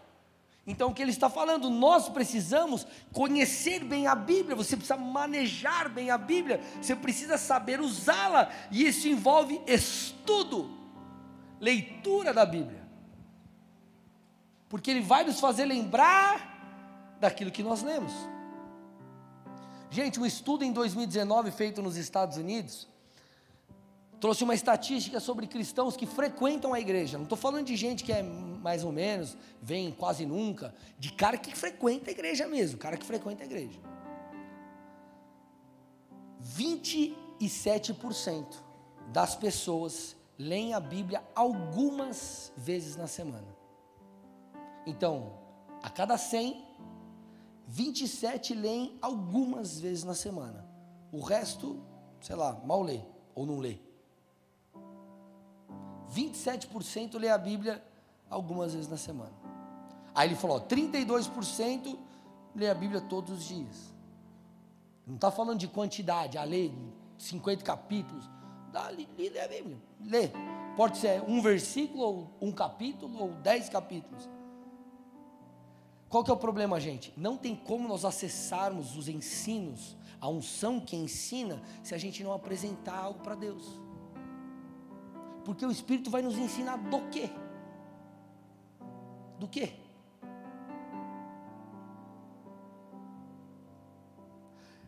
Então 0.66 0.90
o 0.90 0.94
que 0.94 1.02
ele 1.02 1.10
está 1.10 1.28
falando, 1.28 1.68
nós 1.68 2.08
precisamos 2.08 2.86
conhecer 3.12 3.84
bem 3.84 4.06
a 4.06 4.14
Bíblia, 4.14 4.56
você 4.56 4.76
precisa 4.76 4.96
manejar 4.96 5.88
bem 5.90 6.10
a 6.10 6.16
Bíblia, 6.18 6.60
você 6.80 6.96
precisa 6.96 7.36
saber 7.36 7.80
usá-la, 7.80 8.50
e 8.70 8.86
isso 8.86 9.08
envolve 9.08 9.60
estudo, 9.66 10.77
leitura 11.60 12.32
da 12.32 12.44
Bíblia. 12.46 12.86
Porque 14.68 14.90
ele 14.90 15.00
vai 15.00 15.24
nos 15.24 15.40
fazer 15.40 15.64
lembrar 15.64 17.16
daquilo 17.20 17.50
que 17.50 17.62
nós 17.62 17.82
lemos. 17.82 18.12
Gente, 19.90 20.20
um 20.20 20.26
estudo 20.26 20.64
em 20.64 20.72
2019 20.72 21.50
feito 21.50 21.80
nos 21.80 21.96
Estados 21.96 22.36
Unidos, 22.36 22.86
trouxe 24.20 24.44
uma 24.44 24.54
estatística 24.54 25.18
sobre 25.20 25.46
cristãos 25.46 25.96
que 25.96 26.04
frequentam 26.06 26.74
a 26.74 26.80
igreja. 26.80 27.16
Não 27.16 27.24
estou 27.24 27.38
falando 27.38 27.66
de 27.66 27.76
gente 27.76 28.04
que 28.04 28.12
é 28.12 28.22
mais 28.22 28.84
ou 28.84 28.92
menos, 28.92 29.36
vem 29.62 29.90
quase 29.90 30.26
nunca, 30.26 30.74
de 30.98 31.10
cara 31.12 31.38
que 31.38 31.56
frequenta 31.56 32.10
a 32.10 32.12
igreja 32.12 32.46
mesmo, 32.46 32.76
cara 32.78 32.98
que 32.98 33.06
frequenta 33.06 33.44
a 33.44 33.46
igreja. 33.46 33.80
27% 36.56 38.46
das 39.12 39.34
pessoas 39.34 40.17
leem 40.38 40.72
a 40.72 40.80
Bíblia 40.80 41.22
algumas 41.34 42.52
vezes 42.56 42.96
na 42.96 43.06
semana. 43.06 43.48
Então, 44.86 45.32
a 45.82 45.90
cada 45.90 46.16
100, 46.16 46.64
27 47.66 48.54
leem 48.54 48.96
algumas 49.02 49.80
vezes 49.80 50.04
na 50.04 50.14
semana. 50.14 50.64
O 51.10 51.20
resto, 51.20 51.82
sei 52.20 52.36
lá, 52.36 52.52
mal 52.64 52.82
lê 52.82 53.00
ou 53.34 53.44
não 53.44 53.58
lê. 53.58 53.78
27% 56.14 57.18
lê 57.18 57.28
a 57.28 57.36
Bíblia 57.36 57.84
algumas 58.30 58.72
vezes 58.72 58.88
na 58.88 58.96
semana. 58.96 59.32
Aí 60.14 60.28
ele 60.28 60.36
falou: 60.36 60.60
32% 60.60 61.98
lê 62.54 62.70
a 62.70 62.74
Bíblia 62.74 63.00
todos 63.00 63.38
os 63.38 63.44
dias. 63.44 63.92
Não 65.06 65.16
está 65.16 65.30
falando 65.30 65.58
de 65.58 65.68
quantidade, 65.68 66.38
a 66.38 66.44
ler 66.44 66.72
50 67.16 67.64
capítulos. 67.64 68.28
Dá, 68.78 68.90
lê, 68.90 69.02
a 69.40 69.48
Bíblia, 69.48 69.76
lê. 70.04 70.30
Pode 70.76 70.98
ser 70.98 71.20
um 71.22 71.42
versículo, 71.42 72.04
ou 72.04 72.30
um 72.40 72.52
capítulo, 72.52 73.20
ou 73.20 73.30
dez 73.32 73.68
capítulos. 73.68 74.28
Qual 76.08 76.22
que 76.22 76.30
é 76.30 76.34
o 76.34 76.36
problema, 76.36 76.78
gente? 76.78 77.12
Não 77.16 77.36
tem 77.36 77.56
como 77.56 77.88
nós 77.88 78.04
acessarmos 78.04 78.96
os 78.96 79.08
ensinos, 79.08 79.96
a 80.20 80.28
unção 80.28 80.78
que 80.78 80.94
ensina, 80.94 81.60
se 81.82 81.92
a 81.92 81.98
gente 81.98 82.22
não 82.22 82.32
apresentar 82.32 82.96
algo 82.96 83.18
para 83.18 83.34
Deus. 83.34 83.66
Porque 85.44 85.66
o 85.66 85.72
Espírito 85.72 86.08
vai 86.08 86.22
nos 86.22 86.38
ensinar 86.38 86.76
do 86.76 87.00
quê? 87.10 87.28
Do 89.40 89.48
quê? 89.48 89.72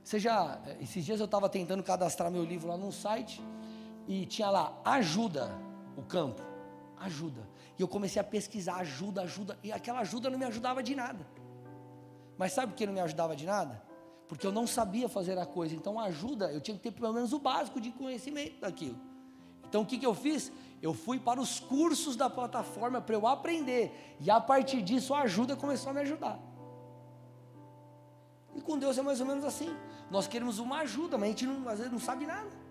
Você 0.05 0.21
já, 0.21 0.61
esses 0.81 1.05
dias 1.05 1.19
eu 1.19 1.27
estava 1.27 1.49
tentando 1.49 1.83
cadastrar 1.83 2.31
meu 2.31 2.45
livro 2.45 2.69
lá 2.69 2.77
num 2.77 2.93
site 2.93 3.43
e 4.11 4.27
tinha 4.27 4.51
lá 4.51 4.77
ajuda 4.85 5.57
o 5.97 6.03
campo, 6.03 6.43
ajuda. 6.99 7.49
E 7.79 7.83
eu 7.83 7.87
comecei 7.87 8.21
a 8.21 8.25
pesquisar 8.25 8.75
ajuda, 8.79 9.23
ajuda, 9.23 9.57
e 9.63 9.71
aquela 9.71 10.01
ajuda 10.01 10.29
não 10.29 10.37
me 10.37 10.45
ajudava 10.45 10.83
de 10.83 10.97
nada. 10.97 11.25
Mas 12.37 12.53
sabe 12.53 12.73
por 12.73 12.77
que 12.77 12.87
não 12.87 12.93
me 12.93 12.99
ajudava 12.99 13.37
de 13.37 13.47
nada? 13.47 13.81
Porque 14.27 14.45
eu 14.45 14.51
não 14.51 14.67
sabia 14.67 15.09
fazer 15.09 15.39
a 15.39 15.47
coisa. 15.47 15.77
Então 15.77 16.01
ajuda, 16.01 16.51
eu 16.51 16.61
tinha 16.61 16.77
que 16.77 16.83
ter 16.83 16.91
pelo 16.91 17.13
menos 17.13 17.33
o 17.33 17.39
básico 17.39 17.81
de 17.81 17.93
conhecimento 17.93 18.61
daquilo. 18.61 18.99
Então 19.69 19.83
o 19.83 19.87
que, 19.87 19.97
que 19.97 20.07
eu 20.07 20.15
fiz? 20.15 20.51
Eu 20.83 20.93
fui 20.93 21.21
para 21.21 21.41
os 21.41 21.61
cursos 21.61 22.17
da 22.17 22.29
plataforma 22.29 23.01
para 23.01 23.15
eu 23.15 23.29
aprender. 23.29 24.17
E 24.19 24.29
a 24.29 24.41
partir 24.41 24.83
disso 24.83 25.15
a 25.15 25.21
ajuda 25.21 25.55
começou 25.55 25.91
a 25.91 25.95
me 25.95 26.01
ajudar. 26.01 26.37
E 28.57 28.61
com 28.61 28.77
Deus 28.77 28.99
é 28.99 29.03
mais 29.03 29.21
ou 29.21 29.27
menos 29.27 29.45
assim. 29.45 29.73
Nós 30.11 30.27
queremos 30.27 30.59
uma 30.59 30.79
ajuda, 30.79 31.17
mas 31.17 31.29
a 31.29 31.31
gente 31.31 31.47
não, 31.47 31.69
às 31.69 31.79
vezes 31.79 31.93
não 31.93 32.01
sabe 32.01 32.27
nada. 32.27 32.70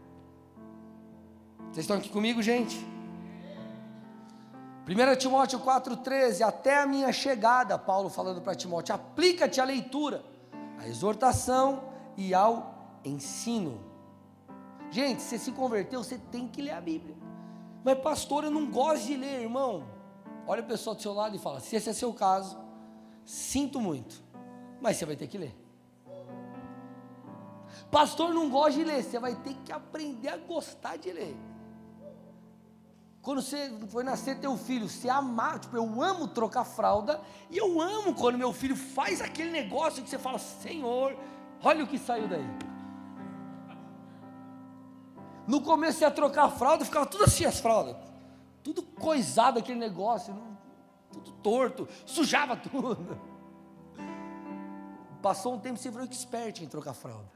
Vocês 1.72 1.86
estão 1.86 1.98
aqui 1.98 2.10
comigo, 2.10 2.42
gente? 2.42 2.78
1 4.88 5.16
Timóteo 5.18 5.60
4,13, 5.60 6.42
até 6.42 6.82
a 6.82 6.86
minha 6.88 7.14
chegada, 7.14 7.78
Paulo 7.78 8.10
falando 8.10 8.42
para 8.42 8.56
Timóteo, 8.56 8.96
aplica-te 8.96 9.62
à 9.62 9.64
leitura, 9.64 10.24
à 10.80 10.88
exortação 10.88 11.84
e 12.18 12.34
ao 12.34 13.00
ensino. 13.06 13.80
Gente, 14.90 15.22
você 15.22 15.38
se 15.38 15.52
converteu, 15.52 16.04
você 16.04 16.18
tem 16.32 16.48
que 16.48 16.60
ler 16.60 16.72
a 16.72 16.82
Bíblia. 16.82 17.16
Mas, 17.84 18.00
pastor, 18.00 18.46
eu 18.46 18.52
não 18.52 18.66
gosto 18.72 19.06
de 19.06 19.16
ler, 19.16 19.44
irmão. 19.44 19.84
Olha 20.48 20.64
o 20.64 20.66
pessoal 20.66 20.96
do 20.96 21.02
seu 21.04 21.14
lado 21.14 21.36
e 21.36 21.40
fala: 21.40 21.60
se 21.60 21.76
esse 21.76 21.88
é 21.88 21.94
seu 21.94 22.12
caso, 22.12 22.58
sinto 23.24 23.80
muito, 23.80 24.24
mas 24.82 24.98
você 24.98 25.06
vai 25.06 25.16
ter 25.16 25.28
que 25.28 25.38
ler. 25.38 25.56
Pastor, 27.92 28.34
não 28.34 28.50
gosta 28.50 28.72
de 28.72 28.84
ler, 28.84 29.04
você 29.04 29.20
vai 29.20 29.36
ter 29.36 29.54
que 29.64 29.72
aprender 29.72 30.30
a 30.30 30.38
gostar 30.38 30.98
de 30.98 31.12
ler. 31.12 31.38
Quando 33.22 33.42
você 33.42 33.70
foi 33.90 34.04
nascer 34.04 34.40
teu 34.40 34.56
filho, 34.58 34.88
você 34.88 35.10
amar, 35.10 35.60
tipo, 35.60 35.76
eu 35.76 36.02
amo 36.02 36.28
trocar 36.28 36.64
fralda, 36.64 37.22
e 37.50 37.58
eu 37.58 37.82
amo 37.82 38.14
quando 38.14 38.38
meu 38.38 38.54
filho 38.54 38.76
faz 38.76 39.22
aquele 39.22 39.52
negócio 39.52 40.02
que 40.02 40.10
você 40.10 40.18
fala, 40.18 40.40
Senhor, 40.40 41.18
olha 41.62 41.84
o 41.84 41.88
que 41.88 41.98
saiu 41.98 42.28
daí. 42.28 42.48
No 45.46 45.62
começo 45.62 46.02
ia 46.02 46.12
trocar 46.12 46.46
a 46.46 46.50
fralda, 46.50 46.86
ficava 46.86 47.06
tudo 47.06 47.26
assim 47.26 47.44
as 47.44 47.60
fraldas. 47.60 47.98
Tudo 48.64 48.84
coisado 48.84 49.60
aquele 49.60 49.80
negócio, 49.80 50.34
tudo 51.12 51.32
torto, 51.34 51.88
sujava 52.06 52.56
tudo. 52.58 53.20
Passou 55.22 55.56
um 55.56 55.60
tempo 55.60 55.78
você 55.78 55.90
virou 55.90 56.06
expert 56.06 56.62
em 56.62 56.68
trocar 56.68 56.94
fralda. 56.94 57.32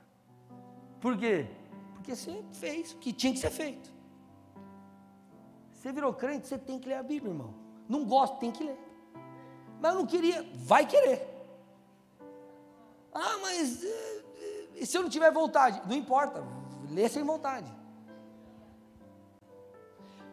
Por 1.02 1.18
quê? 1.18 1.48
Porque 1.94 2.16
você 2.16 2.42
fez 2.54 2.94
o 2.94 2.98
que 2.98 3.12
tinha 3.12 3.34
que 3.34 3.40
ser 3.40 3.52
feito. 3.52 3.93
Você 5.84 5.92
virou 5.92 6.14
crente, 6.14 6.48
você 6.48 6.58
tem 6.58 6.80
que 6.80 6.88
ler 6.88 6.96
a 6.96 7.04
Bíblia, 7.04 7.34
irmão. 7.34 7.54
Não 7.90 8.06
gosta, 8.06 8.38
tem 8.38 8.52
que 8.52 8.64
ler. 8.64 8.80
Mas 9.82 9.92
eu 9.92 10.00
não 10.00 10.06
queria, 10.06 10.50
vai 10.56 10.86
querer. 10.86 11.28
Ah, 13.14 13.38
mas 13.42 13.84
eh, 13.84 13.88
eh, 13.90 14.70
e 14.76 14.86
se 14.86 14.98
eu 14.98 15.02
não 15.02 15.10
tiver 15.10 15.30
vontade? 15.30 15.82
Não 15.86 15.94
importa, 15.94 16.42
lê 16.90 17.10
sem 17.10 17.22
vontade. 17.22 17.70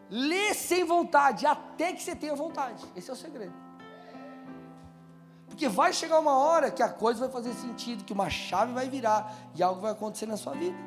Lê 0.09 0.53
sem 0.53 0.85
vontade, 0.85 1.45
até 1.45 1.91
que 1.91 2.01
você 2.01 2.15
tenha 2.15 2.33
vontade. 2.33 2.85
Esse 2.95 3.09
é 3.09 3.13
o 3.13 3.17
segredo. 3.17 3.53
Porque 5.49 5.67
vai 5.67 5.91
chegar 5.91 6.17
uma 6.19 6.37
hora 6.37 6.71
que 6.71 6.81
a 6.81 6.87
coisa 6.87 7.19
vai 7.19 7.29
fazer 7.29 7.53
sentido, 7.55 8.05
que 8.05 8.13
uma 8.13 8.29
chave 8.29 8.71
vai 8.71 8.87
virar 8.87 9.35
e 9.53 9.61
algo 9.61 9.81
vai 9.81 9.91
acontecer 9.91 10.27
na 10.27 10.37
sua 10.37 10.53
vida. 10.53 10.77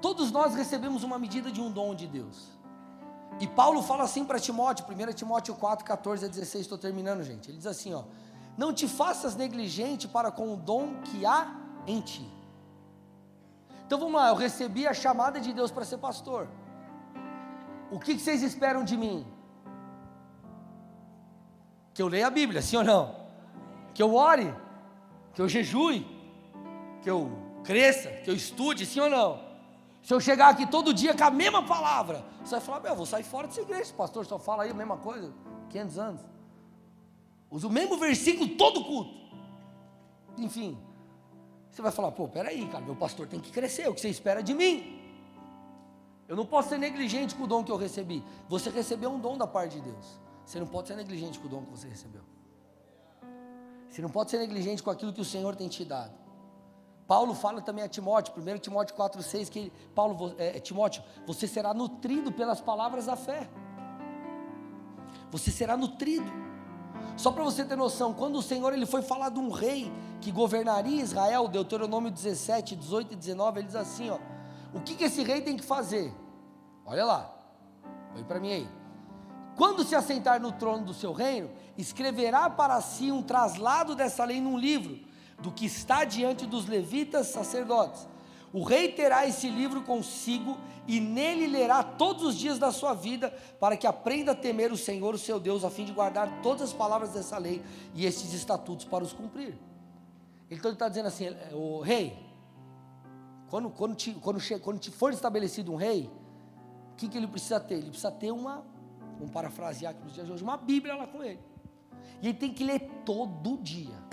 Todos 0.00 0.32
nós 0.32 0.54
recebemos 0.54 1.02
uma 1.02 1.18
medida 1.18 1.52
de 1.52 1.60
um 1.60 1.70
dom 1.70 1.94
de 1.94 2.06
Deus. 2.06 2.53
E 3.40 3.46
Paulo 3.46 3.82
fala 3.82 4.04
assim 4.04 4.24
para 4.24 4.38
Timóteo, 4.38 4.86
1 4.88 5.12
Timóteo 5.12 5.54
4, 5.54 5.84
14 5.84 6.24
a 6.24 6.28
16, 6.28 6.62
estou 6.62 6.78
terminando, 6.78 7.22
gente. 7.22 7.50
Ele 7.50 7.58
diz 7.58 7.66
assim: 7.66 7.92
ó, 7.92 8.04
não 8.56 8.72
te 8.72 8.86
faças 8.86 9.34
negligente 9.34 10.06
para 10.06 10.30
com 10.30 10.54
o 10.54 10.56
dom 10.56 11.00
que 11.02 11.26
há 11.26 11.54
em 11.86 12.00
ti. 12.00 12.28
Então 13.86 13.98
vamos 13.98 14.14
lá, 14.14 14.28
eu 14.28 14.34
recebi 14.34 14.86
a 14.86 14.94
chamada 14.94 15.40
de 15.40 15.52
Deus 15.52 15.70
para 15.70 15.84
ser 15.84 15.98
pastor. 15.98 16.48
O 17.90 17.98
que 17.98 18.18
vocês 18.18 18.42
esperam 18.42 18.84
de 18.84 18.96
mim? 18.96 19.26
Que 21.92 22.02
eu 22.02 22.08
leia 22.08 22.26
a 22.26 22.30
Bíblia, 22.30 22.62
sim 22.62 22.76
ou 22.76 22.84
não? 22.84 23.14
Que 23.92 24.02
eu 24.02 24.14
ore, 24.14 24.52
que 25.34 25.40
eu 25.40 25.48
jejue, 25.48 26.06
que 27.02 27.10
eu 27.10 27.30
cresça, 27.62 28.08
que 28.08 28.30
eu 28.30 28.34
estude, 28.34 28.86
sim 28.86 29.00
ou 29.00 29.10
não? 29.10 29.53
Se 30.04 30.12
eu 30.12 30.20
chegar 30.20 30.50
aqui 30.50 30.66
todo 30.66 30.92
dia 30.92 31.16
com 31.16 31.24
a 31.24 31.30
mesma 31.30 31.62
palavra, 31.62 32.22
você 32.44 32.50
vai 32.50 32.60
falar, 32.60 32.80
meu, 32.80 32.92
eu 32.92 32.96
vou 32.96 33.06
sair 33.06 33.24
fora 33.24 33.48
dessa 33.48 33.62
igreja, 33.62 33.80
esse 33.80 33.94
pastor 33.94 34.26
só 34.26 34.38
fala 34.38 34.64
aí 34.64 34.70
a 34.70 34.74
mesma 34.74 34.98
coisa, 34.98 35.32
500 35.70 35.98
anos. 35.98 36.20
Usa 37.50 37.66
o 37.66 37.70
mesmo 37.70 37.96
versículo 37.96 38.50
todo 38.50 38.84
culto. 38.84 39.14
Enfim, 40.36 40.78
você 41.70 41.80
vai 41.80 41.90
falar, 41.90 42.12
pô, 42.12 42.28
peraí, 42.28 42.68
cara, 42.68 42.84
meu 42.84 42.94
pastor 42.94 43.26
tem 43.26 43.40
que 43.40 43.50
crescer, 43.50 43.88
o 43.88 43.94
que 43.94 44.00
você 44.02 44.10
espera 44.10 44.42
de 44.42 44.52
mim? 44.52 45.00
Eu 46.28 46.36
não 46.36 46.44
posso 46.44 46.68
ser 46.68 46.78
negligente 46.78 47.34
com 47.34 47.44
o 47.44 47.46
dom 47.46 47.64
que 47.64 47.72
eu 47.72 47.76
recebi. 47.78 48.22
Você 48.46 48.68
recebeu 48.68 49.10
um 49.10 49.18
dom 49.18 49.38
da 49.38 49.46
parte 49.46 49.76
de 49.76 49.80
Deus. 49.80 50.20
Você 50.44 50.60
não 50.60 50.66
pode 50.66 50.88
ser 50.88 50.96
negligente 50.96 51.38
com 51.38 51.46
o 51.46 51.48
dom 51.48 51.62
que 51.62 51.70
você 51.70 51.88
recebeu. 51.88 52.22
Você 53.88 54.02
não 54.02 54.10
pode 54.10 54.30
ser 54.30 54.38
negligente 54.38 54.82
com 54.82 54.90
aquilo 54.90 55.14
que 55.14 55.20
o 55.22 55.24
Senhor 55.24 55.56
tem 55.56 55.66
te 55.66 55.82
dado. 55.82 56.23
Paulo 57.06 57.34
fala 57.34 57.60
também 57.60 57.84
a 57.84 57.88
Timóteo, 57.88 58.34
1 58.36 58.58
Timóteo 58.58 58.96
4,6, 58.96 59.50
que 59.50 59.72
Paulo, 59.94 60.34
é, 60.38 60.58
Timóteo, 60.58 61.02
você 61.26 61.46
será 61.46 61.74
nutrido 61.74 62.32
pelas 62.32 62.60
palavras 62.60 63.06
da 63.06 63.16
fé. 63.16 63.48
Você 65.30 65.50
será 65.50 65.76
nutrido. 65.76 66.30
Só 67.16 67.30
para 67.30 67.44
você 67.44 67.64
ter 67.64 67.76
noção, 67.76 68.14
quando 68.14 68.36
o 68.36 68.42
Senhor 68.42 68.72
ele 68.72 68.86
foi 68.86 69.02
falar 69.02 69.28
de 69.28 69.38
um 69.38 69.50
rei 69.50 69.92
que 70.20 70.32
governaria 70.32 71.02
Israel, 71.02 71.46
Deuteronômio 71.46 72.10
17, 72.10 72.74
18 72.74 73.12
e 73.12 73.16
19, 73.16 73.60
ele 73.60 73.66
diz 73.66 73.76
assim: 73.76 74.10
ó, 74.10 74.18
o 74.72 74.80
que, 74.80 74.94
que 74.94 75.04
esse 75.04 75.22
rei 75.22 75.42
tem 75.42 75.56
que 75.56 75.64
fazer? 75.64 76.12
Olha 76.86 77.04
lá, 77.04 77.34
põe 78.14 78.24
para 78.24 78.40
mim 78.40 78.52
aí. 78.52 78.68
Quando 79.56 79.84
se 79.84 79.94
assentar 79.94 80.40
no 80.40 80.52
trono 80.52 80.86
do 80.86 80.94
seu 80.94 81.12
reino, 81.12 81.50
escreverá 81.76 82.48
para 82.48 82.80
si 82.80 83.12
um 83.12 83.22
traslado 83.22 83.94
dessa 83.94 84.24
lei 84.24 84.40
num 84.40 84.58
livro 84.58 84.98
do 85.40 85.50
que 85.50 85.66
está 85.66 86.04
diante 86.04 86.46
dos 86.46 86.66
levitas 86.66 87.28
sacerdotes. 87.28 88.06
O 88.52 88.62
rei 88.62 88.92
terá 88.92 89.26
esse 89.26 89.48
livro 89.48 89.82
consigo 89.82 90.56
e 90.86 91.00
nele 91.00 91.46
lerá 91.48 91.82
todos 91.82 92.22
os 92.22 92.36
dias 92.36 92.58
da 92.58 92.70
sua 92.70 92.94
vida, 92.94 93.30
para 93.58 93.76
que 93.76 93.86
aprenda 93.86 94.32
a 94.32 94.34
temer 94.34 94.70
o 94.70 94.76
Senhor, 94.76 95.14
o 95.14 95.18
seu 95.18 95.40
Deus, 95.40 95.64
a 95.64 95.70
fim 95.70 95.84
de 95.84 95.92
guardar 95.92 96.40
todas 96.40 96.62
as 96.62 96.72
palavras 96.72 97.10
dessa 97.10 97.36
lei 97.36 97.62
e 97.94 98.06
esses 98.06 98.32
estatutos 98.32 98.84
para 98.84 99.02
os 99.02 99.12
cumprir. 99.12 99.58
Então 100.48 100.70
ele 100.70 100.76
está 100.76 100.88
dizendo 100.88 101.08
assim: 101.08 101.26
o 101.52 101.80
rei, 101.80 102.16
quando, 103.48 103.70
quando, 103.70 103.94
te, 103.96 104.12
quando, 104.14 104.40
quando 104.60 104.78
te 104.78 104.90
for 104.90 105.12
estabelecido 105.12 105.72
um 105.72 105.76
rei, 105.76 106.10
o 106.92 106.96
que, 106.96 107.08
que 107.08 107.18
ele 107.18 107.26
precisa 107.26 107.58
ter? 107.58 107.74
Ele 107.74 107.88
precisa 107.88 108.12
ter 108.12 108.30
uma, 108.30 108.64
vamos 109.18 109.32
parafrasear 109.32 109.92
aqui 109.92 110.04
nos 110.04 110.14
dias 110.14 110.26
de 110.26 110.32
hoje, 110.32 110.44
uma 110.44 110.56
Bíblia 110.56 110.94
lá 110.94 111.06
com 111.08 111.24
ele. 111.24 111.40
E 112.22 112.28
ele 112.28 112.38
tem 112.38 112.52
que 112.52 112.62
ler 112.62 112.88
todo 113.04 113.56
dia. 113.58 114.03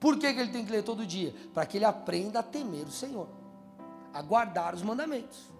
Por 0.00 0.16
que, 0.18 0.32
que 0.32 0.40
ele 0.40 0.52
tem 0.52 0.64
que 0.64 0.70
ler 0.70 0.82
todo 0.82 1.04
dia? 1.04 1.34
Para 1.52 1.66
que 1.66 1.76
ele 1.76 1.84
aprenda 1.84 2.38
a 2.38 2.42
temer 2.42 2.86
o 2.86 2.90
Senhor, 2.90 3.28
a 4.12 4.22
guardar 4.22 4.74
os 4.74 4.82
mandamentos. 4.82 5.50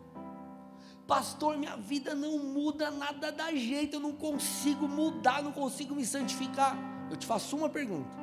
Pastor, 1.07 1.57
minha 1.57 1.77
vida 1.77 2.15
não 2.15 2.39
muda 2.39 2.91
nada 2.91 3.33
da 3.33 3.53
jeito, 3.55 3.97
eu 3.97 4.01
não 4.01 4.13
consigo 4.13 4.87
mudar, 4.87 5.43
não 5.43 5.53
consigo 5.53 5.95
me 5.95 6.05
santificar. 6.05 6.77
Eu 7.11 7.17
te 7.17 7.27
faço 7.27 7.57
uma 7.57 7.69
pergunta: 7.69 8.15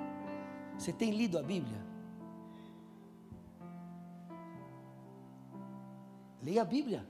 você 0.77 0.93
tem 0.93 1.11
lido 1.11 1.37
a 1.37 1.41
Bíblia? 1.41 1.83
Leia 6.41 6.61
a 6.61 6.65
Bíblia, 6.65 7.09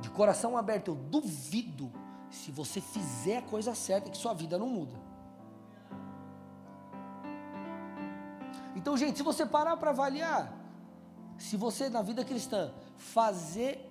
de 0.00 0.10
coração 0.10 0.56
aberto. 0.56 0.88
Eu 0.88 0.96
duvido, 0.96 1.92
se 2.28 2.50
você 2.50 2.80
fizer 2.80 3.38
a 3.38 3.42
coisa 3.42 3.72
certa, 3.72 4.10
que 4.10 4.18
sua 4.18 4.34
vida 4.34 4.58
não 4.58 4.68
muda. 4.68 5.13
Então, 8.84 8.98
gente, 8.98 9.16
se 9.16 9.22
você 9.22 9.46
parar 9.46 9.78
para 9.78 9.92
avaliar, 9.92 10.52
se 11.38 11.56
você 11.56 11.88
na 11.88 12.02
vida 12.02 12.22
cristã 12.22 12.70
fazer 12.98 13.90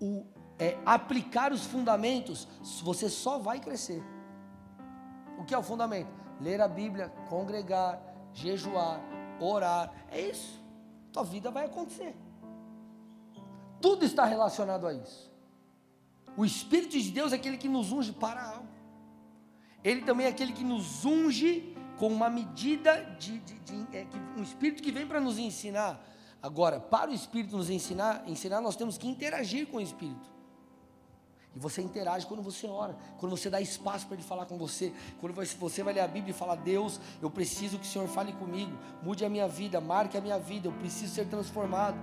o 0.00 0.24
é, 0.60 0.78
aplicar 0.86 1.52
os 1.52 1.66
fundamentos, 1.66 2.46
você 2.84 3.10
só 3.10 3.36
vai 3.40 3.58
crescer. 3.58 4.00
O 5.40 5.44
que 5.44 5.52
é 5.52 5.58
o 5.58 5.62
fundamento? 5.62 6.08
Ler 6.40 6.60
a 6.60 6.68
Bíblia, 6.68 7.08
congregar, 7.28 8.00
jejuar, 8.32 9.00
orar. 9.40 9.92
É 10.08 10.20
isso. 10.20 10.62
Tua 11.12 11.24
vida 11.24 11.50
vai 11.50 11.64
acontecer. 11.64 12.14
Tudo 13.80 14.04
está 14.04 14.24
relacionado 14.24 14.86
a 14.86 14.94
isso. 14.94 15.32
O 16.36 16.44
Espírito 16.44 16.96
de 16.96 17.10
Deus 17.10 17.32
é 17.32 17.34
aquele 17.34 17.58
que 17.58 17.68
nos 17.68 17.90
unge 17.90 18.12
para 18.12 18.40
algo. 18.40 18.68
Ele 19.82 20.02
também 20.02 20.26
é 20.26 20.28
aquele 20.28 20.52
que 20.52 20.62
nos 20.62 21.04
unge 21.04 21.71
com 21.98 22.08
uma 22.08 22.28
medida 22.30 23.02
de, 23.18 23.38
de, 23.38 23.58
de 23.60 23.96
é, 23.96 24.06
um 24.36 24.42
espírito 24.42 24.82
que 24.82 24.92
vem 24.92 25.06
para 25.06 25.20
nos 25.20 25.38
ensinar. 25.38 26.04
Agora, 26.42 26.80
para 26.80 27.10
o 27.10 27.14
espírito 27.14 27.56
nos 27.56 27.70
ensinar, 27.70 28.24
ensinar, 28.26 28.60
nós 28.60 28.74
temos 28.74 28.98
que 28.98 29.06
interagir 29.06 29.66
com 29.68 29.76
o 29.76 29.80
espírito. 29.80 30.32
E 31.54 31.58
você 31.58 31.82
interage 31.82 32.26
quando 32.26 32.42
você 32.42 32.66
ora, 32.66 32.96
quando 33.18 33.36
você 33.36 33.50
dá 33.50 33.60
espaço 33.60 34.06
para 34.06 34.16
ele 34.16 34.24
falar 34.24 34.46
com 34.46 34.56
você, 34.56 34.92
quando 35.20 35.34
você 35.34 35.82
vai 35.82 35.92
ler 35.92 36.00
a 36.00 36.08
Bíblia 36.08 36.30
e 36.30 36.34
falar: 36.34 36.56
Deus, 36.56 36.98
eu 37.20 37.30
preciso 37.30 37.78
que 37.78 37.86
o 37.86 37.88
Senhor 37.88 38.08
fale 38.08 38.32
comigo, 38.32 38.72
mude 39.02 39.24
a 39.24 39.28
minha 39.28 39.46
vida, 39.46 39.80
marque 39.80 40.16
a 40.16 40.20
minha 40.20 40.38
vida, 40.38 40.68
eu 40.68 40.72
preciso 40.72 41.14
ser 41.14 41.26
transformado. 41.28 41.98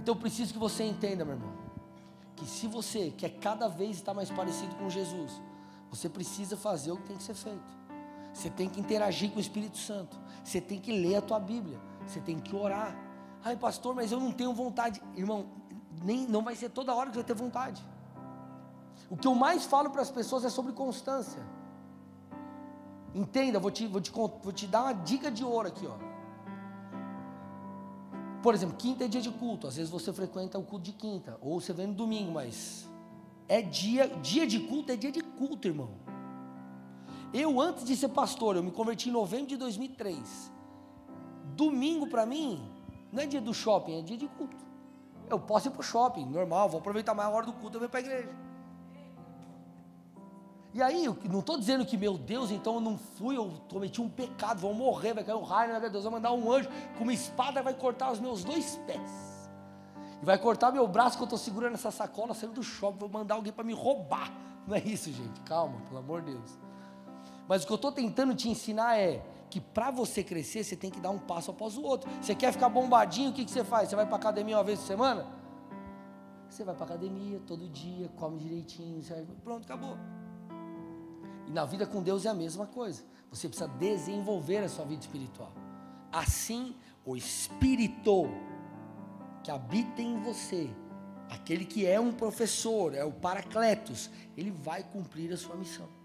Então 0.00 0.14
eu 0.14 0.20
preciso 0.20 0.54
que 0.54 0.58
você 0.58 0.82
entenda, 0.84 1.24
meu 1.24 1.34
irmão, 1.34 1.52
que 2.34 2.46
se 2.46 2.66
você 2.66 3.10
quer 3.10 3.38
cada 3.38 3.68
vez 3.68 3.96
estar 3.96 4.14
mais 4.14 4.30
parecido 4.30 4.74
com 4.76 4.88
Jesus, 4.88 5.30
você 5.90 6.08
precisa 6.08 6.56
fazer 6.56 6.92
o 6.92 6.96
que 6.96 7.08
tem 7.08 7.16
que 7.18 7.22
ser 7.22 7.34
feito. 7.34 7.79
Você 8.32 8.48
tem 8.48 8.68
que 8.68 8.80
interagir 8.80 9.30
com 9.30 9.38
o 9.38 9.40
Espírito 9.40 9.78
Santo. 9.78 10.18
Você 10.44 10.60
tem 10.60 10.80
que 10.80 10.92
ler 10.92 11.16
a 11.16 11.22
tua 11.22 11.40
Bíblia. 11.40 11.78
Você 12.06 12.20
tem 12.20 12.38
que 12.38 12.54
orar. 12.54 12.96
Ai, 13.44 13.56
pastor, 13.56 13.94
mas 13.94 14.12
eu 14.12 14.20
não 14.20 14.32
tenho 14.32 14.52
vontade. 14.52 15.02
Irmão, 15.16 15.46
nem, 16.02 16.26
não 16.26 16.42
vai 16.42 16.54
ser 16.54 16.70
toda 16.70 16.94
hora 16.94 17.10
que 17.10 17.14
você 17.14 17.22
vai 17.22 17.26
ter 17.26 17.34
vontade. 17.34 17.84
O 19.08 19.16
que 19.16 19.26
eu 19.26 19.34
mais 19.34 19.64
falo 19.64 19.90
para 19.90 20.02
as 20.02 20.10
pessoas 20.10 20.44
é 20.44 20.48
sobre 20.48 20.72
constância. 20.72 21.42
Entenda, 23.14 23.58
vou 23.58 23.70
te, 23.70 23.86
vou, 23.86 24.00
te, 24.00 24.10
vou 24.10 24.52
te 24.52 24.66
dar 24.66 24.82
uma 24.82 24.92
dica 24.92 25.30
de 25.30 25.44
ouro 25.44 25.68
aqui, 25.68 25.86
ó. 25.86 26.10
Por 28.42 28.54
exemplo, 28.54 28.76
quinta 28.76 29.04
é 29.04 29.08
dia 29.08 29.20
de 29.20 29.30
culto. 29.30 29.66
Às 29.66 29.76
vezes 29.76 29.90
você 29.90 30.12
frequenta 30.12 30.58
o 30.58 30.62
culto 30.62 30.84
de 30.84 30.92
quinta, 30.92 31.36
ou 31.40 31.60
você 31.60 31.72
vem 31.72 31.88
no 31.88 31.94
domingo, 31.94 32.32
mas 32.32 32.88
é 33.48 33.60
dia, 33.60 34.06
dia 34.22 34.46
de 34.46 34.60
culto 34.60 34.92
é 34.92 34.96
dia 34.96 35.10
de 35.10 35.20
culto, 35.22 35.66
irmão. 35.66 35.90
Eu, 37.32 37.60
antes 37.60 37.84
de 37.84 37.96
ser 37.96 38.08
pastor, 38.08 38.56
eu 38.56 38.62
me 38.62 38.70
converti 38.70 39.08
em 39.08 39.12
novembro 39.12 39.46
de 39.46 39.56
2003. 39.56 40.52
Domingo 41.54 42.06
para 42.08 42.26
mim, 42.26 42.60
não 43.12 43.22
é 43.22 43.26
dia 43.26 43.40
do 43.40 43.54
shopping, 43.54 43.98
é 43.98 44.02
dia 44.02 44.16
de 44.16 44.26
culto. 44.26 44.56
Eu 45.28 45.38
posso 45.38 45.68
ir 45.68 45.70
para 45.70 45.80
o 45.80 45.84
shopping, 45.84 46.26
normal, 46.26 46.68
vou 46.68 46.80
aproveitar 46.80 47.14
mais 47.14 47.28
a 47.28 47.32
hora 47.32 47.46
do 47.46 47.52
culto 47.52 47.76
e 47.76 47.78
venho 47.78 47.90
para 47.90 48.00
a 48.00 48.02
igreja. 48.02 48.30
E 50.72 50.80
aí, 50.80 51.04
eu 51.04 51.16
não 51.24 51.40
estou 51.40 51.58
dizendo 51.58 51.84
que, 51.84 51.96
meu 51.96 52.16
Deus, 52.16 52.50
então 52.50 52.74
eu 52.74 52.80
não 52.80 52.96
fui, 52.96 53.36
eu 53.36 53.52
cometi 53.68 54.00
um 54.00 54.08
pecado, 54.08 54.60
vou 54.60 54.72
morrer, 54.72 55.14
vai 55.14 55.24
cair 55.24 55.36
um 55.36 55.42
raio, 55.42 55.80
meu 55.80 55.90
Deus 55.90 56.04
vai 56.04 56.12
mandar 56.12 56.32
um 56.32 56.50
anjo 56.50 56.68
com 56.96 57.02
uma 57.02 57.12
espada 57.12 57.62
vai 57.62 57.74
cortar 57.74 58.12
os 58.12 58.20
meus 58.20 58.44
dois 58.44 58.76
pés. 58.86 59.48
E 60.22 60.24
vai 60.24 60.38
cortar 60.38 60.70
meu 60.70 60.86
braço 60.86 61.16
que 61.16 61.22
eu 61.22 61.26
estou 61.26 61.38
segurando 61.38 61.74
essa 61.74 61.90
sacola 61.90 62.34
saindo 62.34 62.54
do 62.54 62.62
shopping, 62.62 62.98
vou 62.98 63.08
mandar 63.08 63.34
alguém 63.34 63.52
para 63.52 63.64
me 63.64 63.72
roubar. 63.72 64.32
Não 64.66 64.76
é 64.76 64.80
isso, 64.80 65.12
gente, 65.12 65.40
calma, 65.40 65.80
pelo 65.88 65.98
amor 65.98 66.22
de 66.22 66.32
Deus. 66.32 66.69
Mas 67.50 67.64
o 67.64 67.66
que 67.66 67.72
eu 67.72 67.76
estou 67.76 67.90
tentando 67.90 68.32
te 68.32 68.48
ensinar 68.48 68.96
é 68.96 69.20
que 69.50 69.60
para 69.60 69.90
você 69.90 70.22
crescer, 70.22 70.62
você 70.62 70.76
tem 70.76 70.88
que 70.88 71.00
dar 71.00 71.10
um 71.10 71.18
passo 71.18 71.50
após 71.50 71.76
o 71.76 71.82
outro. 71.82 72.08
Você 72.22 72.32
quer 72.32 72.52
ficar 72.52 72.68
bombadinho, 72.68 73.30
o 73.30 73.32
que, 73.32 73.44
que 73.44 73.50
você 73.50 73.64
faz? 73.64 73.88
Você 73.88 73.96
vai 73.96 74.06
para 74.06 74.14
academia 74.14 74.56
uma 74.56 74.62
vez 74.62 74.78
por 74.78 74.86
semana? 74.86 75.26
Você 76.48 76.62
vai 76.62 76.76
para 76.76 76.84
academia 76.84 77.40
todo 77.48 77.68
dia, 77.68 78.08
come 78.10 78.38
direitinho, 78.38 79.02
pronto, 79.42 79.64
acabou. 79.64 79.98
E 81.48 81.50
na 81.50 81.64
vida 81.64 81.84
com 81.88 82.00
Deus 82.00 82.24
é 82.24 82.28
a 82.28 82.34
mesma 82.34 82.68
coisa. 82.68 83.02
Você 83.32 83.48
precisa 83.48 83.68
desenvolver 83.68 84.58
a 84.58 84.68
sua 84.68 84.84
vida 84.84 85.00
espiritual. 85.00 85.50
Assim, 86.12 86.76
o 87.04 87.16
Espírito 87.16 88.26
que 89.42 89.50
habita 89.50 90.00
em 90.00 90.22
você, 90.22 90.70
aquele 91.28 91.64
que 91.64 91.84
é 91.84 91.98
um 91.98 92.12
professor, 92.12 92.94
é 92.94 93.04
o 93.04 93.10
Paracletos, 93.10 94.08
ele 94.36 94.52
vai 94.52 94.84
cumprir 94.84 95.32
a 95.32 95.36
sua 95.36 95.56
missão 95.56 95.98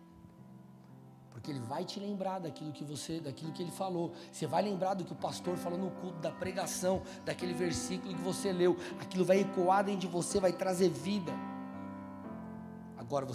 porque 1.46 1.52
ele 1.52 1.60
vai 1.60 1.86
te 1.86 2.00
lembrar 2.00 2.40
daquilo 2.40 2.72
que 2.72 2.84
você, 2.84 3.20
daquilo 3.20 3.52
que 3.52 3.62
ele 3.62 3.70
falou. 3.70 4.12
Você 4.32 4.48
vai 4.48 4.64
lembrar 4.64 4.96
do 4.96 5.06
que 5.06 5.12
o 5.12 5.16
pastor 5.16 5.56
falou 5.58 5.78
no 5.78 5.92
culto 5.92 6.18
da 6.18 6.32
pregação, 6.32 7.04
daquele 7.24 7.54
versículo 7.54 8.16
que 8.16 8.22
você 8.22 8.52
leu. 8.52 8.76
Aquilo 9.00 9.24
vai 9.24 9.42
ecoar 9.42 9.84
dentro 9.84 10.02
de 10.02 10.08
você, 10.08 10.40
vai 10.40 10.52
trazer 10.52 10.90
vida. 10.90 11.32
Agora 12.98 13.28
você 13.28 13.34